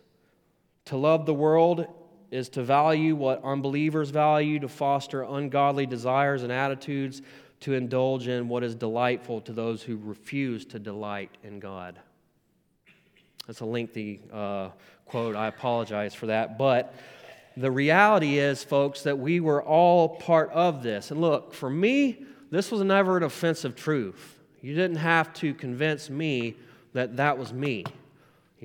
To 0.85 0.97
love 0.97 1.25
the 1.25 1.33
world 1.33 1.87
is 2.35 2.49
to 2.49 2.63
value 2.63 3.15
what 3.15 3.43
unbelievers 3.43 4.09
value, 4.09 4.59
to 4.59 4.67
foster 4.67 5.23
ungodly 5.23 5.85
desires 5.85 6.43
and 6.43 6.51
attitudes, 6.51 7.21
to 7.61 7.73
indulge 7.73 8.27
in 8.27 8.49
what 8.49 8.63
is 8.63 8.75
delightful 8.75 9.41
to 9.41 9.53
those 9.53 9.81
who 9.81 9.97
refuse 9.97 10.65
to 10.65 10.77
delight 10.77 11.31
in 11.43 11.59
God. 11.59 11.97
That's 13.47 13.61
a 13.61 13.65
lengthy 13.65 14.21
uh, 14.33 14.69
quote. 15.05 15.35
I 15.35 15.47
apologize 15.47 16.13
for 16.13 16.25
that. 16.27 16.57
But 16.57 16.93
the 17.55 17.71
reality 17.71 18.37
is, 18.37 18.63
folks, 18.63 19.03
that 19.03 19.17
we 19.17 19.39
were 19.39 19.63
all 19.63 20.09
part 20.09 20.51
of 20.51 20.83
this. 20.83 21.11
And 21.11 21.21
look, 21.21 21.53
for 21.53 21.69
me, 21.69 22.25
this 22.51 22.69
was 22.69 22.81
never 22.81 23.17
an 23.17 23.23
offensive 23.23 23.75
truth. 23.75 24.39
You 24.61 24.75
didn't 24.75 24.97
have 24.97 25.33
to 25.35 25.53
convince 25.53 26.09
me 26.09 26.55
that 26.93 27.17
that 27.17 27.37
was 27.37 27.53
me. 27.53 27.85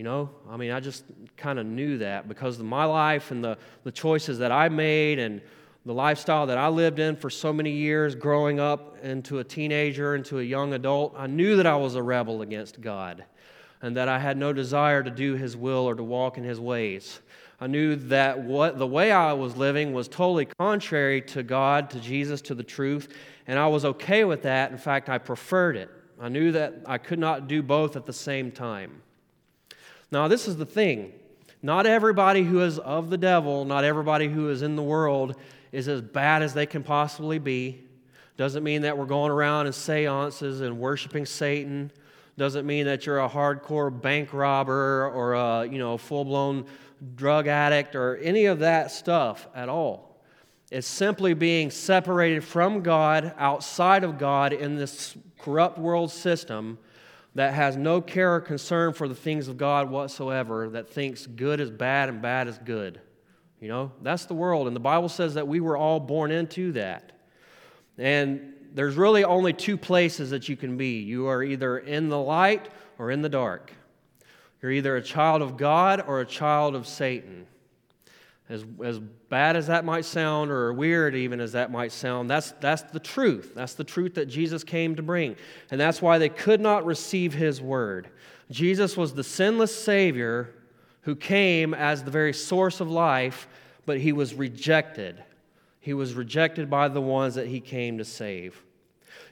You 0.01 0.05
know, 0.05 0.31
I 0.49 0.57
mean, 0.57 0.71
I 0.71 0.81
just 0.81 1.05
kind 1.37 1.59
of 1.59 1.67
knew 1.67 1.99
that 1.99 2.27
because 2.27 2.59
of 2.59 2.65
my 2.65 2.87
life 2.87 3.33
and 3.33 3.45
the, 3.45 3.59
the 3.85 3.93
choices 3.93 4.39
that 4.39 4.51
I 4.51 4.71
made 4.71 5.19
and 5.19 5.43
the 5.85 5.93
lifestyle 5.93 6.47
that 6.47 6.57
I 6.57 6.69
lived 6.69 6.99
in 6.99 7.17
for 7.17 7.29
so 7.29 7.53
many 7.53 7.73
years, 7.73 8.15
growing 8.15 8.59
up 8.59 8.97
into 9.05 9.41
a 9.41 9.45
teenager, 9.45 10.15
into 10.15 10.39
a 10.39 10.43
young 10.43 10.73
adult. 10.73 11.15
I 11.19 11.27
knew 11.27 11.57
that 11.57 11.67
I 11.67 11.77
was 11.77 11.97
a 11.97 12.03
rebel 12.03 12.41
against 12.41 12.81
God 12.81 13.27
and 13.83 13.95
that 13.99 14.09
I 14.09 14.19
had 14.19 14.39
no 14.39 14.55
desire 14.55 15.03
to 15.03 15.11
do 15.11 15.35
His 15.35 15.55
will 15.55 15.87
or 15.87 15.95
to 15.95 16.03
walk 16.03 16.39
in 16.39 16.45
His 16.45 16.59
ways. 16.59 17.21
I 17.61 17.67
knew 17.67 17.95
that 17.97 18.41
what 18.41 18.79
the 18.79 18.87
way 18.87 19.13
I 19.13 19.35
was 19.35 19.55
living 19.55 19.93
was 19.93 20.09
totally 20.09 20.49
contrary 20.59 21.21
to 21.21 21.43
God, 21.43 21.91
to 21.91 22.01
Jesus, 22.01 22.41
to 22.41 22.55
the 22.55 22.63
truth, 22.63 23.09
and 23.47 23.59
I 23.59 23.67
was 23.67 23.85
okay 23.85 24.25
with 24.25 24.45
that. 24.45 24.73
In 24.73 24.79
fact, 24.79 25.11
I 25.11 25.19
preferred 25.19 25.77
it. 25.77 25.91
I 26.19 26.31
knew 26.31 26.53
that 26.53 26.85
I 26.87 26.97
could 26.97 27.19
not 27.19 27.49
do 27.49 27.63
both 27.63 27.97
at 27.97 28.07
the 28.07 28.15
same 28.15 28.51
time. 28.51 29.03
Now, 30.11 30.29
this 30.29 30.49
is 30.49 30.57
the 30.57 30.67
thing. 30.67 31.13
Not 31.63 31.87
everybody 31.87 32.43
who 32.43 32.63
is 32.63 32.79
of 32.79 33.11
the 33.11 33.19
devil, 33.19 33.65
not 33.65 33.85
everybody 33.85 34.29
who 34.29 34.49
is 34.49 34.63
in 34.63 34.77
the 34.77 34.83
world 34.83 35.37
is 35.73 35.89
as 35.89 36.01
bad 36.01 36.43
as 36.43 36.55
they 36.55 36.67
can 36.67 36.83
possibly 36.83 37.39
be. 37.39 37.87
Doesn't 38.37 38.65
mean 38.65 38.83
that 38.83 38.97
we're 38.97 39.05
going 39.05 39.31
around 39.31 39.67
in 39.67 39.73
seances 39.73 40.63
and 40.63 40.79
worshiping 40.79 41.27
Satan. 41.27 41.93
Doesn't 42.39 42.67
mean 42.67 42.87
that 42.87 43.05
you're 43.05 43.21
a 43.21 43.29
hardcore 43.29 43.91
bank 43.91 44.33
robber 44.33 45.11
or 45.15 45.35
a 45.35 45.67
you 45.67 45.79
know 45.79 45.99
full 45.99 46.25
blown 46.25 46.65
drug 47.15 47.47
addict 47.47 47.95
or 47.95 48.17
any 48.17 48.47
of 48.47 48.61
that 48.61 48.91
stuff 48.91 49.47
at 49.55 49.69
all. 49.69 50.23
It's 50.71 50.87
simply 50.87 51.35
being 51.35 51.71
separated 51.71 52.43
from 52.43 52.83
God, 52.83 53.35
outside 53.37 54.05
of 54.05 54.19
God, 54.19 54.53
in 54.53 54.77
this 54.77 55.17
corrupt 55.39 55.79
world 55.79 56.11
system 56.11 56.79
that 57.35 57.55
has 57.55 57.77
no 57.77 58.01
care 58.01 58.35
or 58.35 58.41
concern 58.41 58.93
for 58.93 59.07
the 59.07 59.15
things 59.15 59.49
of 59.49 59.57
God 59.57 59.91
whatsoever, 59.91 60.71
that 60.71 60.89
thinks 60.89 61.27
good 61.27 61.61
is 61.61 61.71
bad 61.71 62.09
and 62.09 62.21
bad 62.21 62.49
is 62.49 62.59
good. 62.59 63.01
You 63.61 63.69
know, 63.69 63.93
that's 64.03 64.25
the 64.25 64.35
world. 64.35 64.67
And 64.67 64.75
the 64.75 64.81
Bible 64.81 65.09
says 65.09 65.35
that 65.35 65.47
we 65.47 65.61
were 65.61 65.77
all 65.77 66.01
born 66.01 66.31
into 66.31 66.73
that. 66.73 67.13
And 67.99 68.55
there's 68.73 68.97
really 68.97 69.25
only 69.25 69.53
two 69.53 69.77
places 69.77 70.31
that 70.31 70.49
you 70.49 70.57
can 70.57 70.77
be 70.77 71.01
you 71.01 71.27
are 71.27 71.43
either 71.43 71.79
in 71.79 72.09
the 72.09 72.19
light 72.19 72.69
or 72.99 73.11
in 73.11 73.23
the 73.23 73.29
dark. 73.29 73.73
You're 74.63 74.73
either 74.73 74.97
a 74.97 75.03
child 75.03 75.43
of 75.43 75.57
God 75.57 76.05
or 76.07 76.21
a 76.21 76.27
child 76.27 76.75
of 76.75 76.87
Satan. 76.87 77.47
As, 78.51 78.65
as 78.85 78.99
bad 78.99 79.55
as 79.55 79.69
that 79.69 79.85
might 79.85 80.05
sound, 80.05 80.51
or 80.51 80.73
weird 80.73 81.15
even 81.15 81.41
as 81.41 81.53
that 81.53 81.71
might 81.71 81.93
sound, 81.93 82.29
that's, 82.29 82.51
that's 82.61 82.83
the 82.83 82.99
truth. 82.99 83.53
That's 83.55 83.75
the 83.75 83.85
truth 83.85 84.15
that 84.17 84.27
Jesus 84.27 84.65
came 84.65 84.97
to 84.97 85.03
bring. 85.03 85.37
And 85.71 85.81
that's 85.81 86.03
why 86.03 86.19
they 86.19 86.29
could 86.29 86.61
not 86.61 86.85
receive 86.85 87.33
his 87.33 87.63
word. 87.63 88.11
Jesus 88.51 88.97
was 88.97 89.15
the 89.15 89.23
sinless 89.23 89.73
Savior 89.73 90.53
who 91.03 91.15
came 91.15 91.75
as 91.75 92.03
the 92.03 92.11
very 92.11 92.33
source 92.33 92.81
of 92.81 92.91
life, 92.91 93.47
but 93.87 93.99
he 93.99 94.13
was 94.13 94.35
rejected. 94.35 95.23
He 95.79 95.95
was 95.95 96.15
rejected 96.15 96.69
by 96.69 96.89
the 96.89 97.01
ones 97.01 97.37
that 97.37 97.47
he 97.47 97.61
came 97.61 97.99
to 97.99 98.05
save. 98.05 98.61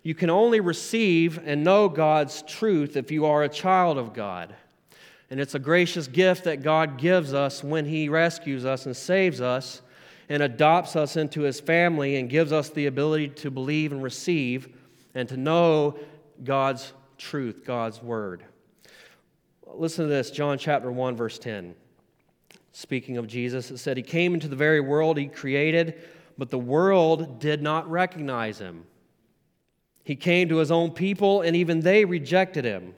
You 0.04 0.14
can 0.14 0.30
only 0.30 0.60
receive 0.60 1.40
and 1.44 1.64
know 1.64 1.88
God's 1.88 2.42
truth 2.42 2.96
if 2.96 3.10
you 3.10 3.26
are 3.26 3.42
a 3.42 3.48
child 3.48 3.98
of 3.98 4.14
God. 4.14 4.54
And 5.30 5.40
it's 5.40 5.54
a 5.54 5.58
gracious 5.58 6.08
gift 6.08 6.44
that 6.44 6.62
God 6.62 6.98
gives 6.98 7.34
us 7.34 7.62
when 7.62 7.84
He 7.84 8.08
rescues 8.08 8.64
us 8.64 8.86
and 8.86 8.96
saves 8.96 9.40
us 9.40 9.82
and 10.28 10.42
adopts 10.42 10.96
us 10.96 11.16
into 11.16 11.42
His 11.42 11.60
family 11.60 12.16
and 12.16 12.30
gives 12.30 12.52
us 12.52 12.70
the 12.70 12.86
ability 12.86 13.28
to 13.28 13.50
believe 13.50 13.92
and 13.92 14.02
receive 14.02 14.68
and 15.14 15.28
to 15.28 15.36
know 15.36 15.98
God's 16.44 16.92
truth, 17.18 17.62
God's 17.64 18.02
word. 18.02 18.44
Listen 19.66 20.04
to 20.04 20.08
this 20.08 20.30
John 20.30 20.56
chapter 20.56 20.90
1, 20.90 21.16
verse 21.16 21.38
10. 21.38 21.74
Speaking 22.72 23.16
of 23.16 23.26
Jesus, 23.26 23.70
it 23.70 23.78
said, 23.78 23.96
He 23.96 24.02
came 24.02 24.34
into 24.34 24.48
the 24.48 24.56
very 24.56 24.80
world 24.80 25.18
He 25.18 25.26
created, 25.26 26.00
but 26.38 26.50
the 26.50 26.58
world 26.58 27.38
did 27.38 27.60
not 27.60 27.90
recognize 27.90 28.58
Him. 28.58 28.84
He 30.04 30.16
came 30.16 30.48
to 30.48 30.56
His 30.56 30.70
own 30.70 30.92
people, 30.92 31.42
and 31.42 31.54
even 31.54 31.80
they 31.80 32.04
rejected 32.04 32.64
Him. 32.64 32.94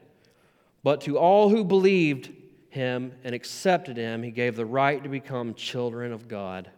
But 0.82 1.02
to 1.02 1.18
all 1.18 1.48
who 1.48 1.64
believed 1.64 2.30
him 2.70 3.12
and 3.24 3.34
accepted 3.34 3.96
him, 3.96 4.22
he 4.22 4.30
gave 4.30 4.56
the 4.56 4.64
right 4.64 5.02
to 5.02 5.08
become 5.08 5.54
children 5.54 6.12
of 6.12 6.28
God. 6.28 6.70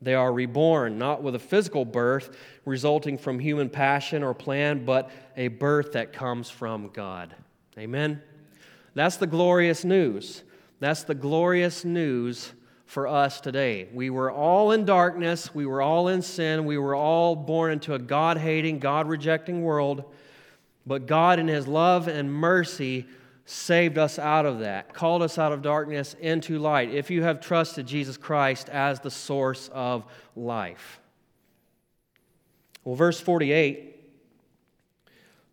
They 0.00 0.14
are 0.14 0.32
reborn, 0.32 0.98
not 0.98 1.22
with 1.22 1.36
a 1.36 1.38
physical 1.38 1.84
birth 1.84 2.36
resulting 2.64 3.16
from 3.16 3.38
human 3.38 3.70
passion 3.70 4.22
or 4.22 4.34
plan, 4.34 4.84
but 4.84 5.10
a 5.36 5.48
birth 5.48 5.92
that 5.92 6.12
comes 6.12 6.50
from 6.50 6.90
God. 6.92 7.34
Amen? 7.78 8.20
That's 8.94 9.16
the 9.16 9.26
glorious 9.26 9.84
news. 9.84 10.42
That's 10.80 11.04
the 11.04 11.14
glorious 11.14 11.84
news 11.84 12.52
for 12.84 13.06
us 13.06 13.40
today. 13.40 13.88
We 13.94 14.10
were 14.10 14.30
all 14.30 14.72
in 14.72 14.84
darkness, 14.84 15.54
we 15.54 15.64
were 15.64 15.80
all 15.80 16.08
in 16.08 16.20
sin, 16.20 16.64
we 16.64 16.76
were 16.76 16.94
all 16.94 17.36
born 17.36 17.72
into 17.72 17.94
a 17.94 17.98
God 17.98 18.36
hating, 18.36 18.80
God 18.80 19.08
rejecting 19.08 19.62
world. 19.62 20.04
But 20.86 21.06
God, 21.06 21.38
in 21.38 21.48
His 21.48 21.66
love 21.68 22.08
and 22.08 22.32
mercy, 22.32 23.06
saved 23.44 23.98
us 23.98 24.18
out 24.18 24.46
of 24.46 24.60
that, 24.60 24.94
called 24.94 25.22
us 25.22 25.38
out 25.38 25.52
of 25.52 25.62
darkness 25.62 26.14
into 26.20 26.58
light, 26.58 26.90
if 26.90 27.10
you 27.10 27.22
have 27.22 27.40
trusted 27.40 27.86
Jesus 27.86 28.16
Christ 28.16 28.68
as 28.68 29.00
the 29.00 29.10
source 29.10 29.68
of 29.72 30.04
life. 30.36 31.00
Well, 32.84 32.96
verse 32.96 33.20
48, 33.20 33.96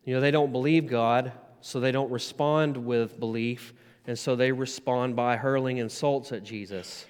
you 0.06 0.14
know, 0.16 0.22
they 0.22 0.32
don't 0.32 0.52
believe 0.52 0.88
God, 0.88 1.32
so 1.62 1.80
they 1.80 1.92
don't 1.92 2.12
respond 2.12 2.78
with 2.78 3.20
belief, 3.20 3.74
and 4.08 4.18
so 4.18 4.36
they 4.36 4.52
respond 4.52 5.16
by 5.16 5.36
hurling 5.36 5.78
insults 5.78 6.32
at 6.32 6.44
Jesus. 6.44 7.06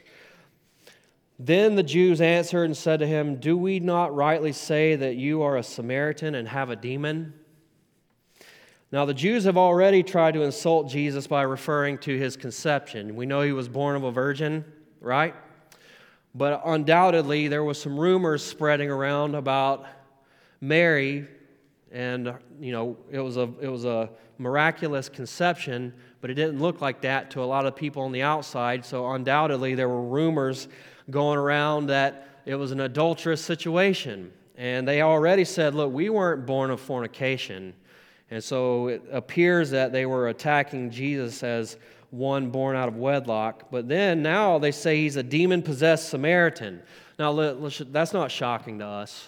Then 1.38 1.76
the 1.76 1.84
Jews 1.84 2.20
answered 2.20 2.66
and 2.66 2.76
said 2.76 3.00
to 3.00 3.08
him, 3.08 3.38
Do 3.38 3.58
we 3.58 3.80
not 3.80 4.14
rightly 4.14 4.52
say 4.52 4.98
that 4.98 5.16
you 5.16 5.42
are 5.42 5.56
a 5.56 5.64
Samaritan 5.64 6.36
and 6.36 6.50
have 6.50 6.70
a 6.70 6.76
demon? 6.76 7.34
Now, 8.92 9.06
the 9.06 9.14
Jews 9.14 9.44
have 9.44 9.58
already 9.58 10.02
tried 10.02 10.34
to 10.34 10.42
insult 10.42 10.90
Jesus 10.90 11.28
by 11.28 11.44
referring 11.44 12.00
to 12.00 12.18
his 12.18 12.36
conception. 12.36 13.16
We 13.16 13.28
know 13.28 13.42
he 13.42 13.52
was 13.52 13.70
born 13.70 13.96
of 13.96 14.04
a 14.04 14.12
virgin, 14.12 14.66
right? 15.00 15.36
But 16.34 16.62
undoubtedly, 16.66 17.48
there 17.48 17.64
was 17.64 17.80
some 17.80 18.00
rumors 18.00 18.44
spreading 18.44 18.90
around 18.90 19.36
about 19.36 19.86
Mary, 20.60 21.28
and 21.92 22.34
you 22.60 22.72
know, 22.72 22.98
it 23.12 23.20
was 23.20 23.38
a 23.38 23.50
it 23.62 23.68
was 23.68 23.86
a 23.86 24.10
miraculous 24.40 25.08
conception, 25.08 25.94
but 26.22 26.32
it 26.32 26.34
didn't 26.34 26.60
look 26.60 26.82
like 26.82 27.02
that 27.02 27.30
to 27.32 27.44
a 27.44 27.46
lot 27.46 27.68
of 27.68 27.76
people 27.76 28.04
on 28.04 28.12
the 28.12 28.24
outside. 28.24 28.84
So 28.84 29.12
undoubtedly, 29.12 29.76
there 29.76 29.90
were 29.90 30.02
rumors 30.02 30.68
going 31.12 31.38
around 31.38 31.88
that 31.88 32.28
it 32.46 32.56
was 32.56 32.72
an 32.72 32.80
adulterous 32.80 33.44
situation, 33.44 34.32
and 34.58 34.88
they 34.88 35.04
already 35.04 35.46
said, 35.46 35.76
"Look, 35.76 35.94
we 35.94 36.10
weren't 36.10 36.48
born 36.48 36.72
of 36.72 36.80
fornication." 36.80 37.76
And 38.32 38.44
so 38.44 38.88
it 38.88 39.04
appears 39.12 39.72
that 39.72 39.92
they 39.92 40.06
were 40.06 40.28
attacking 40.28 40.92
Jesus 40.92 41.42
as 41.44 41.78
one 42.12 42.50
born 42.50 42.76
out 42.76 42.88
of 42.88 42.96
wedlock. 42.96 43.72
But 43.72 43.88
then 43.88 44.22
now 44.22 44.60
they 44.60 44.72
say 44.72 44.98
he's 44.98 45.16
a 45.16 45.24
demon 45.24 45.62
possessed 45.62 46.10
Samaritan. 46.10 46.82
Now, 47.18 47.34
that's 47.34 48.14
not 48.14 48.32
shocking 48.32 48.80
to 48.80 48.86
us. 48.86 49.28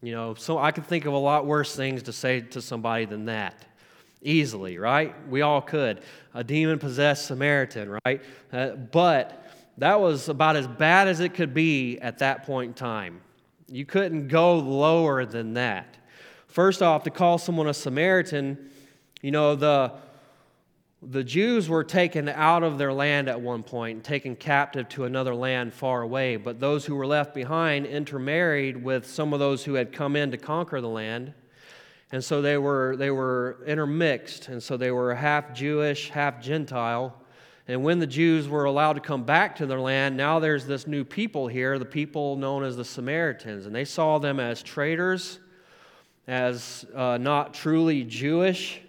You 0.00 0.12
know, 0.12 0.34
so 0.34 0.58
I 0.58 0.70
could 0.70 0.86
think 0.86 1.06
of 1.06 1.12
a 1.12 1.18
lot 1.18 1.44
worse 1.44 1.74
things 1.74 2.04
to 2.04 2.12
say 2.12 2.40
to 2.40 2.62
somebody 2.62 3.04
than 3.04 3.24
that. 3.24 3.64
Easily, 4.22 4.78
right? 4.78 5.14
We 5.28 5.42
all 5.42 5.60
could. 5.60 6.02
A 6.34 6.44
demon 6.44 6.78
possessed 6.78 7.26
Samaritan, 7.26 7.98
right? 8.04 8.22
Uh, 8.52 8.70
but 8.70 9.44
That 9.78 10.00
was 10.00 10.28
about 10.28 10.56
as 10.56 10.66
bad 10.66 11.06
as 11.06 11.20
it 11.20 11.34
could 11.34 11.54
be 11.54 11.98
at 12.00 12.18
that 12.18 12.44
point 12.44 12.70
in 12.70 12.74
time. 12.74 13.20
You 13.68 13.86
couldn't 13.86 14.26
go 14.26 14.58
lower 14.58 15.24
than 15.24 15.54
that. 15.54 15.96
First 16.58 16.82
off, 16.82 17.04
to 17.04 17.10
call 17.10 17.38
someone 17.38 17.68
a 17.68 17.72
Samaritan, 17.72 18.58
you 19.22 19.30
know, 19.30 19.54
the, 19.54 19.92
the 21.00 21.22
Jews 21.22 21.68
were 21.68 21.84
taken 21.84 22.28
out 22.28 22.64
of 22.64 22.78
their 22.78 22.92
land 22.92 23.28
at 23.28 23.40
one 23.40 23.62
point 23.62 24.02
taken 24.02 24.34
captive 24.34 24.88
to 24.88 25.04
another 25.04 25.36
land 25.36 25.72
far 25.72 26.02
away, 26.02 26.34
but 26.34 26.58
those 26.58 26.84
who 26.84 26.96
were 26.96 27.06
left 27.06 27.32
behind 27.32 27.86
intermarried 27.86 28.82
with 28.82 29.06
some 29.06 29.32
of 29.32 29.38
those 29.38 29.62
who 29.62 29.74
had 29.74 29.92
come 29.92 30.16
in 30.16 30.32
to 30.32 30.36
conquer 30.36 30.80
the 30.80 30.88
land. 30.88 31.32
And 32.10 32.24
so 32.24 32.42
they 32.42 32.58
were, 32.58 32.96
they 32.96 33.12
were 33.12 33.58
intermixed, 33.64 34.48
and 34.48 34.60
so 34.60 34.76
they 34.76 34.90
were 34.90 35.14
half 35.14 35.54
Jewish, 35.54 36.10
half 36.10 36.42
Gentile. 36.42 37.14
And 37.68 37.84
when 37.84 38.00
the 38.00 38.06
Jews 38.08 38.48
were 38.48 38.64
allowed 38.64 38.94
to 38.94 39.00
come 39.00 39.22
back 39.22 39.54
to 39.58 39.66
their 39.66 39.80
land, 39.80 40.16
now 40.16 40.40
there's 40.40 40.66
this 40.66 40.88
new 40.88 41.04
people 41.04 41.46
here, 41.46 41.78
the 41.78 41.84
people 41.84 42.34
known 42.34 42.64
as 42.64 42.76
the 42.76 42.84
Samaritans. 42.84 43.64
And 43.64 43.72
they 43.72 43.84
saw 43.84 44.18
them 44.18 44.40
as 44.40 44.60
traitors, 44.60 45.38
as 46.28 46.84
uh, 46.94 47.18
not 47.18 47.54
truly 47.54 48.04
Jewish. 48.04 48.80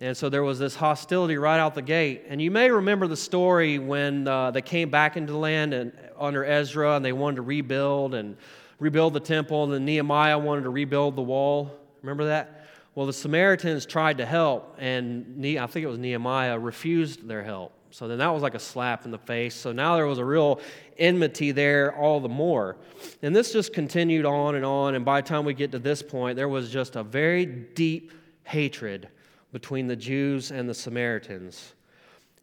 And 0.00 0.14
so 0.14 0.28
there 0.28 0.42
was 0.42 0.58
this 0.58 0.74
hostility 0.74 1.38
right 1.38 1.58
out 1.58 1.74
the 1.74 1.82
gate. 1.82 2.24
And 2.28 2.42
you 2.42 2.50
may 2.50 2.70
remember 2.70 3.06
the 3.06 3.16
story 3.16 3.78
when 3.78 4.28
uh, 4.28 4.50
they 4.50 4.60
came 4.60 4.90
back 4.90 5.16
into 5.16 5.32
the 5.32 5.38
land 5.38 5.72
and, 5.72 5.92
under 6.18 6.44
Ezra 6.44 6.96
and 6.96 7.04
they 7.04 7.12
wanted 7.12 7.36
to 7.36 7.42
rebuild 7.42 8.14
and 8.14 8.36
rebuild 8.80 9.14
the 9.14 9.20
temple, 9.20 9.64
and 9.64 9.72
then 9.72 9.84
Nehemiah 9.84 10.38
wanted 10.38 10.62
to 10.64 10.70
rebuild 10.70 11.16
the 11.16 11.22
wall. 11.22 11.70
Remember 12.02 12.26
that? 12.26 12.66
Well, 12.94 13.06
the 13.06 13.12
Samaritans 13.12 13.86
tried 13.86 14.18
to 14.18 14.26
help, 14.26 14.76
and 14.78 15.44
I 15.44 15.66
think 15.66 15.84
it 15.84 15.88
was 15.88 15.98
Nehemiah 15.98 16.58
refused 16.58 17.26
their 17.26 17.42
help. 17.42 17.72
So 17.94 18.08
then 18.08 18.18
that 18.18 18.34
was 18.34 18.42
like 18.42 18.56
a 18.56 18.58
slap 18.58 19.04
in 19.04 19.12
the 19.12 19.18
face. 19.18 19.54
So 19.54 19.70
now 19.70 19.94
there 19.94 20.08
was 20.08 20.18
a 20.18 20.24
real 20.24 20.60
enmity 20.98 21.52
there 21.52 21.94
all 21.94 22.18
the 22.18 22.28
more. 22.28 22.74
And 23.22 23.36
this 23.36 23.52
just 23.52 23.72
continued 23.72 24.26
on 24.26 24.56
and 24.56 24.64
on. 24.64 24.96
And 24.96 25.04
by 25.04 25.20
the 25.20 25.28
time 25.28 25.44
we 25.44 25.54
get 25.54 25.70
to 25.70 25.78
this 25.78 26.02
point, 26.02 26.34
there 26.34 26.48
was 26.48 26.70
just 26.70 26.96
a 26.96 27.04
very 27.04 27.46
deep 27.46 28.10
hatred 28.42 29.10
between 29.52 29.86
the 29.86 29.94
Jews 29.94 30.50
and 30.50 30.68
the 30.68 30.74
Samaritans. 30.74 31.74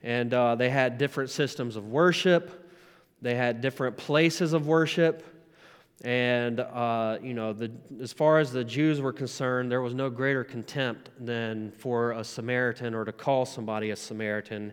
And 0.01 0.33
uh, 0.33 0.55
they 0.55 0.69
had 0.69 0.97
different 0.97 1.29
systems 1.29 1.75
of 1.75 1.85
worship, 1.89 2.71
they 3.21 3.35
had 3.35 3.59
different 3.59 3.97
places 3.97 4.53
of 4.53 4.67
worship. 4.67 5.27
And, 6.05 6.61
uh, 6.61 7.17
you 7.21 7.33
know, 7.33 7.51
the, 7.51 7.71
as 8.01 8.13
far 8.13 8.39
as 8.39 8.53
the 8.53 8.63
Jews 8.63 9.01
were 9.01 9.13
concerned, 9.13 9.69
there 9.69 9.81
was 9.81 9.93
no 9.93 10.09
greater 10.09 10.45
contempt 10.45 11.09
than 11.19 11.73
for 11.73 12.13
a 12.13 12.23
Samaritan 12.23 12.95
or 12.95 13.03
to 13.03 13.11
call 13.11 13.45
somebody 13.45 13.89
a 13.89 13.97
Samaritan. 13.97 14.71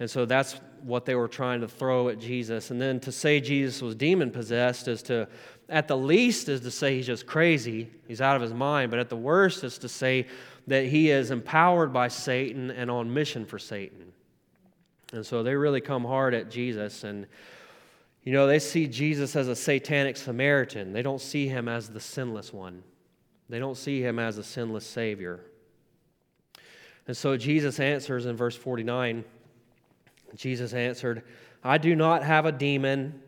And 0.00 0.10
so 0.10 0.24
that's 0.24 0.58
what 0.82 1.04
they 1.04 1.14
were 1.14 1.28
trying 1.28 1.60
to 1.60 1.68
throw 1.68 2.08
at 2.08 2.18
Jesus. 2.18 2.70
And 2.70 2.80
then 2.80 3.00
to 3.00 3.12
say 3.12 3.38
Jesus 3.38 3.82
was 3.82 3.94
demon 3.94 4.30
possessed 4.30 4.88
is 4.88 5.02
to, 5.04 5.28
at 5.68 5.88
the 5.88 5.96
least, 5.96 6.48
is 6.48 6.62
to 6.62 6.70
say 6.70 6.96
he's 6.96 7.06
just 7.06 7.26
crazy, 7.26 7.90
he's 8.08 8.22
out 8.22 8.34
of 8.34 8.42
his 8.42 8.54
mind. 8.54 8.90
But 8.90 8.98
at 8.98 9.10
the 9.10 9.16
worst 9.16 9.62
is 9.62 9.76
to 9.78 9.88
say 9.88 10.26
that 10.66 10.86
he 10.86 11.10
is 11.10 11.30
empowered 11.30 11.92
by 11.92 12.08
Satan 12.08 12.70
and 12.70 12.90
on 12.90 13.12
mission 13.12 13.44
for 13.44 13.58
Satan. 13.58 14.12
And 15.12 15.24
so 15.24 15.42
they 15.42 15.54
really 15.54 15.82
come 15.82 16.04
hard 16.04 16.32
at 16.32 16.50
Jesus. 16.50 17.04
And 17.04 17.26
you 18.24 18.32
know, 18.32 18.46
they 18.46 18.58
see 18.58 18.86
Jesus 18.86 19.36
as 19.36 19.48
a 19.48 19.56
satanic 19.56 20.16
Samaritan. 20.16 20.92
They 20.94 21.02
don't 21.02 21.20
see 21.20 21.46
him 21.46 21.68
as 21.68 21.90
the 21.90 22.00
sinless 22.00 22.54
one, 22.54 22.82
they 23.50 23.58
don't 23.58 23.76
see 23.76 24.00
him 24.00 24.18
as 24.18 24.38
a 24.38 24.44
sinless 24.44 24.86
Savior. 24.86 25.40
And 27.06 27.16
so 27.16 27.36
Jesus 27.36 27.80
answers 27.80 28.24
in 28.24 28.36
verse 28.36 28.56
49 28.56 29.24
Jesus 30.36 30.72
answered, 30.72 31.22
I 31.62 31.78
do 31.78 31.94
not 31.94 32.22
have 32.22 32.46
a 32.46 32.52
demon, 32.52 33.20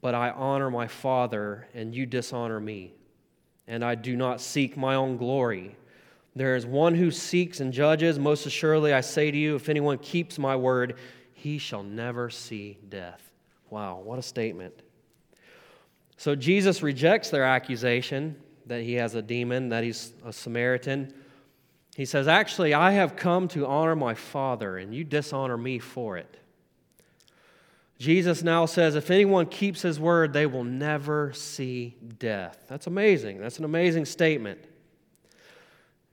but 0.00 0.14
I 0.14 0.30
honor 0.30 0.70
my 0.70 0.86
Father, 0.86 1.68
and 1.74 1.94
you 1.94 2.06
dishonor 2.06 2.60
me. 2.60 2.92
And 3.66 3.84
I 3.84 3.94
do 3.94 4.16
not 4.16 4.40
seek 4.40 4.76
my 4.76 4.94
own 4.94 5.16
glory. 5.16 5.76
There 6.34 6.56
is 6.56 6.64
one 6.64 6.94
who 6.94 7.10
seeks 7.10 7.60
and 7.60 7.72
judges. 7.72 8.18
Most 8.18 8.46
assuredly, 8.46 8.92
I 8.92 9.00
say 9.00 9.30
to 9.30 9.36
you, 9.36 9.56
if 9.56 9.68
anyone 9.68 9.98
keeps 9.98 10.38
my 10.38 10.56
word, 10.56 10.96
he 11.34 11.58
shall 11.58 11.82
never 11.82 12.30
see 12.30 12.78
death. 12.88 13.30
Wow, 13.70 14.00
what 14.02 14.18
a 14.18 14.22
statement. 14.22 14.74
So 16.16 16.34
Jesus 16.34 16.82
rejects 16.82 17.30
their 17.30 17.44
accusation 17.44 18.36
that 18.66 18.82
he 18.82 18.94
has 18.94 19.14
a 19.14 19.22
demon, 19.22 19.68
that 19.70 19.84
he's 19.84 20.12
a 20.24 20.32
Samaritan. 20.32 21.12
He 21.96 22.04
says, 22.04 22.28
Actually, 22.28 22.74
I 22.74 22.92
have 22.92 23.16
come 23.16 23.48
to 23.48 23.66
honor 23.66 23.96
my 23.96 24.14
Father, 24.14 24.78
and 24.78 24.94
you 24.94 25.04
dishonor 25.04 25.56
me 25.56 25.78
for 25.78 26.16
it. 26.16 26.38
Jesus 27.98 28.42
now 28.42 28.66
says, 28.66 28.94
If 28.94 29.10
anyone 29.10 29.46
keeps 29.46 29.82
his 29.82 29.98
word, 29.98 30.32
they 30.32 30.46
will 30.46 30.64
never 30.64 31.32
see 31.32 31.96
death. 32.18 32.64
That's 32.68 32.86
amazing. 32.86 33.40
That's 33.40 33.58
an 33.58 33.64
amazing 33.64 34.04
statement. 34.04 34.60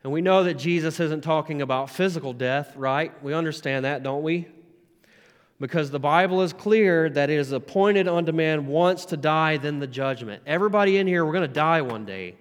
And 0.04 0.12
we 0.12 0.22
know 0.22 0.44
that 0.44 0.56
Jesus 0.56 1.00
isn't 1.00 1.22
talking 1.22 1.62
about 1.62 1.90
physical 1.90 2.34
death, 2.34 2.76
right? 2.76 3.12
We 3.24 3.34
understand 3.34 3.86
that, 3.86 4.04
don't 4.04 4.24
we? 4.24 4.48
because 5.60 5.90
the 5.90 6.00
Bible 6.00 6.42
is 6.42 6.52
clear 6.54 7.10
that 7.10 7.30
it 7.30 7.40
is 7.40 7.52
appointed 7.52 8.08
unto 8.08 8.32
man 8.32 8.68
once 8.68 9.06
to 9.06 9.18
die, 9.18 9.58
then 9.58 9.80
the 9.80 9.88
judgment. 9.88 10.44
Everybody 10.46 10.98
in 10.98 11.08
here, 11.08 11.26
we're 11.26 11.34
going 11.34 11.48
to 11.48 11.54
die 11.54 11.82
one 11.82 12.06
day, 12.06 12.36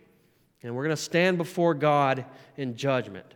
and 0.62 0.74
we're 0.74 0.84
going 0.84 0.96
to 0.96 1.02
stand 1.02 1.38
before 1.38 1.74
God 1.74 2.24
in 2.56 2.76
judgment. 2.76 3.26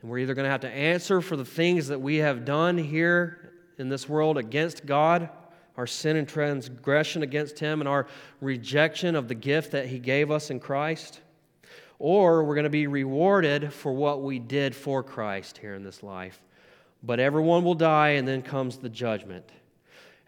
And 0.00 0.10
we're 0.10 0.18
either 0.18 0.34
going 0.34 0.44
to 0.44 0.50
have 0.50 0.60
to 0.60 0.70
answer 0.70 1.20
for 1.20 1.36
the 1.36 1.44
things 1.44 1.88
that 1.88 2.00
we 2.00 2.16
have 2.16 2.44
done 2.44 2.78
here 2.78 3.52
in 3.78 3.88
this 3.88 4.08
world 4.08 4.38
against 4.38 4.86
God, 4.86 5.28
our 5.76 5.86
sin 5.86 6.16
and 6.16 6.28
transgression 6.28 7.22
against 7.22 7.58
Him, 7.58 7.80
and 7.80 7.88
our 7.88 8.06
rejection 8.40 9.14
of 9.14 9.28
the 9.28 9.34
gift 9.34 9.72
that 9.72 9.86
He 9.86 9.98
gave 9.98 10.30
us 10.30 10.50
in 10.50 10.60
Christ, 10.60 11.20
or 11.98 12.44
we're 12.44 12.54
going 12.54 12.64
to 12.64 12.70
be 12.70 12.86
rewarded 12.86 13.72
for 13.72 13.92
what 13.92 14.22
we 14.22 14.38
did 14.38 14.74
for 14.74 15.02
Christ 15.02 15.58
here 15.58 15.74
in 15.74 15.82
this 15.82 16.02
life. 16.02 16.40
But 17.02 17.20
everyone 17.20 17.64
will 17.64 17.74
die, 17.74 18.10
and 18.10 18.26
then 18.26 18.42
comes 18.42 18.78
the 18.78 18.88
judgment. 18.88 19.48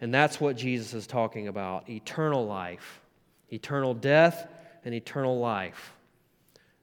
And 0.01 0.13
that's 0.13 0.39
what 0.39 0.55
Jesus 0.55 0.93
is 0.93 1.07
talking 1.07 1.47
about 1.47 1.89
eternal 1.89 2.45
life, 2.45 3.01
eternal 3.51 3.93
death, 3.93 4.47
and 4.85 4.93
eternal 4.93 5.39
life. 5.39 5.93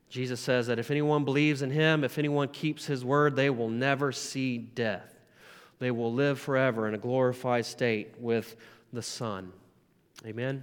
Jesus 0.09 0.41
says 0.41 0.67
that 0.69 0.79
if 0.79 0.91
anyone 0.91 1.25
believes 1.25 1.63
in 1.63 1.71
him, 1.71 2.05
if 2.05 2.19
anyone 2.19 2.49
keeps 2.49 2.87
his 2.87 3.05
word, 3.05 3.37
they 3.37 3.51
will 3.51 3.69
never 3.69 4.13
see 4.13 4.59
death. 4.59 5.16
They 5.79 5.91
will 5.91 6.13
live 6.13 6.41
forever 6.41 6.89
in 6.89 6.95
a 6.95 6.99
glorified 6.99 7.67
state 7.67 8.15
with 8.19 8.57
the 8.93 9.03
Son. 9.03 9.53
Amen? 10.25 10.63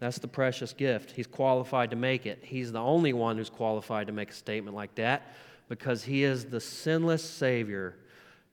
That's 0.00 0.18
the 0.18 0.28
precious 0.28 0.72
gift. 0.72 1.12
He's 1.12 1.26
qualified 1.26 1.90
to 1.90 1.96
make 1.96 2.26
it. 2.26 2.40
He's 2.42 2.72
the 2.72 2.80
only 2.80 3.12
one 3.12 3.36
who's 3.36 3.50
qualified 3.50 4.06
to 4.06 4.12
make 4.12 4.30
a 4.30 4.34
statement 4.34 4.74
like 4.74 4.94
that 4.96 5.34
because 5.68 6.02
he 6.02 6.24
is 6.24 6.46
the 6.46 6.60
sinless 6.60 7.22
Savior 7.22 7.96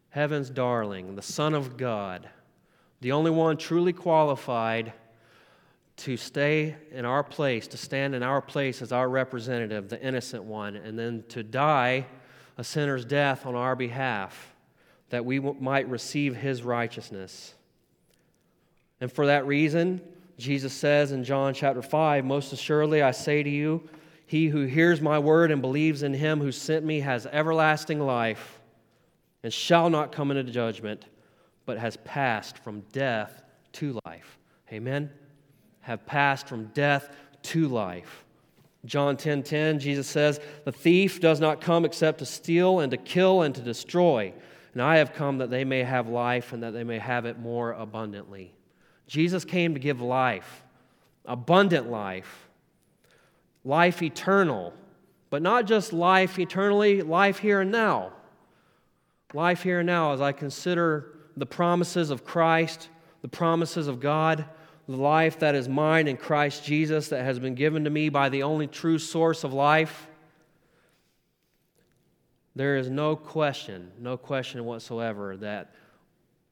heaven's 0.09 0.49
darling, 0.49 1.15
the 1.15 1.21
Son 1.21 1.53
of 1.53 1.77
God, 1.77 2.29
the 3.01 3.11
only 3.11 3.31
one 3.31 3.57
truly 3.57 3.93
qualified 3.93 4.93
to 5.97 6.17
stay 6.17 6.75
in 6.91 7.05
our 7.05 7.23
place, 7.23 7.67
to 7.67 7.77
stand 7.77 8.13
in 8.13 8.23
our 8.23 8.41
place 8.41 8.81
as 8.81 8.91
our 8.91 9.09
representative, 9.09 9.89
the 9.89 10.01
innocent 10.01 10.43
one, 10.43 10.75
and 10.75 10.97
then 10.97 11.23
to 11.29 11.43
die 11.43 12.05
a 12.57 12.63
sinner's 12.63 13.05
death 13.05 13.45
on 13.45 13.55
our 13.55 13.75
behalf, 13.75 14.53
that 15.09 15.25
we 15.25 15.39
might 15.39 15.89
receive 15.89 16.35
his 16.35 16.63
righteousness. 16.63 17.53
And 18.99 19.11
for 19.11 19.27
that 19.27 19.45
reason, 19.45 20.01
Jesus 20.37 20.73
says 20.73 21.11
in 21.11 21.23
John 21.23 21.53
chapter 21.53 21.81
5 21.81 22.25
Most 22.25 22.53
assuredly 22.53 23.01
I 23.01 23.11
say 23.11 23.43
to 23.43 23.49
you, 23.49 23.87
he 24.27 24.47
who 24.47 24.65
hears 24.65 25.01
my 25.01 25.19
word 25.19 25.51
and 25.51 25.61
believes 25.61 26.03
in 26.03 26.13
him 26.13 26.41
who 26.41 26.51
sent 26.51 26.85
me 26.85 26.99
has 26.99 27.25
everlasting 27.27 27.99
life 27.99 28.59
and 29.41 29.53
shall 29.53 29.89
not 29.89 30.11
come 30.11 30.31
into 30.31 30.43
judgment, 30.51 31.05
but 31.65 31.77
has 31.77 31.95
passed 31.97 32.57
from 32.57 32.81
death 32.91 33.41
to 33.73 33.99
life. 34.05 34.37
Amen? 34.71 35.09
Have 35.79 36.05
passed 36.05 36.47
from 36.47 36.65
death 36.73 37.15
to 37.43 37.69
life. 37.69 38.25
John 38.85 39.15
10:10 39.15 39.21
10, 39.21 39.43
10, 39.43 39.79
Jesus 39.79 40.07
says, 40.07 40.41
"The 40.65 40.71
thief 40.73 41.21
does 41.21 41.39
not 41.39 41.61
come 41.61 41.85
except 41.85 42.19
to 42.19 42.25
steal 42.25 42.79
and 42.79 42.91
to 42.91 42.97
kill 42.97 43.41
and 43.41 43.55
to 43.55 43.61
destroy, 43.61 44.33
and 44.77 44.83
I 44.83 44.97
have 44.97 45.11
come 45.11 45.39
that 45.39 45.49
they 45.49 45.63
may 45.63 45.81
have 45.81 46.07
life 46.07 46.53
and 46.53 46.61
that 46.61 46.69
they 46.69 46.83
may 46.83 46.99
have 46.99 47.25
it 47.25 47.39
more 47.39 47.71
abundantly." 47.71 48.53
Jesus 49.07 49.43
came 49.43 49.73
to 49.73 49.79
give 49.79 50.01
life, 50.01 50.63
abundant 51.25 51.89
life, 51.89 52.47
life 53.65 54.03
eternal, 54.03 54.75
but 55.31 55.41
not 55.41 55.65
just 55.65 55.93
life 55.93 56.37
eternally, 56.37 57.01
life 57.01 57.39
here 57.39 57.61
and 57.61 57.71
now. 57.71 58.11
Life 59.33 59.63
here 59.63 59.79
and 59.79 59.87
now 59.87 60.13
as 60.13 60.21
I 60.21 60.31
consider 60.31 61.11
the 61.35 61.47
promises 61.47 62.11
of 62.11 62.23
Christ, 62.23 62.89
the 63.23 63.27
promises 63.27 63.87
of 63.87 63.99
God, 63.99 64.45
the 64.87 64.95
life 64.95 65.39
that 65.39 65.55
is 65.55 65.67
mine 65.67 66.07
in 66.07 66.17
Christ 66.17 66.63
Jesus 66.63 67.09
that 67.09 67.23
has 67.23 67.39
been 67.39 67.55
given 67.55 67.83
to 67.85 67.89
me 67.89 68.09
by 68.09 68.29
the 68.29 68.43
only 68.43 68.67
true 68.67 68.99
source 68.99 69.43
of 69.43 69.53
life, 69.53 70.07
there 72.57 72.77
is 72.77 72.89
no 72.89 73.15
question, 73.15 73.91
no 73.99 74.17
question 74.17 74.65
whatsoever 74.65 75.37
that 75.37 75.73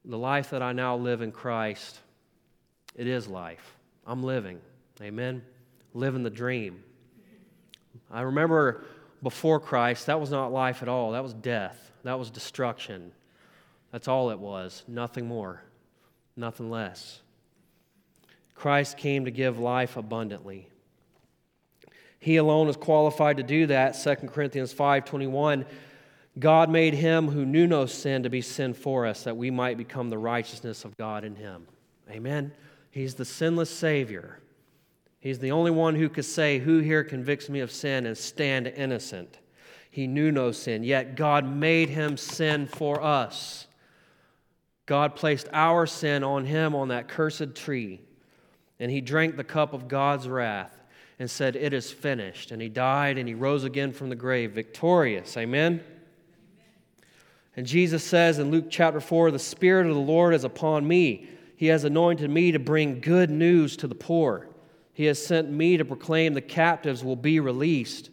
the 0.03 0.17
life 0.17 0.51
that 0.51 0.61
I 0.61 0.71
now 0.73 0.95
live 0.95 1.21
in 1.21 1.31
Christ 1.31 1.99
It 2.95 3.07
is 3.07 3.27
life. 3.27 3.75
I'm 4.07 4.23
living. 4.23 4.59
Amen. 5.01 5.41
Living 5.93 6.23
the 6.23 6.29
dream. 6.29 6.83
I 8.09 8.21
remember 8.21 8.85
before 9.21 9.59
Christ, 9.59 10.05
that 10.05 10.19
was 10.19 10.31
not 10.31 10.51
life 10.51 10.81
at 10.81 10.87
all. 10.87 11.11
That 11.11 11.23
was 11.23 11.33
death. 11.33 11.91
That 12.03 12.17
was 12.19 12.29
destruction. 12.29 13.11
That's 13.91 14.07
all 14.07 14.29
it 14.29 14.39
was. 14.39 14.83
Nothing 14.87 15.27
more, 15.27 15.61
nothing 16.35 16.69
less. 16.69 17.21
Christ 18.53 18.97
came 18.97 19.25
to 19.25 19.31
give 19.31 19.59
life 19.59 19.97
abundantly. 19.97 20.69
He 22.19 22.37
alone 22.37 22.69
is 22.69 22.77
qualified 22.77 23.37
to 23.37 23.43
do 23.43 23.67
that. 23.67 23.95
2 23.95 24.31
Corinthians 24.31 24.73
5:21 24.73 25.65
God 26.38 26.69
made 26.69 26.93
him 26.93 27.30
who 27.30 27.45
knew 27.45 27.65
no 27.65 27.86
sin 27.86 28.24
to 28.24 28.30
be 28.30 28.41
sin 28.41 28.74
for 28.74 29.06
us 29.06 29.24
that 29.24 29.38
we 29.38 29.50
might 29.52 29.78
become 29.78 30.10
the 30.10 30.17
righteousness 30.17 30.84
of 30.84 30.98
God 30.98 31.24
in 31.24 31.36
him. 31.36 31.67
Amen. 32.10 32.52
He's 32.91 33.15
the 33.15 33.26
sinless 33.26 33.69
savior. 33.69 34.39
He's 35.19 35.39
the 35.39 35.52
only 35.52 35.71
one 35.71 35.95
who 35.95 36.10
could 36.10 36.26
say, 36.26 36.60
Who 36.60 36.80
here 36.80 37.04
convicts 37.04 37.50
me 37.50 37.62
of 37.62 37.71
sin 37.71 38.06
and 38.06 38.17
stand 38.17 38.67
innocent? 38.67 39.39
He 39.89 40.08
knew 40.08 40.32
no 40.32 40.52
sin, 40.52 40.84
yet 40.84 41.15
God 41.15 41.45
made 41.45 41.89
him 41.89 42.17
sin 42.17 42.67
for 42.67 43.02
us. 43.02 43.67
God 44.86 45.15
placed 45.15 45.48
our 45.54 45.88
sin 45.88 46.24
on 46.24 46.45
him 46.45 46.76
on 46.76 46.89
that 46.89 47.08
cursed 47.08 47.56
tree, 47.56 48.02
and 48.80 48.91
he 48.91 49.02
drank 49.02 49.38
the 49.38 49.43
cup 49.43 49.74
of 49.74 49.88
God's 49.88 50.28
wrath 50.28 50.78
and 51.17 51.32
said, 51.32 51.56
It 51.56 51.74
is 51.74 51.91
finished. 51.91 52.52
And 52.52 52.62
he 52.62 52.69
died 52.69 53.17
and 53.17 53.28
he 53.28 53.34
rose 53.34 53.63
again 53.63 53.93
from 53.93 54.10
the 54.10 54.15
grave, 54.15 54.52
victorious. 54.52 55.38
Amen? 55.38 55.82
And 57.55 57.65
Jesus 57.65 58.03
says 58.03 58.39
in 58.39 58.51
Luke 58.51 58.65
chapter 58.69 58.99
4 58.99 59.31
The 59.31 59.39
Spirit 59.39 59.87
of 59.87 59.95
the 59.95 60.01
Lord 60.01 60.33
is 60.33 60.43
upon 60.43 60.87
me. 60.87 61.29
He 61.55 61.67
has 61.67 61.83
anointed 61.83 62.29
me 62.29 62.51
to 62.51 62.59
bring 62.59 62.99
good 62.99 63.29
news 63.29 63.77
to 63.77 63.87
the 63.87 63.95
poor. 63.95 64.47
He 64.93 65.05
has 65.05 65.23
sent 65.23 65.49
me 65.49 65.77
to 65.77 65.85
proclaim 65.85 66.33
the 66.33 66.41
captives 66.41 67.03
will 67.03 67.15
be 67.15 67.39
released, 67.39 68.09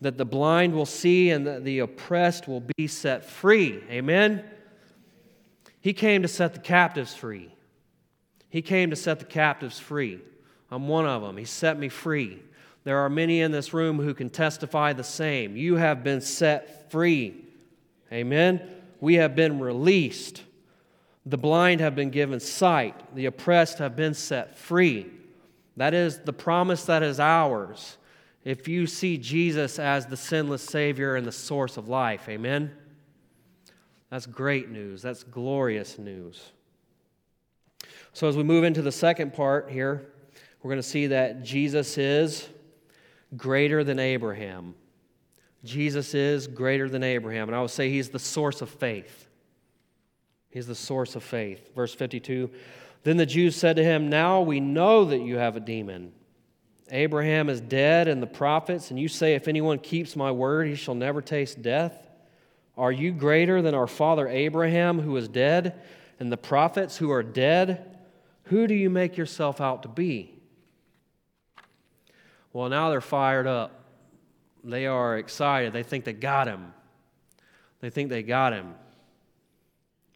that 0.00 0.18
the 0.18 0.24
blind 0.24 0.74
will 0.74 0.86
see, 0.86 1.30
and 1.30 1.46
that 1.46 1.64
the 1.64 1.80
oppressed 1.80 2.46
will 2.46 2.62
be 2.76 2.86
set 2.86 3.24
free. 3.24 3.82
Amen? 3.90 4.44
He 5.80 5.92
came 5.92 6.22
to 6.22 6.28
set 6.28 6.54
the 6.54 6.60
captives 6.60 7.14
free. 7.14 7.52
He 8.48 8.62
came 8.62 8.90
to 8.90 8.96
set 8.96 9.18
the 9.18 9.24
captives 9.24 9.78
free. 9.78 10.20
I'm 10.70 10.88
one 10.88 11.06
of 11.06 11.22
them. 11.22 11.36
He 11.36 11.44
set 11.44 11.78
me 11.78 11.88
free. 11.88 12.40
There 12.84 12.98
are 12.98 13.08
many 13.08 13.40
in 13.40 13.50
this 13.50 13.72
room 13.72 13.98
who 13.98 14.14
can 14.14 14.30
testify 14.30 14.92
the 14.92 15.04
same. 15.04 15.56
You 15.56 15.76
have 15.76 16.04
been 16.04 16.20
set 16.20 16.90
free. 16.90 17.34
Amen. 18.12 18.60
We 19.04 19.16
have 19.16 19.36
been 19.36 19.60
released. 19.60 20.42
The 21.26 21.36
blind 21.36 21.82
have 21.82 21.94
been 21.94 22.08
given 22.08 22.40
sight. 22.40 23.14
The 23.14 23.26
oppressed 23.26 23.76
have 23.76 23.96
been 23.96 24.14
set 24.14 24.56
free. 24.56 25.10
That 25.76 25.92
is 25.92 26.20
the 26.20 26.32
promise 26.32 26.86
that 26.86 27.02
is 27.02 27.20
ours 27.20 27.98
if 28.44 28.66
you 28.66 28.86
see 28.86 29.18
Jesus 29.18 29.78
as 29.78 30.06
the 30.06 30.16
sinless 30.16 30.62
Savior 30.62 31.16
and 31.16 31.26
the 31.26 31.32
source 31.32 31.76
of 31.76 31.86
life. 31.86 32.30
Amen. 32.30 32.72
That's 34.08 34.24
great 34.24 34.70
news. 34.70 35.02
That's 35.02 35.22
glorious 35.22 35.98
news. 35.98 36.52
So, 38.14 38.26
as 38.26 38.38
we 38.38 38.42
move 38.42 38.64
into 38.64 38.80
the 38.80 38.90
second 38.90 39.34
part 39.34 39.70
here, 39.70 40.06
we're 40.62 40.70
going 40.70 40.82
to 40.82 40.88
see 40.88 41.08
that 41.08 41.42
Jesus 41.42 41.98
is 41.98 42.48
greater 43.36 43.84
than 43.84 43.98
Abraham. 43.98 44.74
Jesus 45.64 46.14
is 46.14 46.46
greater 46.46 46.88
than 46.88 47.02
Abraham. 47.02 47.48
And 47.48 47.56
I 47.56 47.60
would 47.60 47.70
say 47.70 47.90
he's 47.90 48.10
the 48.10 48.18
source 48.18 48.60
of 48.60 48.68
faith. 48.68 49.28
He's 50.50 50.66
the 50.66 50.74
source 50.74 51.16
of 51.16 51.24
faith. 51.24 51.74
Verse 51.74 51.94
52 51.94 52.50
Then 53.02 53.16
the 53.16 53.26
Jews 53.26 53.56
said 53.56 53.76
to 53.76 53.84
him, 53.84 54.08
Now 54.08 54.42
we 54.42 54.60
know 54.60 55.06
that 55.06 55.20
you 55.20 55.36
have 55.36 55.56
a 55.56 55.60
demon. 55.60 56.12
Abraham 56.90 57.48
is 57.48 57.60
dead 57.60 58.08
and 58.08 58.22
the 58.22 58.26
prophets, 58.26 58.90
and 58.90 59.00
you 59.00 59.08
say, 59.08 59.34
If 59.34 59.48
anyone 59.48 59.78
keeps 59.78 60.14
my 60.14 60.30
word, 60.30 60.68
he 60.68 60.74
shall 60.74 60.94
never 60.94 61.22
taste 61.22 61.62
death. 61.62 62.08
Are 62.76 62.92
you 62.92 63.12
greater 63.12 63.62
than 63.62 63.74
our 63.74 63.86
father 63.86 64.28
Abraham, 64.28 65.00
who 65.00 65.16
is 65.16 65.28
dead, 65.28 65.80
and 66.20 66.30
the 66.30 66.36
prophets 66.36 66.96
who 66.96 67.10
are 67.10 67.22
dead? 67.22 67.98
Who 68.44 68.66
do 68.66 68.74
you 68.74 68.90
make 68.90 69.16
yourself 69.16 69.60
out 69.60 69.82
to 69.84 69.88
be? 69.88 70.34
Well, 72.52 72.68
now 72.68 72.90
they're 72.90 73.00
fired 73.00 73.46
up. 73.46 73.83
They 74.64 74.86
are 74.86 75.18
excited. 75.18 75.72
They 75.72 75.82
think 75.82 76.04
they 76.04 76.12
got 76.12 76.46
him. 76.46 76.72
They 77.80 77.90
think 77.90 78.08
they 78.08 78.22
got 78.22 78.52
him. 78.52 78.74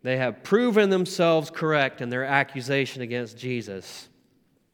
They 0.03 0.17
have 0.17 0.43
proven 0.43 0.91
themselves 0.91 1.51
correct 1.51 2.01
in 2.01 2.09
their 2.09 2.25
accusation 2.25 3.03
against 3.03 3.37
Jesus. 3.37 4.09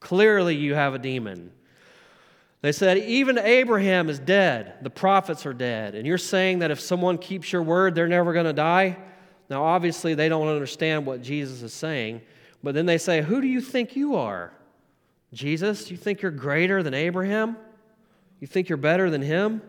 Clearly, 0.00 0.54
you 0.54 0.74
have 0.74 0.94
a 0.94 0.98
demon. 0.98 1.50
They 2.60 2.72
said, 2.72 2.98
Even 2.98 3.38
Abraham 3.38 4.08
is 4.08 4.18
dead. 4.18 4.74
The 4.82 4.90
prophets 4.90 5.44
are 5.44 5.54
dead. 5.54 5.94
And 5.94 6.06
you're 6.06 6.18
saying 6.18 6.60
that 6.60 6.70
if 6.70 6.80
someone 6.80 7.18
keeps 7.18 7.52
your 7.52 7.62
word, 7.62 7.94
they're 7.94 8.06
never 8.06 8.32
going 8.32 8.46
to 8.46 8.52
die? 8.52 8.96
Now, 9.50 9.64
obviously, 9.64 10.14
they 10.14 10.28
don't 10.28 10.48
understand 10.48 11.04
what 11.04 11.20
Jesus 11.20 11.62
is 11.62 11.72
saying. 11.72 12.22
But 12.62 12.74
then 12.74 12.86
they 12.86 12.98
say, 12.98 13.22
Who 13.22 13.40
do 13.40 13.46
you 13.46 13.60
think 13.60 13.96
you 13.96 14.16
are? 14.16 14.52
Jesus, 15.32 15.90
you 15.90 15.96
think 15.96 16.22
you're 16.22 16.30
greater 16.30 16.82
than 16.82 16.94
Abraham? 16.94 17.56
You 18.40 18.46
think 18.46 18.68
you're 18.68 18.76
better 18.76 19.10
than 19.10 19.22
him? 19.22 19.62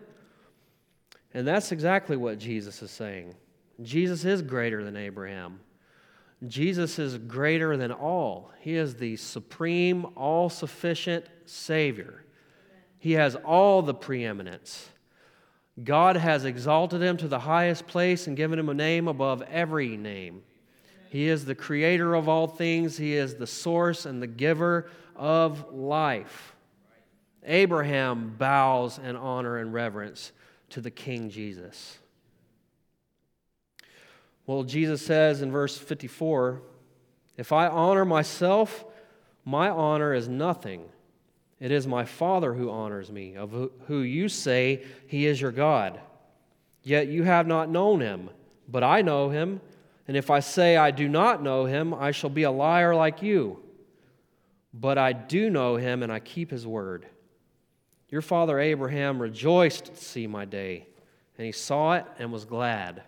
And 1.32 1.46
that's 1.46 1.72
exactly 1.72 2.16
what 2.16 2.38
Jesus 2.38 2.82
is 2.82 2.90
saying. 2.90 3.34
Jesus 3.82 4.24
is 4.24 4.42
greater 4.42 4.84
than 4.84 4.96
Abraham. 4.96 5.60
Jesus 6.46 6.98
is 6.98 7.18
greater 7.18 7.76
than 7.76 7.92
all. 7.92 8.50
He 8.60 8.76
is 8.76 8.94
the 8.94 9.16
supreme, 9.16 10.06
all 10.16 10.48
sufficient 10.48 11.26
Savior. 11.46 12.24
He 12.98 13.12
has 13.12 13.34
all 13.36 13.82
the 13.82 13.94
preeminence. 13.94 14.88
God 15.82 16.16
has 16.16 16.44
exalted 16.44 17.02
him 17.02 17.16
to 17.18 17.28
the 17.28 17.40
highest 17.40 17.86
place 17.86 18.26
and 18.26 18.36
given 18.36 18.58
him 18.58 18.68
a 18.68 18.74
name 18.74 19.08
above 19.08 19.42
every 19.42 19.96
name. 19.96 20.42
He 21.10 21.28
is 21.28 21.44
the 21.44 21.54
creator 21.54 22.14
of 22.14 22.28
all 22.28 22.46
things, 22.46 22.96
He 22.96 23.14
is 23.14 23.34
the 23.36 23.46
source 23.46 24.06
and 24.06 24.22
the 24.22 24.26
giver 24.26 24.90
of 25.14 25.72
life. 25.72 26.55
Abraham 27.46 28.34
bows 28.36 28.98
in 28.98 29.16
honor 29.16 29.58
and 29.58 29.72
reverence 29.72 30.32
to 30.70 30.80
the 30.80 30.90
King 30.90 31.30
Jesus. 31.30 31.98
Well, 34.46 34.64
Jesus 34.64 35.04
says 35.04 35.42
in 35.42 35.50
verse 35.50 35.76
54 35.76 36.60
If 37.36 37.52
I 37.52 37.66
honor 37.66 38.04
myself, 38.04 38.84
my 39.44 39.68
honor 39.68 40.12
is 40.12 40.28
nothing. 40.28 40.84
It 41.58 41.70
is 41.70 41.86
my 41.86 42.04
Father 42.04 42.52
who 42.52 42.70
honors 42.70 43.10
me, 43.10 43.34
of 43.36 43.70
who 43.86 44.00
you 44.00 44.28
say 44.28 44.84
he 45.06 45.26
is 45.26 45.40
your 45.40 45.52
God. 45.52 46.00
Yet 46.82 47.08
you 47.08 47.22
have 47.22 47.46
not 47.46 47.70
known 47.70 48.00
him, 48.00 48.30
but 48.68 48.84
I 48.84 49.02
know 49.02 49.30
him. 49.30 49.60
And 50.06 50.16
if 50.16 50.30
I 50.30 50.40
say 50.40 50.76
I 50.76 50.90
do 50.90 51.08
not 51.08 51.42
know 51.42 51.64
him, 51.64 51.94
I 51.94 52.10
shall 52.10 52.30
be 52.30 52.44
a 52.44 52.50
liar 52.50 52.94
like 52.94 53.22
you. 53.22 53.60
But 54.72 54.98
I 54.98 55.12
do 55.12 55.48
know 55.48 55.76
him, 55.76 56.02
and 56.02 56.12
I 56.12 56.20
keep 56.20 56.50
his 56.50 56.66
word. 56.66 57.06
Your 58.08 58.22
father 58.22 58.58
Abraham 58.58 59.20
rejoiced 59.20 59.86
to 59.86 59.96
see 59.96 60.26
my 60.26 60.44
day, 60.44 60.86
and 61.36 61.46
he 61.46 61.52
saw 61.52 61.94
it 61.94 62.04
and 62.18 62.32
was 62.32 62.44
glad. 62.44 63.02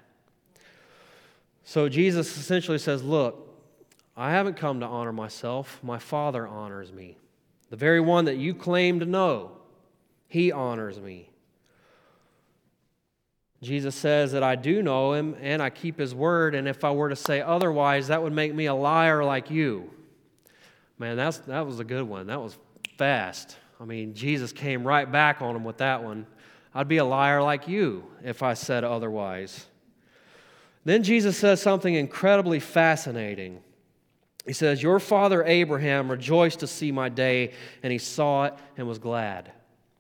So 1.64 1.88
Jesus 1.88 2.36
essentially 2.36 2.78
says, 2.78 3.02
Look, 3.02 3.48
I 4.16 4.32
haven't 4.32 4.56
come 4.56 4.80
to 4.80 4.86
honor 4.86 5.12
myself. 5.12 5.78
My 5.82 5.98
Father 5.98 6.46
honors 6.46 6.92
me. 6.92 7.16
The 7.70 7.76
very 7.76 8.00
one 8.00 8.24
that 8.24 8.36
you 8.36 8.54
claim 8.54 9.00
to 9.00 9.06
know, 9.06 9.52
he 10.26 10.50
honors 10.50 10.98
me. 10.98 11.28
Jesus 13.62 13.94
says 13.94 14.32
that 14.32 14.42
I 14.42 14.56
do 14.56 14.82
know 14.82 15.12
him 15.12 15.36
and 15.40 15.62
I 15.62 15.70
keep 15.70 15.98
his 15.98 16.14
word, 16.14 16.54
and 16.54 16.68
if 16.68 16.84
I 16.84 16.90
were 16.90 17.08
to 17.08 17.16
say 17.16 17.40
otherwise, 17.40 18.08
that 18.08 18.22
would 18.22 18.32
make 18.32 18.54
me 18.54 18.66
a 18.66 18.74
liar 18.74 19.24
like 19.24 19.50
you. 19.50 19.90
Man, 20.98 21.16
that's, 21.16 21.38
that 21.38 21.66
was 21.66 21.80
a 21.80 21.84
good 21.84 22.04
one. 22.04 22.28
That 22.28 22.40
was 22.40 22.56
fast. 22.96 23.56
I 23.80 23.84
mean, 23.84 24.14
Jesus 24.14 24.52
came 24.52 24.84
right 24.84 25.10
back 25.10 25.40
on 25.40 25.54
him 25.54 25.64
with 25.64 25.78
that 25.78 26.02
one. 26.02 26.26
I'd 26.74 26.88
be 26.88 26.98
a 26.98 27.04
liar 27.04 27.42
like 27.42 27.68
you 27.68 28.04
if 28.22 28.42
I 28.42 28.54
said 28.54 28.84
otherwise. 28.84 29.66
Then 30.84 31.02
Jesus 31.02 31.36
says 31.36 31.60
something 31.60 31.94
incredibly 31.94 32.60
fascinating. 32.60 33.60
He 34.46 34.52
says, 34.52 34.82
Your 34.82 34.98
father 34.98 35.44
Abraham 35.44 36.10
rejoiced 36.10 36.60
to 36.60 36.66
see 36.66 36.90
my 36.90 37.08
day, 37.08 37.52
and 37.82 37.92
he 37.92 37.98
saw 37.98 38.44
it 38.44 38.54
and 38.76 38.88
was 38.88 38.98
glad. 38.98 39.52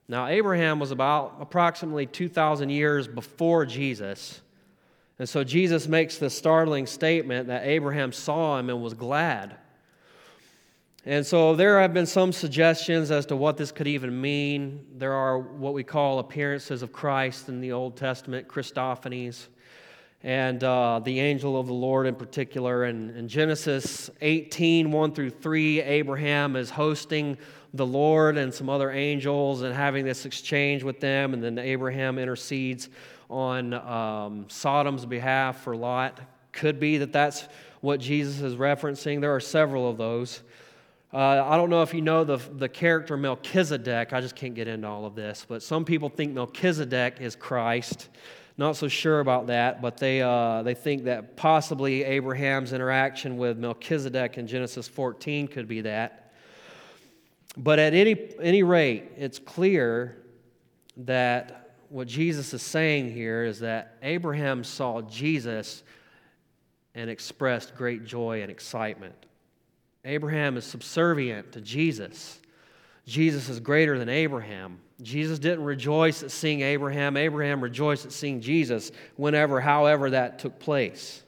Now, 0.08 0.26
Abraham 0.26 0.80
was 0.80 0.90
about 0.90 1.36
approximately 1.38 2.06
2,000 2.06 2.70
years 2.70 3.06
before 3.06 3.66
Jesus. 3.66 4.40
And 5.18 5.28
so 5.28 5.44
Jesus 5.44 5.86
makes 5.86 6.16
this 6.16 6.36
startling 6.36 6.86
statement 6.86 7.48
that 7.48 7.66
Abraham 7.66 8.12
saw 8.12 8.58
him 8.58 8.70
and 8.70 8.82
was 8.82 8.94
glad. 8.94 9.56
And 11.08 11.24
so 11.26 11.56
there 11.56 11.80
have 11.80 11.94
been 11.94 12.04
some 12.04 12.32
suggestions 12.32 13.10
as 13.10 13.24
to 13.26 13.36
what 13.36 13.56
this 13.56 13.72
could 13.72 13.86
even 13.86 14.20
mean. 14.20 14.84
There 14.98 15.14
are 15.14 15.38
what 15.38 15.72
we 15.72 15.82
call 15.82 16.18
appearances 16.18 16.82
of 16.82 16.92
Christ 16.92 17.48
in 17.48 17.62
the 17.62 17.72
Old 17.72 17.96
Testament, 17.96 18.46
Christophanies. 18.46 19.46
and 20.22 20.62
uh, 20.62 21.00
the 21.02 21.18
angel 21.18 21.58
of 21.58 21.66
the 21.66 21.72
Lord 21.72 22.06
in 22.06 22.14
particular. 22.14 22.84
And 22.84 23.16
in 23.16 23.26
Genesis 23.26 24.10
18, 24.20 24.90
1 24.90 25.12
through 25.14 25.30
3, 25.30 25.80
Abraham 25.80 26.56
is 26.56 26.68
hosting 26.68 27.38
the 27.72 27.86
Lord 27.86 28.36
and 28.36 28.52
some 28.52 28.68
other 28.68 28.90
angels 28.90 29.62
and 29.62 29.74
having 29.74 30.04
this 30.04 30.26
exchange 30.26 30.82
with 30.82 31.00
them. 31.00 31.32
And 31.32 31.42
then 31.42 31.56
Abraham 31.56 32.18
intercedes 32.18 32.90
on 33.30 33.72
um, 33.72 34.44
Sodom's 34.50 35.06
behalf 35.06 35.62
for 35.62 35.74
Lot. 35.74 36.20
Could 36.52 36.78
be 36.78 36.98
that 36.98 37.14
that's 37.14 37.48
what 37.80 37.98
Jesus 37.98 38.42
is 38.42 38.56
referencing. 38.56 39.22
There 39.22 39.34
are 39.34 39.40
several 39.40 39.88
of 39.88 39.96
those. 39.96 40.42
Uh, 41.12 41.42
I 41.46 41.56
don't 41.56 41.70
know 41.70 41.80
if 41.80 41.94
you 41.94 42.02
know 42.02 42.22
the, 42.24 42.36
the 42.36 42.68
character 42.68 43.16
Melchizedek. 43.16 44.12
I 44.12 44.20
just 44.20 44.36
can't 44.36 44.54
get 44.54 44.68
into 44.68 44.86
all 44.86 45.06
of 45.06 45.14
this. 45.14 45.46
But 45.48 45.62
some 45.62 45.86
people 45.86 46.10
think 46.10 46.34
Melchizedek 46.34 47.16
is 47.20 47.34
Christ. 47.34 48.08
Not 48.58 48.76
so 48.76 48.88
sure 48.88 49.20
about 49.20 49.46
that, 49.46 49.80
but 49.80 49.96
they, 49.96 50.20
uh, 50.20 50.62
they 50.62 50.74
think 50.74 51.04
that 51.04 51.36
possibly 51.36 52.04
Abraham's 52.04 52.74
interaction 52.74 53.38
with 53.38 53.56
Melchizedek 53.56 54.36
in 54.36 54.46
Genesis 54.46 54.86
14 54.86 55.48
could 55.48 55.66
be 55.66 55.82
that. 55.82 56.34
But 57.56 57.78
at 57.78 57.94
any, 57.94 58.30
any 58.42 58.62
rate, 58.62 59.12
it's 59.16 59.38
clear 59.38 60.18
that 60.98 61.70
what 61.88 62.06
Jesus 62.06 62.52
is 62.52 62.60
saying 62.60 63.12
here 63.12 63.44
is 63.44 63.60
that 63.60 63.96
Abraham 64.02 64.62
saw 64.62 65.00
Jesus 65.00 65.84
and 66.94 67.08
expressed 67.08 67.74
great 67.76 68.04
joy 68.04 68.42
and 68.42 68.50
excitement. 68.50 69.14
Abraham 70.04 70.56
is 70.56 70.64
subservient 70.64 71.52
to 71.52 71.60
Jesus. 71.60 72.38
Jesus 73.06 73.48
is 73.48 73.60
greater 73.60 73.98
than 73.98 74.08
Abraham. 74.08 74.80
Jesus 75.00 75.38
didn't 75.38 75.64
rejoice 75.64 76.22
at 76.22 76.30
seeing 76.30 76.60
Abraham. 76.60 77.16
Abraham 77.16 77.60
rejoiced 77.60 78.06
at 78.06 78.12
seeing 78.12 78.40
Jesus 78.40 78.92
whenever, 79.16 79.60
however, 79.60 80.10
that 80.10 80.38
took 80.38 80.58
place. 80.58 81.22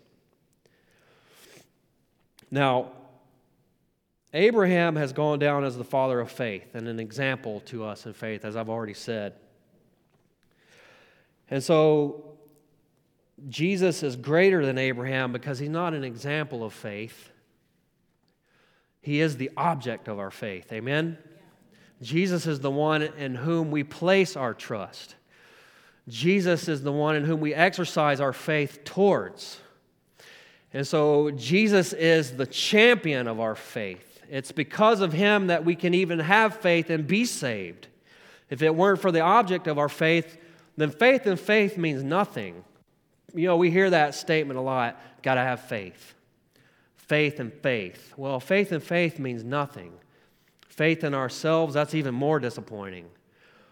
Now, 2.51 2.93
Abraham 4.33 4.97
has 4.97 5.13
gone 5.13 5.39
down 5.39 5.65
as 5.65 5.77
the 5.77 5.85
father 5.85 6.21
of 6.21 6.31
faith 6.31 6.75
and 6.75 6.87
an 6.87 7.01
example 7.01 7.61
to 7.67 7.85
us 7.85 8.07
in 8.07 8.13
faith, 8.13 8.45
as 8.45 8.57
I've 8.57 8.69
already 8.69 8.95
said. 8.95 9.35
And 11.49 11.63
so, 11.63 12.25
Jesus 13.49 14.03
is 14.03 14.17
greater 14.17 14.65
than 14.67 14.79
Abraham 14.79 15.33
because 15.33 15.59
he's 15.59 15.71
not 15.71 15.95
an 15.95 16.05
example 16.05 16.63
of 16.63 16.73
faith. 16.73 17.30
He 19.01 19.21
is 19.21 19.37
the 19.37 19.51
object 19.57 20.09
of 20.09 20.19
our 20.19 20.31
faith. 20.31 20.73
Amen? 20.73 21.19
Jesus 22.03 22.47
is 22.47 22.61
the 22.61 22.71
one 22.71 23.03
in 23.03 23.35
whom 23.35 23.71
we 23.71 23.85
place 23.85 24.37
our 24.37 24.55
trust. 24.55 25.15
Jesus 26.09 26.69
is 26.69 26.83
the 26.83 26.93
one 26.93 27.17
in 27.17 27.25
whom 27.25 27.41
we 27.41 27.55
exercise 27.55 28.21
our 28.21 28.33
faith 28.33 28.85
towards. 28.85 29.61
And 30.73 30.87
so 30.87 31.31
Jesus 31.31 31.93
is 31.93 32.37
the 32.37 32.47
champion 32.47 33.27
of 33.27 33.41
our 33.41 33.55
faith. 33.55 34.23
It's 34.29 34.53
because 34.53 35.01
of 35.01 35.13
him 35.13 35.49
that 35.49 35.65
we 35.65 35.75
can 35.75 35.93
even 35.95 36.21
have 36.21 36.57
faith 36.57 36.91
and 36.91 37.07
be 37.07 37.25
saved. 37.25 37.89
If 38.49 38.63
it 38.63 38.75
weren't 38.75 39.01
for 39.01 39.13
the 39.13 39.21
object 39.21 39.67
of 39.67 39.79
our 39.79 39.89
faith, 39.89 40.39
then 40.77 40.91
faith 40.91 41.27
and 41.27 41.39
faith 41.39 41.77
means 41.77 42.03
nothing. 42.03 42.65
You 43.35 43.47
know, 43.47 43.57
we 43.57 43.71
hear 43.71 43.91
that 43.91 44.15
statement 44.15 44.59
a 44.59 44.63
lot 44.63 45.01
got 45.23 45.35
to 45.35 45.41
have 45.41 45.61
faith. 45.61 46.15
Faith 47.11 47.41
and 47.41 47.53
faith. 47.53 48.15
Well, 48.17 48.39
faith 48.39 48.71
and 48.71 48.81
faith 48.81 49.19
means 49.19 49.43
nothing. 49.43 49.95
Faith 50.69 51.03
in 51.03 51.13
ourselves, 51.13 51.75
that's 51.75 51.97
even 51.97 52.15
more 52.15 52.39
disappointing. 52.39 53.07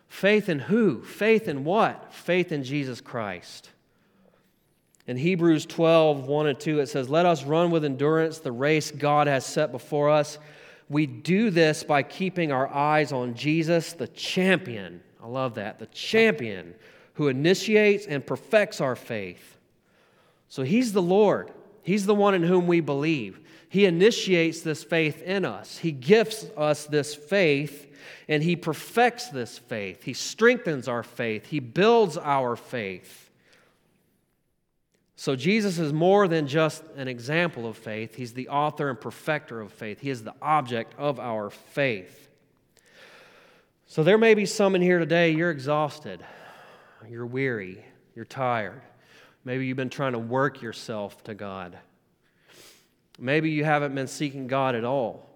Faith 0.09 0.49
in 0.49 0.59
who? 0.59 1.05
Faith 1.05 1.47
in 1.47 1.62
what? 1.62 2.12
Faith 2.12 2.51
in 2.51 2.64
Jesus 2.64 3.01
Christ. 3.01 3.70
In 5.07 5.16
Hebrews 5.16 5.66
12, 5.66 6.26
1 6.26 6.47
and 6.49 6.59
2, 6.59 6.80
it 6.80 6.89
says, 6.89 7.09
Let 7.09 7.26
us 7.26 7.45
run 7.45 7.70
with 7.70 7.84
endurance 7.84 8.41
the 8.41 8.51
race 8.51 8.91
God 8.91 9.28
has 9.28 9.47
set 9.47 9.70
before 9.70 10.11
us. 10.11 10.41
We 10.89 11.07
do 11.07 11.51
this 11.51 11.84
by 11.84 12.03
keeping 12.03 12.51
our 12.51 12.66
eyes 12.66 13.12
on 13.12 13.34
Jesus, 13.34 13.93
the 13.93 14.09
champion. 14.09 15.01
I 15.22 15.28
love 15.28 15.55
that. 15.55 15.78
The 15.78 15.86
champion 15.86 16.74
who 17.14 17.28
initiates 17.28 18.05
and 18.05 18.26
perfects 18.26 18.80
our 18.80 18.97
faith. 18.97 19.59
So 20.49 20.64
he's 20.64 20.93
the 20.93 21.01
Lord, 21.01 21.53
he's 21.89 22.07
the 22.07 22.14
one 22.14 22.34
in 22.34 22.43
whom 22.43 22.66
we 22.66 22.80
believe. 22.80 23.41
He 23.68 23.84
initiates 23.84 24.61
this 24.61 24.84
faith 24.84 25.22
in 25.22 25.45
us. 25.45 25.78
He 25.78 25.93
gifts 25.93 26.47
us 26.57 26.86
this 26.86 27.14
faith 27.14 27.86
and 28.28 28.43
He 28.43 28.57
perfects 28.57 29.28
this 29.28 29.59
faith. 29.59 30.05
He 30.05 30.12
strengthens 30.12 30.86
our 30.86 31.03
faith. 31.03 31.47
He 31.47 31.61
builds 31.61 32.16
our 32.16 32.57
faith. 32.57 33.30
So 35.16 35.34
Jesus 35.34 35.78
is 35.78 35.93
more 35.93 36.28
than 36.28 36.47
just 36.47 36.84
an 36.97 37.09
example 37.09 37.66
of 37.66 37.76
faith, 37.76 38.14
He's 38.14 38.34
the 38.34 38.49
author 38.49 38.91
and 38.91 39.01
perfecter 39.01 39.61
of 39.61 39.72
faith. 39.72 40.01
He 40.01 40.11
is 40.11 40.22
the 40.22 40.34
object 40.41 40.95
of 40.99 41.18
our 41.18 41.51
faith. 41.51 42.28
So 43.86 44.03
there 44.03 44.18
may 44.18 44.34
be 44.34 44.45
some 44.45 44.74
in 44.74 44.82
here 44.82 44.99
today, 44.99 45.30
you're 45.30 45.51
exhausted, 45.51 46.24
you're 47.09 47.26
weary, 47.26 47.82
you're 48.14 48.26
tired. 48.26 48.82
Maybe 49.45 49.66
you've 49.66 49.76
been 49.76 49.91
trying 49.91 50.12
to 50.12 50.18
work 50.18 50.62
yourself 50.62 51.22
to 51.24 51.34
God. 51.34 51.78
Maybe 53.18 53.51
you 53.51 53.64
haven't 53.64 53.95
been 53.95 54.07
seeking 54.07 54.47
God 54.47 54.74
at 54.74 54.84
all. 54.84 55.28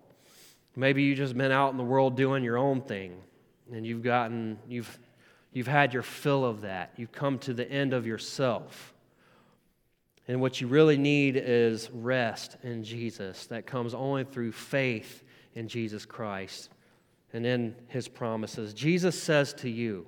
Maybe 0.77 1.03
you've 1.03 1.19
just 1.19 1.37
been 1.37 1.53
out 1.53 1.71
in 1.71 1.77
the 1.77 1.85
world 1.85 2.17
doing 2.17 2.45
your 2.45 2.57
own 2.57 2.81
thing 2.81 3.21
and 3.73 3.87
you've 3.87 4.03
gotten, 4.03 4.59
you've, 4.69 4.99
you've 5.53 5.67
had 5.67 5.93
your 5.93 6.03
fill 6.03 6.45
of 6.45 6.63
that. 6.63 6.93
You've 6.97 7.13
come 7.13 7.39
to 7.41 7.55
the 7.55 7.71
end 7.71 7.93
of 7.93 8.07
yourself. 8.07 8.95
And 10.29 10.41
what 10.41 10.61
you 10.61 10.67
really 10.69 10.97
need 10.97 11.37
is 11.37 11.91
rest 11.91 12.57
in 12.63 12.85
Jesus 12.85 13.47
that 13.47 13.67
comes 13.67 13.93
only 13.93 14.25
through 14.25 14.53
faith 14.53 15.25
in 15.55 15.69
Jesus 15.69 16.07
Christ 16.07 16.71
and 17.33 17.45
in 17.45 17.75
his 17.89 18.09
promises. 18.09 18.73
Jesus 18.73 19.21
says 19.21 19.53
to 19.55 19.69
you 19.69 20.07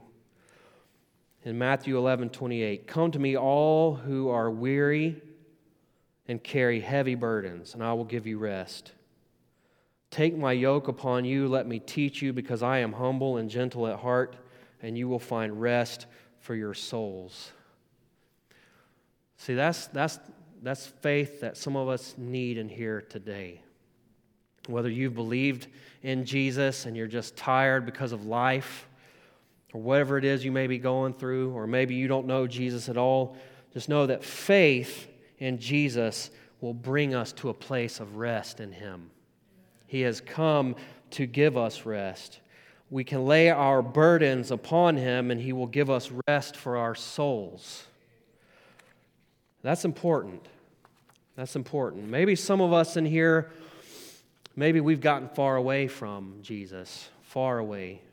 in 1.44 1.58
Matthew 1.58 1.98
11 1.98 2.30
28, 2.30 2.86
Come 2.86 3.10
to 3.12 3.18
me, 3.18 3.36
all 3.36 3.94
who 3.94 4.30
are 4.30 4.50
weary 4.50 5.20
and 6.26 6.42
carry 6.42 6.80
heavy 6.80 7.14
burdens, 7.14 7.74
and 7.74 7.82
I 7.82 7.92
will 7.92 8.04
give 8.04 8.26
you 8.26 8.38
rest. 8.38 8.92
Take 10.10 10.36
my 10.36 10.52
yoke 10.52 10.88
upon 10.88 11.24
you, 11.24 11.48
let 11.48 11.66
me 11.66 11.78
teach 11.78 12.22
you, 12.22 12.32
because 12.32 12.62
I 12.62 12.78
am 12.78 12.92
humble 12.92 13.36
and 13.36 13.50
gentle 13.50 13.86
at 13.86 13.98
heart, 13.98 14.36
and 14.82 14.96
you 14.96 15.08
will 15.08 15.18
find 15.18 15.60
rest 15.60 16.06
for 16.40 16.54
your 16.54 16.72
souls. 16.72 17.52
See, 19.36 19.54
that's, 19.54 19.88
that's, 19.88 20.18
that's 20.62 20.86
faith 20.86 21.40
that 21.40 21.56
some 21.56 21.76
of 21.76 21.88
us 21.88 22.14
need 22.16 22.56
in 22.56 22.68
here 22.68 23.02
today. 23.02 23.60
Whether 24.66 24.88
you've 24.88 25.14
believed 25.14 25.66
in 26.02 26.24
Jesus 26.24 26.86
and 26.86 26.96
you're 26.96 27.06
just 27.06 27.36
tired 27.36 27.84
because 27.84 28.12
of 28.12 28.24
life, 28.24 28.88
or 29.74 29.80
whatever 29.82 30.16
it 30.16 30.24
is 30.24 30.44
you 30.44 30.52
may 30.52 30.68
be 30.68 30.78
going 30.78 31.12
through, 31.12 31.50
or 31.50 31.66
maybe 31.66 31.96
you 31.96 32.06
don't 32.06 32.26
know 32.26 32.46
Jesus 32.46 32.88
at 32.88 32.96
all, 32.96 33.36
just 33.72 33.88
know 33.88 34.06
that 34.06 34.24
faith 34.24 35.08
in 35.38 35.58
Jesus 35.58 36.30
will 36.60 36.72
bring 36.72 37.12
us 37.12 37.32
to 37.32 37.48
a 37.48 37.54
place 37.54 37.98
of 37.98 38.16
rest 38.16 38.60
in 38.60 38.70
Him. 38.70 39.10
He 39.88 40.02
has 40.02 40.20
come 40.20 40.76
to 41.10 41.26
give 41.26 41.56
us 41.56 41.84
rest. 41.84 42.38
We 42.88 43.02
can 43.02 43.26
lay 43.26 43.50
our 43.50 43.82
burdens 43.82 44.52
upon 44.52 44.96
Him, 44.96 45.32
and 45.32 45.40
He 45.40 45.52
will 45.52 45.66
give 45.66 45.90
us 45.90 46.08
rest 46.28 46.56
for 46.56 46.76
our 46.76 46.94
souls. 46.94 47.84
That's 49.62 49.84
important. 49.84 50.46
That's 51.34 51.56
important. 51.56 52.08
Maybe 52.08 52.36
some 52.36 52.60
of 52.60 52.72
us 52.72 52.96
in 52.96 53.04
here, 53.04 53.50
maybe 54.54 54.80
we've 54.80 55.00
gotten 55.00 55.28
far 55.30 55.56
away 55.56 55.88
from 55.88 56.38
Jesus, 56.42 57.08
far 57.22 57.58
away 57.58 58.03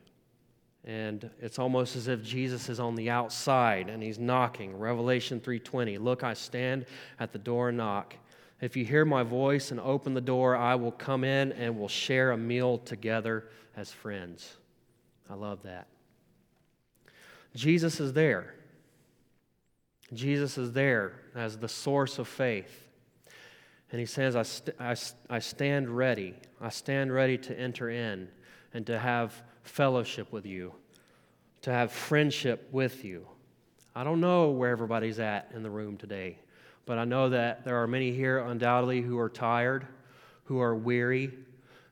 and 0.83 1.29
it's 1.39 1.59
almost 1.59 1.95
as 1.95 2.07
if 2.07 2.23
Jesus 2.23 2.67
is 2.69 2.79
on 2.79 2.95
the 2.95 3.09
outside 3.09 3.89
and 3.89 4.01
he's 4.01 4.17
knocking. 4.17 4.77
Revelation 4.77 5.39
3:20. 5.39 5.99
Look, 5.99 6.23
I 6.23 6.33
stand 6.33 6.85
at 7.19 7.31
the 7.31 7.39
door 7.39 7.69
and 7.69 7.77
knock. 7.77 8.15
If 8.61 8.75
you 8.75 8.85
hear 8.85 9.05
my 9.05 9.23
voice 9.23 9.71
and 9.71 9.79
open 9.79 10.13
the 10.13 10.21
door, 10.21 10.55
I 10.55 10.75
will 10.75 10.91
come 10.91 11.23
in 11.23 11.51
and 11.53 11.77
we'll 11.77 11.87
share 11.87 12.31
a 12.31 12.37
meal 12.37 12.77
together 12.79 13.47
as 13.75 13.91
friends. 13.91 14.57
I 15.29 15.35
love 15.35 15.63
that. 15.63 15.87
Jesus 17.55 17.99
is 17.99 18.13
there. 18.13 18.55
Jesus 20.13 20.57
is 20.57 20.73
there 20.73 21.13
as 21.35 21.57
the 21.57 21.67
source 21.67 22.19
of 22.19 22.27
faith. 22.27 22.87
And 23.91 23.99
he 23.99 24.05
says, 24.05 24.35
I, 24.35 24.43
st- 24.43 24.75
I, 24.79 24.95
I 25.29 25.39
stand 25.39 25.89
ready. 25.89 26.35
I 26.59 26.69
stand 26.69 27.13
ready 27.13 27.37
to 27.39 27.59
enter 27.59 27.89
in 27.89 28.29
and 28.73 28.85
to 28.87 28.97
have 28.97 29.41
fellowship 29.63 30.31
with 30.31 30.45
you, 30.45 30.73
to 31.61 31.71
have 31.71 31.91
friendship 31.91 32.67
with 32.71 33.03
you. 33.05 33.27
I 33.95 34.03
don't 34.03 34.21
know 34.21 34.49
where 34.49 34.71
everybody's 34.71 35.19
at 35.19 35.51
in 35.53 35.63
the 35.63 35.69
room 35.69 35.97
today, 35.97 36.37
but 36.85 36.97
I 36.97 37.05
know 37.05 37.29
that 37.29 37.65
there 37.65 37.81
are 37.81 37.87
many 37.87 38.11
here 38.11 38.39
undoubtedly 38.39 39.01
who 39.01 39.19
are 39.19 39.29
tired, 39.29 39.85
who 40.45 40.59
are 40.59 40.75
weary, 40.75 41.31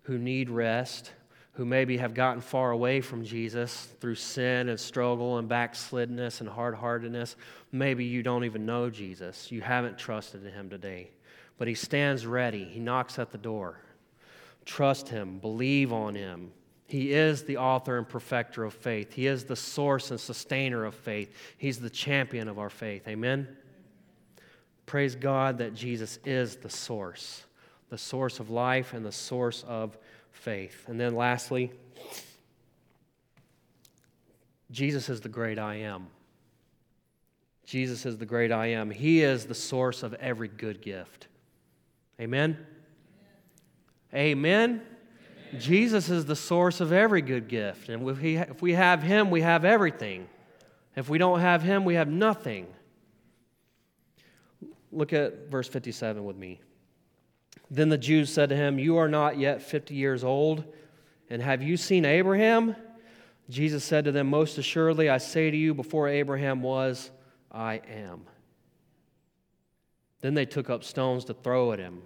who 0.04 0.18
need 0.18 0.50
rest, 0.50 1.12
who 1.54 1.66
maybe 1.66 1.98
have 1.98 2.14
gotten 2.14 2.42
far 2.42 2.72
away 2.72 3.02
from 3.02 3.26
Jesus 3.26 3.90
through 4.00 4.16
sin 4.16 4.70
and 4.70 4.80
struggle 4.80 5.40
and 5.40 5.50
backslidness 5.50 6.40
and 6.40 6.50
hard 6.50 6.74
heartedness. 6.74 7.36
Maybe 7.74 8.06
you 8.06 8.24
don't 8.24 8.46
even 8.46 8.66
know 8.66 8.90
Jesus. 8.90 9.52
You 9.52 9.62
haven't 9.62 9.98
trusted 9.98 10.46
in 10.46 10.54
him 10.54 10.70
today. 10.70 11.10
But 11.58 11.68
he 11.68 11.74
stands 11.74 12.26
ready, 12.26 12.64
he 12.64 12.80
knocks 12.80 13.20
at 13.20 13.32
the 13.32 13.38
door. 13.38 13.82
Trust 14.64 15.10
him, 15.10 15.40
believe 15.40 15.92
on 15.92 16.16
him. 16.16 16.52
He 16.90 17.14
is 17.14 17.44
the 17.44 17.58
author 17.58 18.00
and 18.00 18.10
perfecter 18.10 18.64
of 18.64 18.74
faith. 18.74 19.14
He 19.14 19.28
is 19.28 19.44
the 19.44 19.56
source 19.56 20.10
and 20.10 20.20
sustainer 20.20 20.86
of 20.86 20.96
faith. 20.96 21.32
He's 21.56 21.80
the 21.80 21.90
champion 21.90 22.48
of 22.48 22.58
our 22.58 22.72
faith. 22.72 23.08
Amen? 23.08 23.48
Praise 24.88 25.14
God 25.14 25.60
that 25.60 25.76
Jesus 25.76 26.18
is 26.26 26.56
the 26.56 26.70
source, 26.70 27.44
the 27.90 27.98
source 28.00 28.40
of 28.40 28.50
life 28.50 28.94
and 28.94 29.06
the 29.06 29.12
source 29.12 29.64
of 29.68 29.96
faith. 30.32 30.86
And 30.88 31.00
then 31.00 31.14
lastly, 31.14 31.72
Jesus 34.72 35.10
is 35.10 35.22
the 35.22 35.30
great 35.30 35.60
I 35.60 35.76
am. 35.76 36.08
Jesus 37.68 38.04
is 38.04 38.18
the 38.18 38.26
great 38.26 38.52
I 38.52 38.66
am. 38.72 38.90
He 38.90 39.22
is 39.22 39.46
the 39.46 39.54
source 39.54 40.02
of 40.02 40.16
every 40.16 40.48
good 40.48 40.82
gift. 40.82 41.28
Amen? 42.20 42.58
Amen. 44.12 44.72
Amen. 44.72 44.82
Jesus 45.58 46.10
is 46.10 46.26
the 46.26 46.36
source 46.36 46.82
of 46.82 46.92
every 46.92 47.22
good 47.22 47.48
gift. 47.48 47.90
And 47.90 48.08
if, 48.08 48.20
he, 48.20 48.36
if 48.36 48.62
we 48.62 48.74
have 48.74 49.02
Him, 49.02 49.32
we 49.32 49.42
have 49.42 49.66
everything. 49.66 50.28
If 50.96 51.10
we 51.10 51.18
don't 51.18 51.40
have 51.40 51.64
Him, 51.64 51.86
we 51.86 51.96
have 51.96 52.08
nothing. 52.08 52.68
Look 54.92 55.14
at 55.14 55.50
verse 55.50 55.68
57 55.68 56.24
with 56.24 56.36
me. 56.36 56.60
Then 57.72 57.90
the 57.90 57.98
Jews 57.98 58.32
said 58.32 58.50
to 58.50 58.56
him, 58.56 58.80
You 58.80 58.98
are 58.98 59.08
not 59.08 59.38
yet 59.38 59.62
50 59.62 59.94
years 59.94 60.24
old, 60.24 60.64
and 61.30 61.42
have 61.42 61.62
you 61.62 61.78
seen 61.78 62.06
Abraham? 62.06 62.76
Jesus 63.50 63.84
said 63.84 64.06
to 64.06 64.12
them, 64.12 64.28
Most 64.28 64.58
assuredly, 64.58 65.10
I 65.10 65.20
say 65.20 65.52
to 65.52 65.58
you, 65.58 65.74
before 65.74 66.08
Abraham 66.08 66.62
was, 66.62 67.12
I 67.52 67.82
am. 67.88 68.26
Then 70.22 70.34
they 70.34 70.46
took 70.46 70.70
up 70.70 70.84
stones 70.84 71.26
to 71.26 71.34
throw 71.34 71.72
at 71.72 71.80
him. 71.80 72.02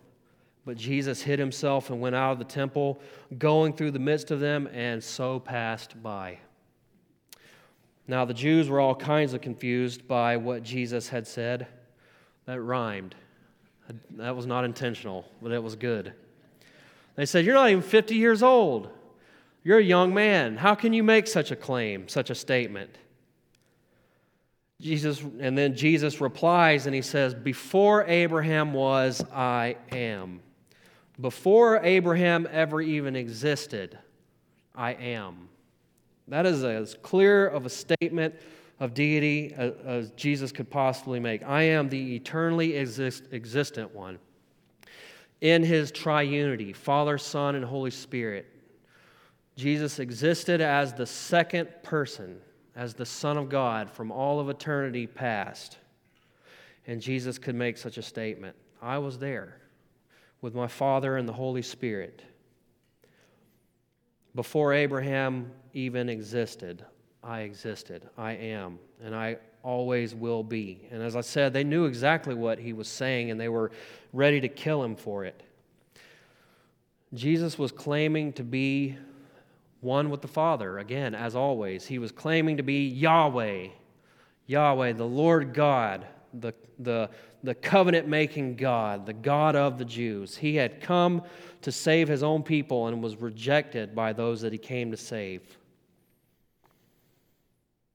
But 0.66 0.78
Jesus 0.78 1.22
hid 1.22 1.40
himself 1.40 1.90
and 1.90 2.00
went 2.00 2.16
out 2.16 2.32
of 2.32 2.40
the 2.40 2.46
temple, 2.46 3.02
going 3.38 3.74
through 3.74 3.92
the 3.92 4.00
midst 4.00 4.32
of 4.32 4.40
them, 4.40 4.68
and 4.72 5.04
so 5.04 5.40
passed 5.40 6.02
by. 6.02 6.40
Now 8.08 8.26
the 8.26 8.34
Jews 8.34 8.70
were 8.70 8.80
all 8.80 8.96
kinds 8.96 9.34
of 9.34 9.42
confused 9.42 10.08
by 10.08 10.38
what 10.38 10.64
Jesus 10.64 11.10
had 11.10 11.28
said. 11.28 11.68
That 12.46 12.62
rhymed. 12.62 13.16
That 14.12 14.36
was 14.36 14.46
not 14.46 14.64
intentional, 14.64 15.26
but 15.42 15.52
it 15.52 15.62
was 15.62 15.76
good. 15.76 16.14
They 17.16 17.26
said, 17.26 17.46
You're 17.46 17.56
not 17.56 17.70
even 17.70 17.84
50 17.84 18.16
years 18.16 18.44
old. 18.44 18.90
You're 19.64 19.80
a 19.80 19.84
young 19.84 20.14
man. 20.14 20.58
How 20.58 20.76
can 20.76 20.94
you 20.94 21.04
make 21.04 21.28
such 21.28 21.52
a 21.52 21.56
claim, 21.56 22.08
such 22.08 22.30
a 22.30 22.36
statement? 22.36 22.98
Jesus, 24.82 25.24
and 25.40 25.58
then 25.58 25.76
Jesus 25.76 26.20
replies 26.20 26.86
and 26.86 26.96
he 26.96 27.02
says, 27.02 27.34
Before 27.34 28.04
Abraham 28.06 28.74
was, 28.74 29.24
I 29.32 29.78
am. 29.92 30.42
Before 31.22 31.80
Abraham 31.84 32.48
ever 32.52 32.82
even 32.82 33.16
existed, 33.16 33.98
I 34.76 34.94
am. 34.94 35.50
That 36.28 36.46
is 36.46 36.64
as 36.64 36.96
clear 37.02 37.48
of 37.48 37.66
a 37.66 37.70
statement 37.70 38.36
of 38.80 38.94
deity 38.94 39.54
as 39.54 40.12
Jesus 40.12 40.52
could 40.52 40.70
possibly 40.70 41.20
make. 41.20 41.44
I 41.44 41.64
am 41.64 41.90
the 41.90 42.16
eternally 42.16 42.76
exist, 42.76 43.26
existent 43.32 43.94
one. 43.94 44.18
In 45.42 45.62
his 45.62 45.92
triunity, 45.92 46.76
Father, 46.76 47.18
Son, 47.18 47.56
and 47.56 47.66
Holy 47.66 47.92
Spirit, 47.92 48.48
Jesus 49.56 50.00
existed 50.00 50.62
as 50.62 50.94
the 50.94 51.06
second 51.06 51.70
person, 51.84 52.40
as 52.76 52.96
the 52.96 53.06
Son 53.06 53.38
of 53.38 53.50
God 53.50 53.92
from 53.92 54.12
all 54.12 54.40
of 54.40 54.50
eternity 54.50 55.06
past. 55.06 55.78
And 56.88 57.00
Jesus 57.00 57.38
could 57.38 57.56
make 57.56 57.78
such 57.78 57.98
a 57.98 58.02
statement 58.02 58.56
I 58.82 58.98
was 58.98 59.20
there 59.20 59.58
with 60.44 60.54
my 60.54 60.68
Father 60.68 61.16
and 61.16 61.28
the 61.28 61.34
Holy 61.34 61.62
Spirit. 61.62 62.22
Before 64.36 64.74
Abraham 64.74 65.50
even 65.74 66.10
existed, 66.10 66.84
I 67.24 67.42
existed. 67.42 68.10
I 68.18 68.34
am. 68.34 68.78
And 69.02 69.16
I 69.16 69.38
always 69.64 70.14
will 70.14 70.44
be. 70.44 70.86
And 70.92 71.02
as 71.02 71.16
I 71.16 71.22
said, 71.22 71.54
they 71.54 71.64
knew 71.64 71.86
exactly 71.86 72.36
what 72.36 72.60
he 72.60 72.74
was 72.74 72.90
saying 72.90 73.32
and 73.32 73.40
they 73.40 73.48
were 73.48 73.72
ready 74.12 74.42
to 74.42 74.50
kill 74.50 74.84
him 74.84 74.98
for 74.98 75.24
it. 75.24 75.42
Jesus 77.14 77.58
was 77.58 77.72
claiming 77.72 78.34
to 78.34 78.44
be 78.44 78.98
one 79.80 80.10
with 80.10 80.22
the 80.22 80.28
Father. 80.28 80.78
Again, 80.78 81.16
as 81.16 81.38
always, 81.38 81.86
he 81.86 82.00
was 82.00 82.12
claiming 82.12 82.58
to 82.58 82.64
be 82.64 82.90
Yahweh, 82.90 83.68
Yahweh, 84.48 84.92
the 84.92 85.06
Lord 85.06 85.54
God, 85.54 86.06
the, 86.34 86.54
the, 86.80 87.10
the 87.44 87.54
covenant 87.56 88.08
making 88.08 88.56
God, 88.56 89.06
the 89.06 89.14
God 89.14 89.56
of 89.56 89.78
the 89.78 89.86
Jews. 89.86 90.38
He 90.38 90.56
had 90.56 90.82
come 90.82 91.24
to 91.62 91.72
save 91.72 92.08
his 92.08 92.24
own 92.24 92.44
people 92.44 92.88
and 92.88 93.02
was 93.02 93.16
rejected 93.18 93.96
by 93.96 94.14
those 94.14 94.42
that 94.42 94.52
he 94.52 94.58
came 94.58 94.92
to 94.92 94.98
save. 94.98 95.42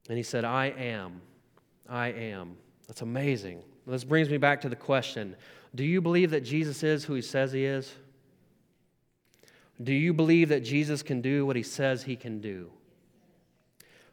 And 0.09 0.17
he 0.17 0.23
said, 0.23 0.45
I 0.45 0.67
am. 0.67 1.21
I 1.89 2.09
am. 2.09 2.57
That's 2.87 3.03
amazing. 3.03 3.63
This 3.87 4.05
brings 4.05 4.29
me 4.31 4.39
back 4.39 4.61
to 4.63 4.69
the 4.69 4.77
question 4.77 5.37
Do 5.75 5.85
you 5.85 6.01
believe 6.01 6.31
that 6.31 6.43
Jesus 6.43 6.83
is 6.83 7.05
who 7.05 7.15
he 7.15 7.23
says 7.23 7.53
he 7.53 7.65
is? 7.65 7.93
Do 9.83 9.93
you 9.93 10.13
believe 10.13 10.49
that 10.49 10.65
Jesus 10.65 11.03
can 11.03 11.21
do 11.21 11.47
what 11.47 11.57
he 11.57 11.63
says 11.63 12.03
he 12.03 12.17
can 12.17 12.41
do? 12.41 12.71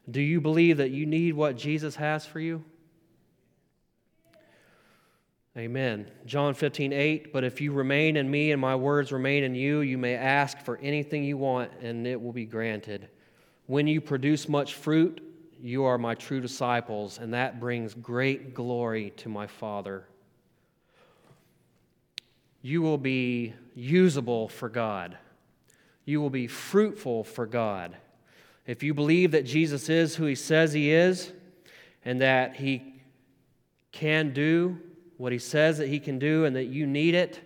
Do 0.09 0.21
you 0.21 0.39
believe 0.39 0.78
that 0.78 0.91
you 0.91 1.05
need 1.05 1.34
what 1.34 1.57
Jesus 1.57 1.95
has 1.95 2.26
for 2.26 2.39
you? 2.39 2.63
Amen. 5.58 6.12
John 6.26 6.53
15, 6.53 6.91
8. 6.91 7.32
But 7.32 7.45
if 7.45 7.62
you 7.62 7.72
remain 7.72 8.18
in 8.18 8.30
me 8.30 8.51
and 8.51 8.60
my 8.60 8.76
words 8.76 9.14
remain 9.14 9.43
in 9.43 9.56
you, 9.56 9.80
you 9.80 9.97
may 9.97 10.16
ask 10.16 10.60
for 10.60 10.78
anything 10.78 11.24
you 11.24 11.38
want 11.38 11.72
and 11.82 12.06
it 12.06 12.22
will 12.22 12.34
be 12.34 12.45
granted. 12.45 13.08
When 13.68 13.88
you 13.88 14.01
produce 14.01 14.49
much 14.49 14.74
fruit, 14.74 15.22
you 15.62 15.86
are 15.86 15.97
my 15.97 16.14
true 16.14 16.41
disciples, 16.41 17.18
and 17.18 17.34
that 17.34 17.60
brings 17.60 17.93
great 17.93 18.53
glory 18.53 19.12
to 19.18 19.30
my 19.30 19.47
Father. 19.47 20.06
You 22.62 22.82
will 22.82 22.97
be 22.97 23.53
usable 23.74 24.49
for 24.49 24.70
God. 24.70 25.18
You 26.03 26.22
will 26.22 26.30
be 26.30 26.47
fruitful 26.47 27.24
for 27.24 27.45
God. 27.45 27.95
If 28.68 28.84
you 28.84 28.93
believe 28.93 29.32
that 29.32 29.45
Jesus 29.45 29.89
is 29.89 30.16
who 30.16 30.26
he 30.26 30.36
says 30.36 30.74
he 30.74 30.91
is, 30.91 31.32
and 32.03 32.22
that 32.22 32.58
he 32.58 33.01
can 33.91 34.34
do 34.34 34.78
what 35.18 35.32
he 35.32 35.39
says 35.39 35.78
that 35.78 35.88
he 35.88 35.99
can 35.99 36.20
do, 36.20 36.45
and 36.45 36.55
that 36.55 36.66
you 36.66 36.86
need 36.86 37.16
it, 37.16 37.39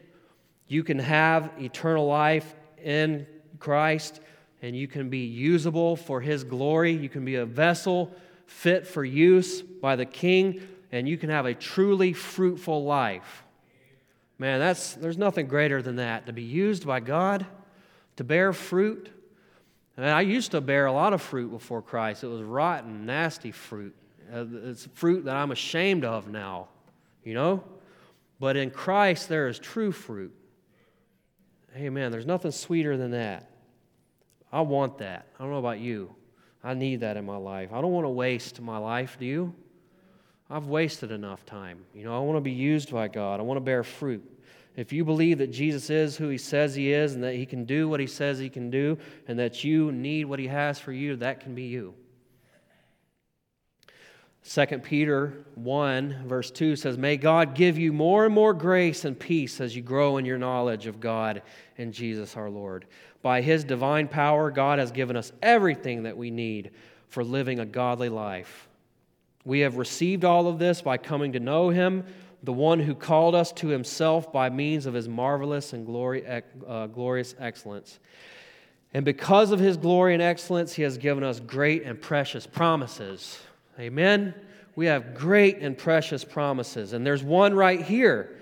you 0.67 0.83
can 0.83 0.99
have 0.99 1.51
eternal 1.59 2.05
life 2.05 2.55
in 2.83 3.25
Christ 3.59 4.21
and 4.61 4.75
you 4.75 4.87
can 4.87 5.09
be 5.09 5.19
usable 5.19 5.95
for 5.95 6.21
His 6.21 6.43
glory. 6.43 6.91
You 6.91 7.09
can 7.09 7.25
be 7.25 7.35
a 7.35 7.45
vessel 7.45 8.11
fit 8.45 8.87
for 8.87 9.03
use 9.03 9.61
by 9.61 9.95
the 9.95 10.05
King, 10.05 10.61
and 10.91 11.07
you 11.07 11.17
can 11.17 11.29
have 11.29 11.45
a 11.45 11.53
truly 11.53 12.13
fruitful 12.13 12.83
life. 12.83 13.43
Man, 14.37 14.59
that's, 14.59 14.93
there's 14.93 15.17
nothing 15.17 15.47
greater 15.47 15.81
than 15.81 15.97
that 15.97 16.25
to 16.25 16.33
be 16.33 16.43
used 16.43 16.85
by 16.85 16.99
God, 16.99 17.45
to 18.17 18.23
bear 18.23 18.53
fruit. 18.53 19.09
And 19.97 20.05
I 20.05 20.21
used 20.21 20.51
to 20.51 20.61
bear 20.61 20.85
a 20.85 20.93
lot 20.93 21.13
of 21.13 21.21
fruit 21.21 21.51
before 21.51 21.81
Christ. 21.81 22.23
It 22.23 22.27
was 22.27 22.41
rotten, 22.41 23.05
nasty 23.05 23.51
fruit. 23.51 23.95
Uh, 24.33 24.45
it's 24.65 24.87
fruit 24.93 25.25
that 25.25 25.35
I'm 25.35 25.51
ashamed 25.51 26.05
of 26.05 26.29
now, 26.29 26.67
you 27.29 27.35
know? 27.35 27.63
But 28.39 28.57
in 28.57 28.71
Christ, 28.71 29.29
there 29.29 29.47
is 29.47 29.59
true 29.59 29.91
fruit. 29.91 30.33
Amen. 31.75 32.11
There's 32.11 32.25
nothing 32.25 32.49
sweeter 32.49 32.97
than 32.97 33.11
that. 33.11 33.51
I 34.51 34.61
want 34.61 34.97
that. 34.97 35.27
I 35.37 35.43
don't 35.43 35.51
know 35.51 35.59
about 35.59 35.79
you. 35.79 36.15
I 36.63 36.73
need 36.73 37.01
that 37.01 37.17
in 37.17 37.25
my 37.25 37.37
life. 37.37 37.71
I 37.71 37.81
don't 37.81 37.91
want 37.91 38.05
to 38.05 38.09
waste 38.09 38.59
my 38.59 38.79
life, 38.79 39.17
do 39.19 39.25
you? 39.25 39.53
I've 40.49 40.65
wasted 40.65 41.11
enough 41.11 41.45
time. 41.45 41.85
You 41.93 42.05
know, 42.05 42.15
I 42.15 42.19
want 42.19 42.37
to 42.37 42.41
be 42.41 42.51
used 42.51 42.91
by 42.91 43.07
God. 43.07 43.39
I 43.39 43.43
want 43.43 43.57
to 43.57 43.61
bear 43.61 43.83
fruit. 43.83 44.23
If 44.75 44.91
you 44.91 45.05
believe 45.05 45.37
that 45.37 45.51
Jesus 45.51 45.91
is 45.91 46.17
who 46.17 46.29
he 46.29 46.39
says 46.39 46.73
he 46.73 46.91
is 46.91 47.13
and 47.13 47.23
that 47.23 47.35
he 47.35 47.45
can 47.45 47.65
do 47.65 47.87
what 47.87 47.99
he 47.99 48.07
says 48.07 48.39
he 48.39 48.49
can 48.49 48.71
do 48.71 48.97
and 49.27 49.37
that 49.37 49.63
you 49.63 49.91
need 49.91 50.25
what 50.25 50.39
he 50.39 50.47
has 50.47 50.79
for 50.79 50.91
you, 50.91 51.15
that 51.17 51.41
can 51.41 51.53
be 51.53 51.63
you. 51.63 51.93
2 54.51 54.65
Peter 54.79 55.45
1, 55.53 56.23
verse 56.25 56.49
2 56.49 56.75
says, 56.75 56.97
May 56.97 57.17
God 57.17 57.53
give 57.53 57.77
you 57.77 57.93
more 57.93 58.25
and 58.25 58.33
more 58.33 58.51
grace 58.51 59.05
and 59.05 59.17
peace 59.17 59.61
as 59.61 59.75
you 59.75 59.83
grow 59.83 60.17
in 60.17 60.25
your 60.25 60.39
knowledge 60.39 60.87
of 60.87 60.99
God 60.99 61.43
and 61.77 61.93
Jesus 61.93 62.35
our 62.35 62.49
Lord. 62.49 62.85
By 63.21 63.41
his 63.41 63.63
divine 63.63 64.07
power, 64.07 64.49
God 64.49 64.79
has 64.79 64.91
given 64.91 65.15
us 65.15 65.31
everything 65.43 66.01
that 66.03 66.17
we 66.17 66.31
need 66.31 66.71
for 67.09 67.23
living 67.23 67.59
a 67.59 67.65
godly 67.65 68.09
life. 68.09 68.67
We 69.45 69.59
have 69.59 69.77
received 69.77 70.25
all 70.25 70.47
of 70.47 70.57
this 70.57 70.81
by 70.81 70.97
coming 70.97 71.33
to 71.33 71.39
know 71.39 71.69
him, 71.69 72.03
the 72.41 72.51
one 72.51 72.79
who 72.79 72.95
called 72.95 73.35
us 73.35 73.51
to 73.51 73.67
himself 73.67 74.33
by 74.33 74.49
means 74.49 74.87
of 74.87 74.95
his 74.95 75.07
marvelous 75.07 75.73
and 75.73 75.85
glory, 75.85 76.25
uh, 76.25 76.87
glorious 76.87 77.35
excellence. 77.37 77.99
And 78.95 79.05
because 79.05 79.51
of 79.51 79.59
his 79.59 79.77
glory 79.77 80.15
and 80.15 80.23
excellence, 80.23 80.73
he 80.73 80.81
has 80.81 80.97
given 80.97 81.23
us 81.23 81.39
great 81.39 81.83
and 81.83 82.01
precious 82.01 82.47
promises. 82.47 83.39
Amen? 83.79 84.33
We 84.75 84.87
have 84.87 85.13
great 85.13 85.59
and 85.59 85.77
precious 85.77 86.23
promises. 86.23 86.93
And 86.93 87.05
there's 87.05 87.23
one 87.23 87.53
right 87.53 87.81
here. 87.81 88.41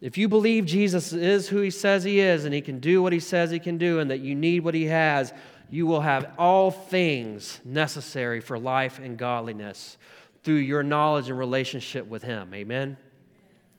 If 0.00 0.18
you 0.18 0.28
believe 0.28 0.66
Jesus 0.66 1.12
is 1.12 1.48
who 1.48 1.60
he 1.60 1.70
says 1.70 2.04
he 2.04 2.20
is 2.20 2.44
and 2.44 2.54
he 2.54 2.60
can 2.60 2.80
do 2.80 3.02
what 3.02 3.12
he 3.12 3.20
says 3.20 3.50
he 3.50 3.58
can 3.58 3.78
do 3.78 3.98
and 3.98 4.10
that 4.10 4.20
you 4.20 4.34
need 4.34 4.60
what 4.60 4.74
he 4.74 4.84
has, 4.84 5.32
you 5.70 5.86
will 5.86 6.02
have 6.02 6.34
all 6.38 6.70
things 6.70 7.60
necessary 7.64 8.40
for 8.40 8.58
life 8.58 8.98
and 8.98 9.16
godliness 9.16 9.96
through 10.44 10.56
your 10.56 10.82
knowledge 10.82 11.28
and 11.28 11.38
relationship 11.38 12.06
with 12.06 12.22
him. 12.22 12.52
Amen? 12.54 12.96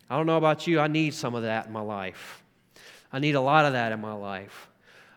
I 0.10 0.18
don't 0.18 0.26
know 0.26 0.38
about 0.38 0.68
you, 0.68 0.80
I 0.80 0.88
need 0.88 1.14
some 1.14 1.36
of 1.36 1.44
that 1.44 1.68
in 1.68 1.72
my 1.72 1.82
life. 1.82 2.44
I 3.12 3.20
need 3.20 3.36
a 3.36 3.42
lot 3.42 3.66
of 3.66 3.74
that 3.74 3.92
in 3.92 4.02
my 4.02 4.14
life. 4.14 4.67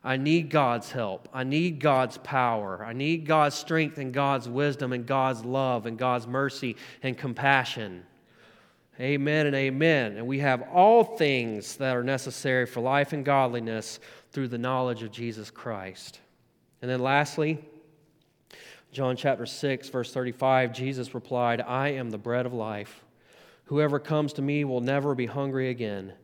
I 0.02 0.16
need 0.16 0.48
God's 0.48 0.90
help. 0.90 1.28
I 1.32 1.44
need 1.44 1.78
God's 1.78 2.16
power. 2.18 2.84
I 2.84 2.94
need 2.94 3.26
God's 3.26 3.54
strength 3.54 3.98
and 3.98 4.14
God's 4.14 4.48
wisdom 4.48 4.92
and 4.92 5.04
God's 5.04 5.44
love 5.44 5.84
and 5.84 5.98
God's 5.98 6.26
mercy 6.26 6.76
and 7.02 7.16
compassion. 7.18 8.04
Amen 8.98 9.46
and 9.46 9.56
amen. 9.56 10.16
And 10.16 10.26
we 10.26 10.38
have 10.38 10.62
all 10.72 11.04
things 11.04 11.76
that 11.76 11.96
are 11.96 12.02
necessary 12.02 12.66
for 12.66 12.80
life 12.80 13.12
and 13.12 13.24
godliness 13.24 14.00
through 14.32 14.48
the 14.48 14.58
knowledge 14.58 15.02
of 15.02 15.10
Jesus 15.10 15.50
Christ. 15.50 16.20
And 16.80 16.90
then 16.90 17.00
lastly, 17.00 17.62
John 18.92 19.16
chapter 19.16 19.46
6, 19.46 19.88
verse 19.90 20.12
35, 20.12 20.72
Jesus 20.72 21.14
replied, 21.14 21.60
I 21.60 21.90
am 21.90 22.10
the 22.10 22.18
bread 22.18 22.46
of 22.46 22.52
life. 22.52 23.04
Whoever 23.66 23.98
comes 23.98 24.32
to 24.34 24.42
me 24.42 24.64
will 24.64 24.80
never 24.80 25.14
be 25.14 25.26
hungry 25.26 25.68
again. 25.68 26.14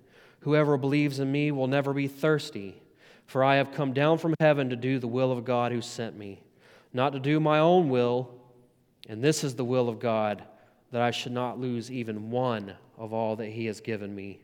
Whoever 0.41 0.77
believes 0.77 1.21
in 1.21 1.31
me 1.31 1.53
will 1.53 1.69
never 1.69 1.93
be 1.93 2.09
thirsty. 2.09 2.83
For 3.27 3.43
I 3.43 3.57
have 3.57 3.73
come 3.73 3.93
down 3.93 4.19
from 4.19 4.35
heaven 4.41 4.71
to 4.71 4.77
do 4.77 4.99
the 4.99 5.09
will 5.09 5.33
of 5.33 5.45
God 5.45 5.73
who 5.73 5.81
sent 5.81 6.17
me, 6.17 6.43
not 6.93 7.13
to 7.13 7.19
do 7.21 7.41
my 7.41 7.59
own 7.59 7.89
will. 7.89 8.31
And 9.09 9.23
this 9.23 9.45
is 9.45 9.55
the 9.55 9.65
will 9.65 9.89
of 9.89 10.01
God, 10.01 10.43
that 10.93 11.03
I 11.03 11.11
should 11.11 11.33
not 11.33 11.61
lose 11.61 11.91
even 11.91 12.31
one 12.31 12.75
of 12.97 13.13
all 13.13 13.37
that 13.37 13.49
he 13.49 13.67
has 13.67 13.81
given 13.81 14.15
me, 14.15 14.41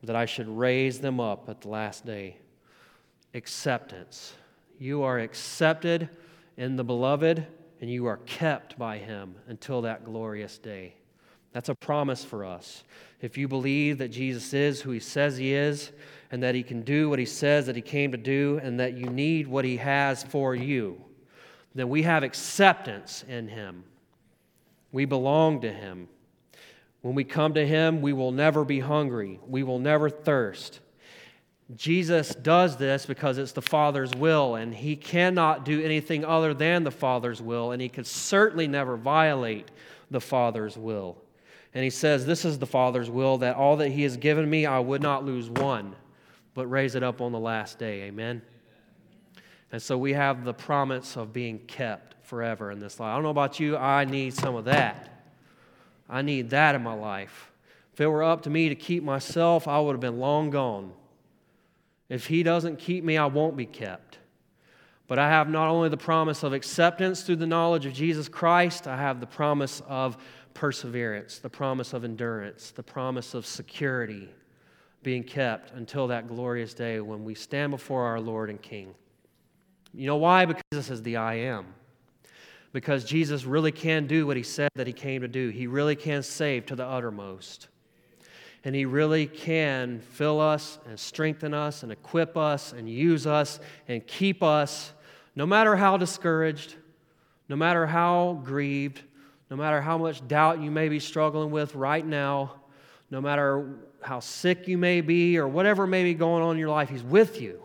but 0.00 0.08
that 0.08 0.16
I 0.16 0.26
should 0.26 0.48
raise 0.48 0.98
them 1.00 1.20
up 1.20 1.48
at 1.48 1.60
the 1.62 1.68
last 1.68 2.04
day. 2.04 2.36
Acceptance. 3.34 4.34
You 4.78 5.02
are 5.02 5.18
accepted 5.18 6.08
in 6.56 6.76
the 6.76 6.84
beloved, 6.84 7.46
and 7.80 7.90
you 7.90 8.06
are 8.06 8.18
kept 8.18 8.78
by 8.78 8.98
him 8.98 9.34
until 9.48 9.82
that 9.82 10.04
glorious 10.04 10.58
day. 10.58 10.94
That's 11.52 11.68
a 11.68 11.74
promise 11.74 12.24
for 12.24 12.44
us. 12.44 12.82
If 13.20 13.38
you 13.38 13.46
believe 13.46 13.98
that 13.98 14.08
Jesus 14.08 14.52
is 14.52 14.80
who 14.80 14.90
he 14.90 15.00
says 15.00 15.36
he 15.36 15.52
is, 15.54 15.92
and 16.34 16.42
that 16.42 16.56
he 16.56 16.64
can 16.64 16.82
do 16.82 17.08
what 17.08 17.20
he 17.20 17.24
says 17.24 17.66
that 17.66 17.76
he 17.76 17.80
came 17.80 18.10
to 18.10 18.18
do, 18.18 18.58
and 18.60 18.80
that 18.80 18.94
you 18.94 19.06
need 19.06 19.46
what 19.46 19.64
he 19.64 19.76
has 19.76 20.24
for 20.24 20.52
you, 20.52 21.00
then 21.76 21.88
we 21.88 22.02
have 22.02 22.24
acceptance 22.24 23.24
in 23.28 23.46
him. 23.46 23.84
We 24.90 25.04
belong 25.04 25.60
to 25.60 25.72
him. 25.72 26.08
When 27.02 27.14
we 27.14 27.22
come 27.22 27.54
to 27.54 27.64
him, 27.64 28.02
we 28.02 28.12
will 28.12 28.32
never 28.32 28.64
be 28.64 28.80
hungry, 28.80 29.38
we 29.46 29.62
will 29.62 29.78
never 29.78 30.10
thirst. 30.10 30.80
Jesus 31.76 32.34
does 32.34 32.78
this 32.78 33.06
because 33.06 33.38
it's 33.38 33.52
the 33.52 33.62
Father's 33.62 34.12
will, 34.16 34.56
and 34.56 34.74
he 34.74 34.96
cannot 34.96 35.64
do 35.64 35.84
anything 35.84 36.24
other 36.24 36.52
than 36.52 36.82
the 36.82 36.90
Father's 36.90 37.40
will, 37.40 37.70
and 37.70 37.80
he 37.80 37.88
could 37.88 38.08
certainly 38.08 38.66
never 38.66 38.96
violate 38.96 39.70
the 40.10 40.20
Father's 40.20 40.76
will. 40.76 41.16
And 41.74 41.84
he 41.84 41.90
says, 41.90 42.26
This 42.26 42.44
is 42.44 42.58
the 42.58 42.66
Father's 42.66 43.08
will, 43.08 43.38
that 43.38 43.54
all 43.54 43.76
that 43.76 43.90
he 43.90 44.02
has 44.02 44.16
given 44.16 44.50
me, 44.50 44.66
I 44.66 44.80
would 44.80 45.00
not 45.00 45.24
lose 45.24 45.48
one, 45.48 45.94
but 46.54 46.66
raise 46.68 46.94
it 46.94 47.02
up 47.02 47.20
on 47.20 47.32
the 47.32 47.38
last 47.38 47.78
day. 47.78 48.02
Amen. 48.02 48.40
And 49.72 49.82
so 49.82 49.98
we 49.98 50.12
have 50.12 50.44
the 50.44 50.54
promise 50.54 51.16
of 51.16 51.32
being 51.32 51.58
kept 51.58 52.14
forever 52.24 52.70
in 52.70 52.78
this 52.78 53.00
life. 53.00 53.10
I 53.10 53.14
don't 53.14 53.24
know 53.24 53.30
about 53.30 53.60
you, 53.60 53.76
I 53.76 54.04
need 54.04 54.34
some 54.34 54.54
of 54.54 54.64
that. 54.66 55.10
I 56.08 56.22
need 56.22 56.50
that 56.50 56.74
in 56.74 56.82
my 56.82 56.94
life. 56.94 57.50
If 57.92 58.00
it 58.00 58.06
were 58.06 58.22
up 58.22 58.42
to 58.42 58.50
me 58.50 58.68
to 58.68 58.74
keep 58.74 59.02
myself, 59.02 59.66
I 59.66 59.80
would 59.80 59.92
have 59.92 60.00
been 60.00 60.18
long 60.18 60.50
gone. 60.50 60.92
If 62.08 62.26
He 62.26 62.42
doesn't 62.42 62.78
keep 62.78 63.04
me, 63.04 63.16
I 63.16 63.26
won't 63.26 63.56
be 63.56 63.66
kept. 63.66 64.18
But 65.06 65.18
I 65.18 65.28
have 65.28 65.48
not 65.48 65.68
only 65.68 65.88
the 65.88 65.96
promise 65.96 66.42
of 66.42 66.52
acceptance 66.52 67.22
through 67.22 67.36
the 67.36 67.46
knowledge 67.46 67.84
of 67.84 67.92
Jesus 67.92 68.28
Christ, 68.28 68.86
I 68.86 68.96
have 68.96 69.20
the 69.20 69.26
promise 69.26 69.82
of 69.88 70.16
perseverance, 70.54 71.38
the 71.38 71.50
promise 71.50 71.92
of 71.92 72.04
endurance, 72.04 72.70
the 72.70 72.82
promise 72.82 73.34
of 73.34 73.44
security 73.44 74.28
being 75.04 75.22
kept 75.22 75.70
until 75.72 76.08
that 76.08 76.26
glorious 76.26 76.74
day 76.74 76.98
when 76.98 77.24
we 77.24 77.34
stand 77.34 77.70
before 77.70 78.02
our 78.06 78.18
Lord 78.18 78.50
and 78.50 78.60
King. 78.60 78.94
You 79.92 80.08
know 80.08 80.16
why? 80.16 80.46
Because 80.46 80.64
this 80.72 80.90
is 80.90 81.02
the 81.02 81.18
I 81.18 81.34
am. 81.34 81.66
Because 82.72 83.04
Jesus 83.04 83.44
really 83.44 83.70
can 83.70 84.08
do 84.08 84.26
what 84.26 84.36
he 84.36 84.42
said 84.42 84.70
that 84.74 84.88
he 84.88 84.92
came 84.92 85.20
to 85.20 85.28
do. 85.28 85.50
He 85.50 85.68
really 85.68 85.94
can 85.94 86.24
save 86.24 86.66
to 86.66 86.74
the 86.74 86.84
uttermost. 86.84 87.68
And 88.64 88.74
he 88.74 88.86
really 88.86 89.26
can 89.26 90.00
fill 90.00 90.40
us 90.40 90.80
and 90.88 90.98
strengthen 90.98 91.54
us 91.54 91.84
and 91.84 91.92
equip 91.92 92.36
us 92.36 92.72
and 92.72 92.88
use 92.88 93.26
us 93.26 93.60
and 93.86 94.04
keep 94.04 94.42
us, 94.42 94.92
no 95.36 95.46
matter 95.46 95.76
how 95.76 95.96
discouraged, 95.96 96.74
no 97.48 97.56
matter 97.56 97.86
how 97.86 98.40
grieved, 98.42 99.02
no 99.50 99.56
matter 99.56 99.80
how 99.80 99.98
much 99.98 100.26
doubt 100.26 100.60
you 100.60 100.70
may 100.70 100.88
be 100.88 100.98
struggling 100.98 101.50
with 101.50 101.74
right 101.74 102.04
now, 102.04 102.54
no 103.10 103.20
matter 103.20 103.68
how 104.04 104.20
sick 104.20 104.68
you 104.68 104.76
may 104.76 105.00
be 105.00 105.38
or 105.38 105.48
whatever 105.48 105.86
may 105.86 106.04
be 106.04 106.14
going 106.14 106.42
on 106.42 106.52
in 106.52 106.58
your 106.58 106.68
life, 106.68 106.88
He's 106.88 107.02
with 107.02 107.40
you. 107.40 107.62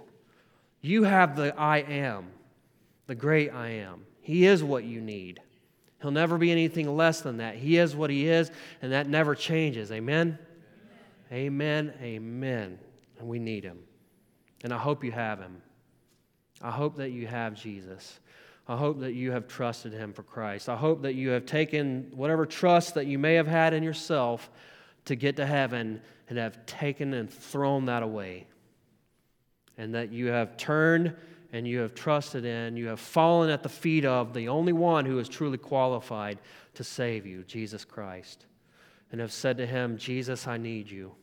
You 0.82 1.04
have 1.04 1.36
the 1.36 1.58
I 1.60 1.80
am, 1.80 2.28
the 3.08 3.16
great 3.16 3.54
I 3.54 3.70
am. 3.70 4.06
He 4.22 4.46
is 4.46 4.64
what 4.64 4.84
you 4.86 5.02
need. 5.02 5.42
He'll 6.02 6.12
never 6.12 6.38
be 6.38 6.52
anything 6.52 6.96
less 6.96 7.20
than 7.22 7.38
that. 7.38 7.56
He 7.56 7.78
is 7.78 7.96
what 7.96 8.10
He 8.10 8.28
is, 8.28 8.52
and 8.82 8.94
that 8.94 9.08
never 9.08 9.36
changes. 9.36 9.92
Amen? 9.92 10.40
Amen. 11.32 11.94
Amen. 12.02 12.80
And 13.20 13.28
we 13.28 13.38
need 13.38 13.66
Him. 13.66 13.80
And 14.64 14.74
I 14.74 14.78
hope 14.78 15.04
you 15.04 15.12
have 15.12 15.40
Him. 15.40 15.62
I 16.62 16.72
hope 16.72 16.96
that 16.98 17.10
you 17.10 17.28
have 17.28 17.54
Jesus. 17.54 18.20
I 18.68 18.78
hope 18.78 19.00
that 19.00 19.14
you 19.14 19.32
have 19.32 19.48
trusted 19.48 19.94
him 19.94 20.14
for 20.14 20.22
Christ. 20.22 20.70
I 20.70 20.76
hope 20.76 21.02
that 21.02 21.16
you 21.16 21.30
have 21.30 21.48
taken 21.48 22.12
whatever 22.14 22.46
trust 22.46 22.94
that 22.94 23.08
you 23.08 23.18
may 23.18 23.34
have 23.34 23.48
had 23.48 23.74
in 23.74 23.82
yourself 23.82 24.48
to 25.06 25.16
get 25.16 25.36
to 25.38 25.46
heaven 25.46 26.02
and 26.28 26.38
have 26.38 26.66
taken 26.66 27.14
and 27.14 27.30
thrown 27.30 27.86
that 27.86 28.04
away. 28.04 28.48
And 29.78 29.96
that 29.96 30.12
you 30.12 30.28
have 30.28 30.58
turned 30.58 31.16
and 31.52 31.68
you 31.68 31.80
have 31.80 31.96
trusted 31.96 32.46
in, 32.46 32.78
you 32.78 32.88
have 32.88 33.00
fallen 33.00 33.50
at 33.50 33.64
the 33.64 33.70
feet 33.70 34.06
of 34.06 34.34
the 34.34 34.50
only 34.50 34.74
one 34.74 35.06
who 35.06 35.18
is 35.20 35.28
truly 35.28 35.58
qualified 35.58 36.38
to 36.76 36.84
save 36.84 37.26
you, 37.26 37.44
Jesus 37.44 37.86
Christ. 37.86 38.46
And 39.12 39.20
have 39.20 39.32
said 39.32 39.58
to 39.58 39.66
him, 39.66 39.98
Jesus, 39.98 40.48
I 40.48 40.58
need 40.58 40.92
you. 40.92 41.14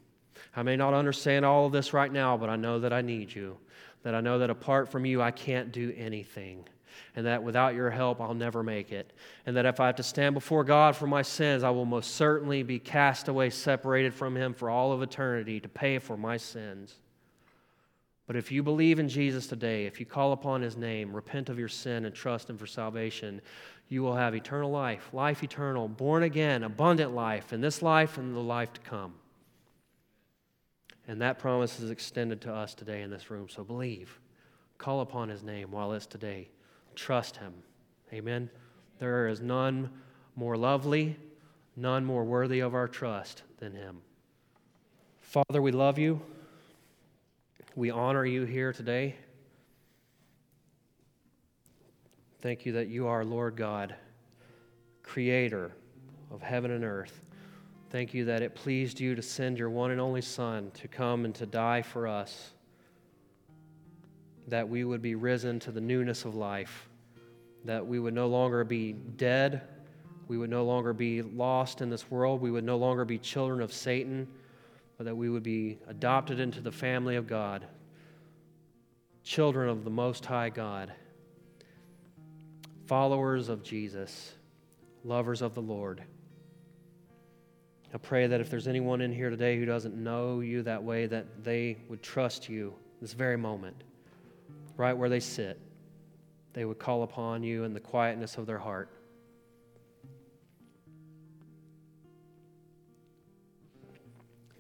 I 0.57 0.63
may 0.63 0.75
not 0.75 0.95
understand 0.95 1.45
all 1.45 1.67
of 1.67 1.73
this 1.73 1.93
right 1.93 2.13
now, 2.13 2.37
but 2.37 2.49
I 2.49 2.57
know 2.57 2.81
that 2.81 2.93
I 2.93 3.03
need 3.03 3.33
you. 3.33 3.57
That 4.03 4.15
I 4.15 4.21
know 4.21 4.41
that 4.41 4.51
apart 4.51 4.89
from 4.89 5.05
you, 5.07 5.23
I 5.23 5.31
can't 5.31 5.71
do 5.71 5.95
anything 5.97 6.67
and 7.15 7.27
that 7.27 7.43
without 7.43 7.75
your 7.75 7.91
help, 7.91 8.21
I'll 8.21 8.35
never 8.35 8.63
make 8.63 8.93
it. 8.93 9.13
And 9.47 9.57
that 9.57 9.67
if 9.67 9.81
I 9.81 9.87
have 9.87 9.97
to 9.97 10.03
stand 10.03 10.35
before 10.35 10.65
God 10.65 10.97
for 10.97 11.07
my 11.07 11.23
sins, 11.23 11.63
I 11.63 11.71
will 11.71 11.85
most 11.85 12.15
certainly 12.15 12.63
be 12.63 12.79
cast 12.79 13.29
away, 13.29 13.51
separated 13.51 14.15
from 14.15 14.37
Him 14.37 14.55
for 14.55 14.71
all 14.71 14.93
of 14.93 15.03
eternity 15.03 15.61
to 15.61 15.69
pay 15.69 15.99
for 15.99 16.17
my 16.17 16.37
sins. 16.37 16.97
But 18.27 18.37
if 18.37 18.51
you 18.51 18.63
believe 18.63 18.99
in 18.99 19.09
Jesus 19.09 19.47
today, 19.47 19.87
if 19.87 20.01
you 20.01 20.07
call 20.07 20.33
upon 20.33 20.61
His 20.61 20.77
name, 20.77 21.15
repent 21.15 21.49
of 21.49 21.59
your 21.59 21.69
sin, 21.69 22.05
and 22.05 22.15
trust 22.15 22.51
Him 22.51 22.59
for 22.59 22.67
salvation, 22.67 23.41
you 23.89 24.03
will 24.03 24.17
have 24.17 24.35
eternal 24.35 24.71
life, 24.71 25.09
life 25.13 25.45
eternal, 25.45 25.87
born 25.87 26.25
again, 26.25 26.65
abundant 26.65 27.15
life 27.15 27.53
in 27.53 27.61
this 27.61 27.83
life 27.83 28.19
and 28.19 28.35
the 28.35 28.41
life 28.41 28.73
to 28.73 28.81
come. 28.81 29.15
And 31.07 31.23
that 31.23 31.39
promise 31.39 31.79
is 31.79 31.91
extended 31.91 32.41
to 32.43 32.53
us 32.53 32.75
today 32.75 33.03
in 33.03 33.11
this 33.11 33.31
room. 33.31 33.49
So 33.49 33.63
believe. 33.63 34.19
Call 34.79 35.01
upon 35.01 35.29
His 35.29 35.43
name 35.43 35.71
while 35.71 35.93
it's 35.93 36.07
today. 36.07 36.49
Trust 36.97 37.37
him. 37.37 37.53
Amen. 38.13 38.51
There 38.99 39.29
is 39.29 39.41
none 39.41 39.91
more 40.35 40.57
lovely, 40.57 41.17
none 41.77 42.05
more 42.05 42.25
worthy 42.25 42.61
of 42.61 42.75
our 42.75 42.89
trust 42.89 43.43
than 43.59 43.73
him. 43.73 43.99
Father, 45.21 45.61
we 45.61 45.71
love 45.71 45.99
you. 45.99 46.21
We 47.75 47.91
honor 47.91 48.25
you 48.25 48.45
here 48.45 48.73
today. 48.73 49.17
Thank 52.41 52.65
you 52.65 52.73
that 52.73 52.89
you 52.89 53.07
are 53.07 53.25
Lord 53.25 53.57
God, 53.57 53.95
creator 55.03 55.73
of 56.31 56.43
heaven 56.43 56.71
and 56.71 56.85
earth. 56.85 57.21
Thank 57.91 58.15
you 58.15 58.25
that 58.27 58.43
it 58.43 58.55
pleased 58.55 58.99
you 58.99 59.15
to 59.15 59.23
send 59.23 59.59
your 59.59 59.71
one 59.71 59.91
and 59.91 60.01
only 60.01 60.23
Son 60.23 60.71
to 60.75 60.89
come 60.89 61.25
and 61.25 61.35
to 61.35 61.47
die 61.47 61.83
for 61.83 62.07
us 62.07 62.53
that 64.49 64.69
we 64.69 64.85
would 64.85 65.03
be 65.03 65.15
risen 65.15 65.59
to 65.61 65.73
the 65.73 65.81
newness 65.81 66.25
of 66.25 66.35
life, 66.35 66.86
that 67.67 67.87
we 67.87 67.99
would 67.99 68.15
no 68.15 68.29
longer 68.29 68.65
be 68.65 68.93
dead, 68.93 69.63
we 70.29 70.39
would 70.39 70.51
no 70.51 70.65
longer 70.65 70.93
be 70.93 71.23
lost 71.23 71.83
in 71.83 71.91
this 71.91 72.11
world, 72.11 72.41
we 72.41 72.51
would 72.51 72.65
no 72.65 72.77
longer 72.77 73.05
be 73.05 73.19
children 73.19 73.61
of 73.61 73.73
Satan, 73.73 74.27
but 74.97 75.05
that 75.05 75.17
we 75.17 75.29
would 75.29 75.43
be 75.43 75.79
adopted 75.89 76.41
into 76.41 76.61
the 76.61 76.73
family 76.73 77.17
of 77.17 77.27
God 77.27 77.67
children 79.27 79.69
of 79.69 79.83
the 79.83 79.91
Most 79.91 80.25
High 80.25 80.51
God, 80.51 80.93
followers 82.87 83.49
of 83.49 83.65
Jesus, 83.65 84.33
lovers 85.03 85.43
of 85.43 85.53
the 85.53 85.61
Lord. 85.61 86.01
I 87.93 87.99
pray 87.99 88.29
that 88.29 88.41
if 88.41 88.51
there's 88.51 88.69
anyone 88.69 89.01
in 89.01 89.13
here 89.13 89.29
today 89.29 89.59
who 89.59 89.65
doesn't 89.65 89.97
know 89.97 90.39
you 90.41 90.63
that 90.63 90.81
way, 90.81 91.07
that 91.07 91.43
they 91.43 91.79
would 91.89 92.05
trust 92.05 92.49
you 92.49 92.73
this 93.03 93.15
very 93.15 93.37
moment, 93.37 93.83
right 94.77 94.97
where 94.97 95.09
they 95.09 95.19
sit. 95.19 95.59
They 96.57 96.65
would 96.65 96.79
call 96.79 97.03
upon 97.03 97.43
you 97.43 97.65
in 97.65 97.75
the 97.75 97.81
quietness 97.81 98.39
of 98.39 98.47
their 98.47 98.59
heart. 98.59 98.89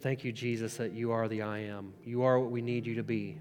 Thank 0.01 0.23
you, 0.23 0.31
Jesus, 0.31 0.77
that 0.77 0.93
you 0.93 1.13
are 1.13 1.27
the 1.27 1.41
I 1.41 1.61
am. 1.61 1.95
You 2.05 2.23
are 2.25 2.39
what 2.39 2.51
we 2.51 2.61
need 2.61 2.87
you 2.87 2.97
to 2.97 3.03
be. 3.03 3.39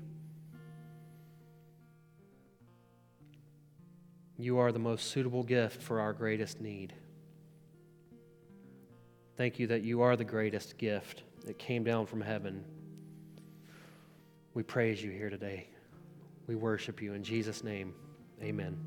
You 4.37 4.57
are 4.59 4.71
the 4.71 4.79
most 4.79 5.11
suitable 5.11 5.43
gift 5.43 5.81
for 5.81 5.99
our 5.99 6.13
greatest 6.13 6.61
need. 6.61 6.93
Thank 9.35 9.59
you 9.59 9.67
that 9.67 9.81
you 9.81 10.01
are 10.01 10.15
the 10.15 10.23
greatest 10.23 10.77
gift 10.77 11.23
that 11.45 11.59
came 11.59 11.83
down 11.83 12.05
from 12.05 12.21
heaven. 12.21 12.63
We 14.53 14.63
praise 14.63 15.03
you 15.03 15.11
here 15.11 15.29
today. 15.29 15.67
We 16.47 16.55
worship 16.55 17.01
you 17.01 17.15
in 17.15 17.21
Jesus' 17.21 17.61
name. 17.61 17.93
Amen. 18.41 18.77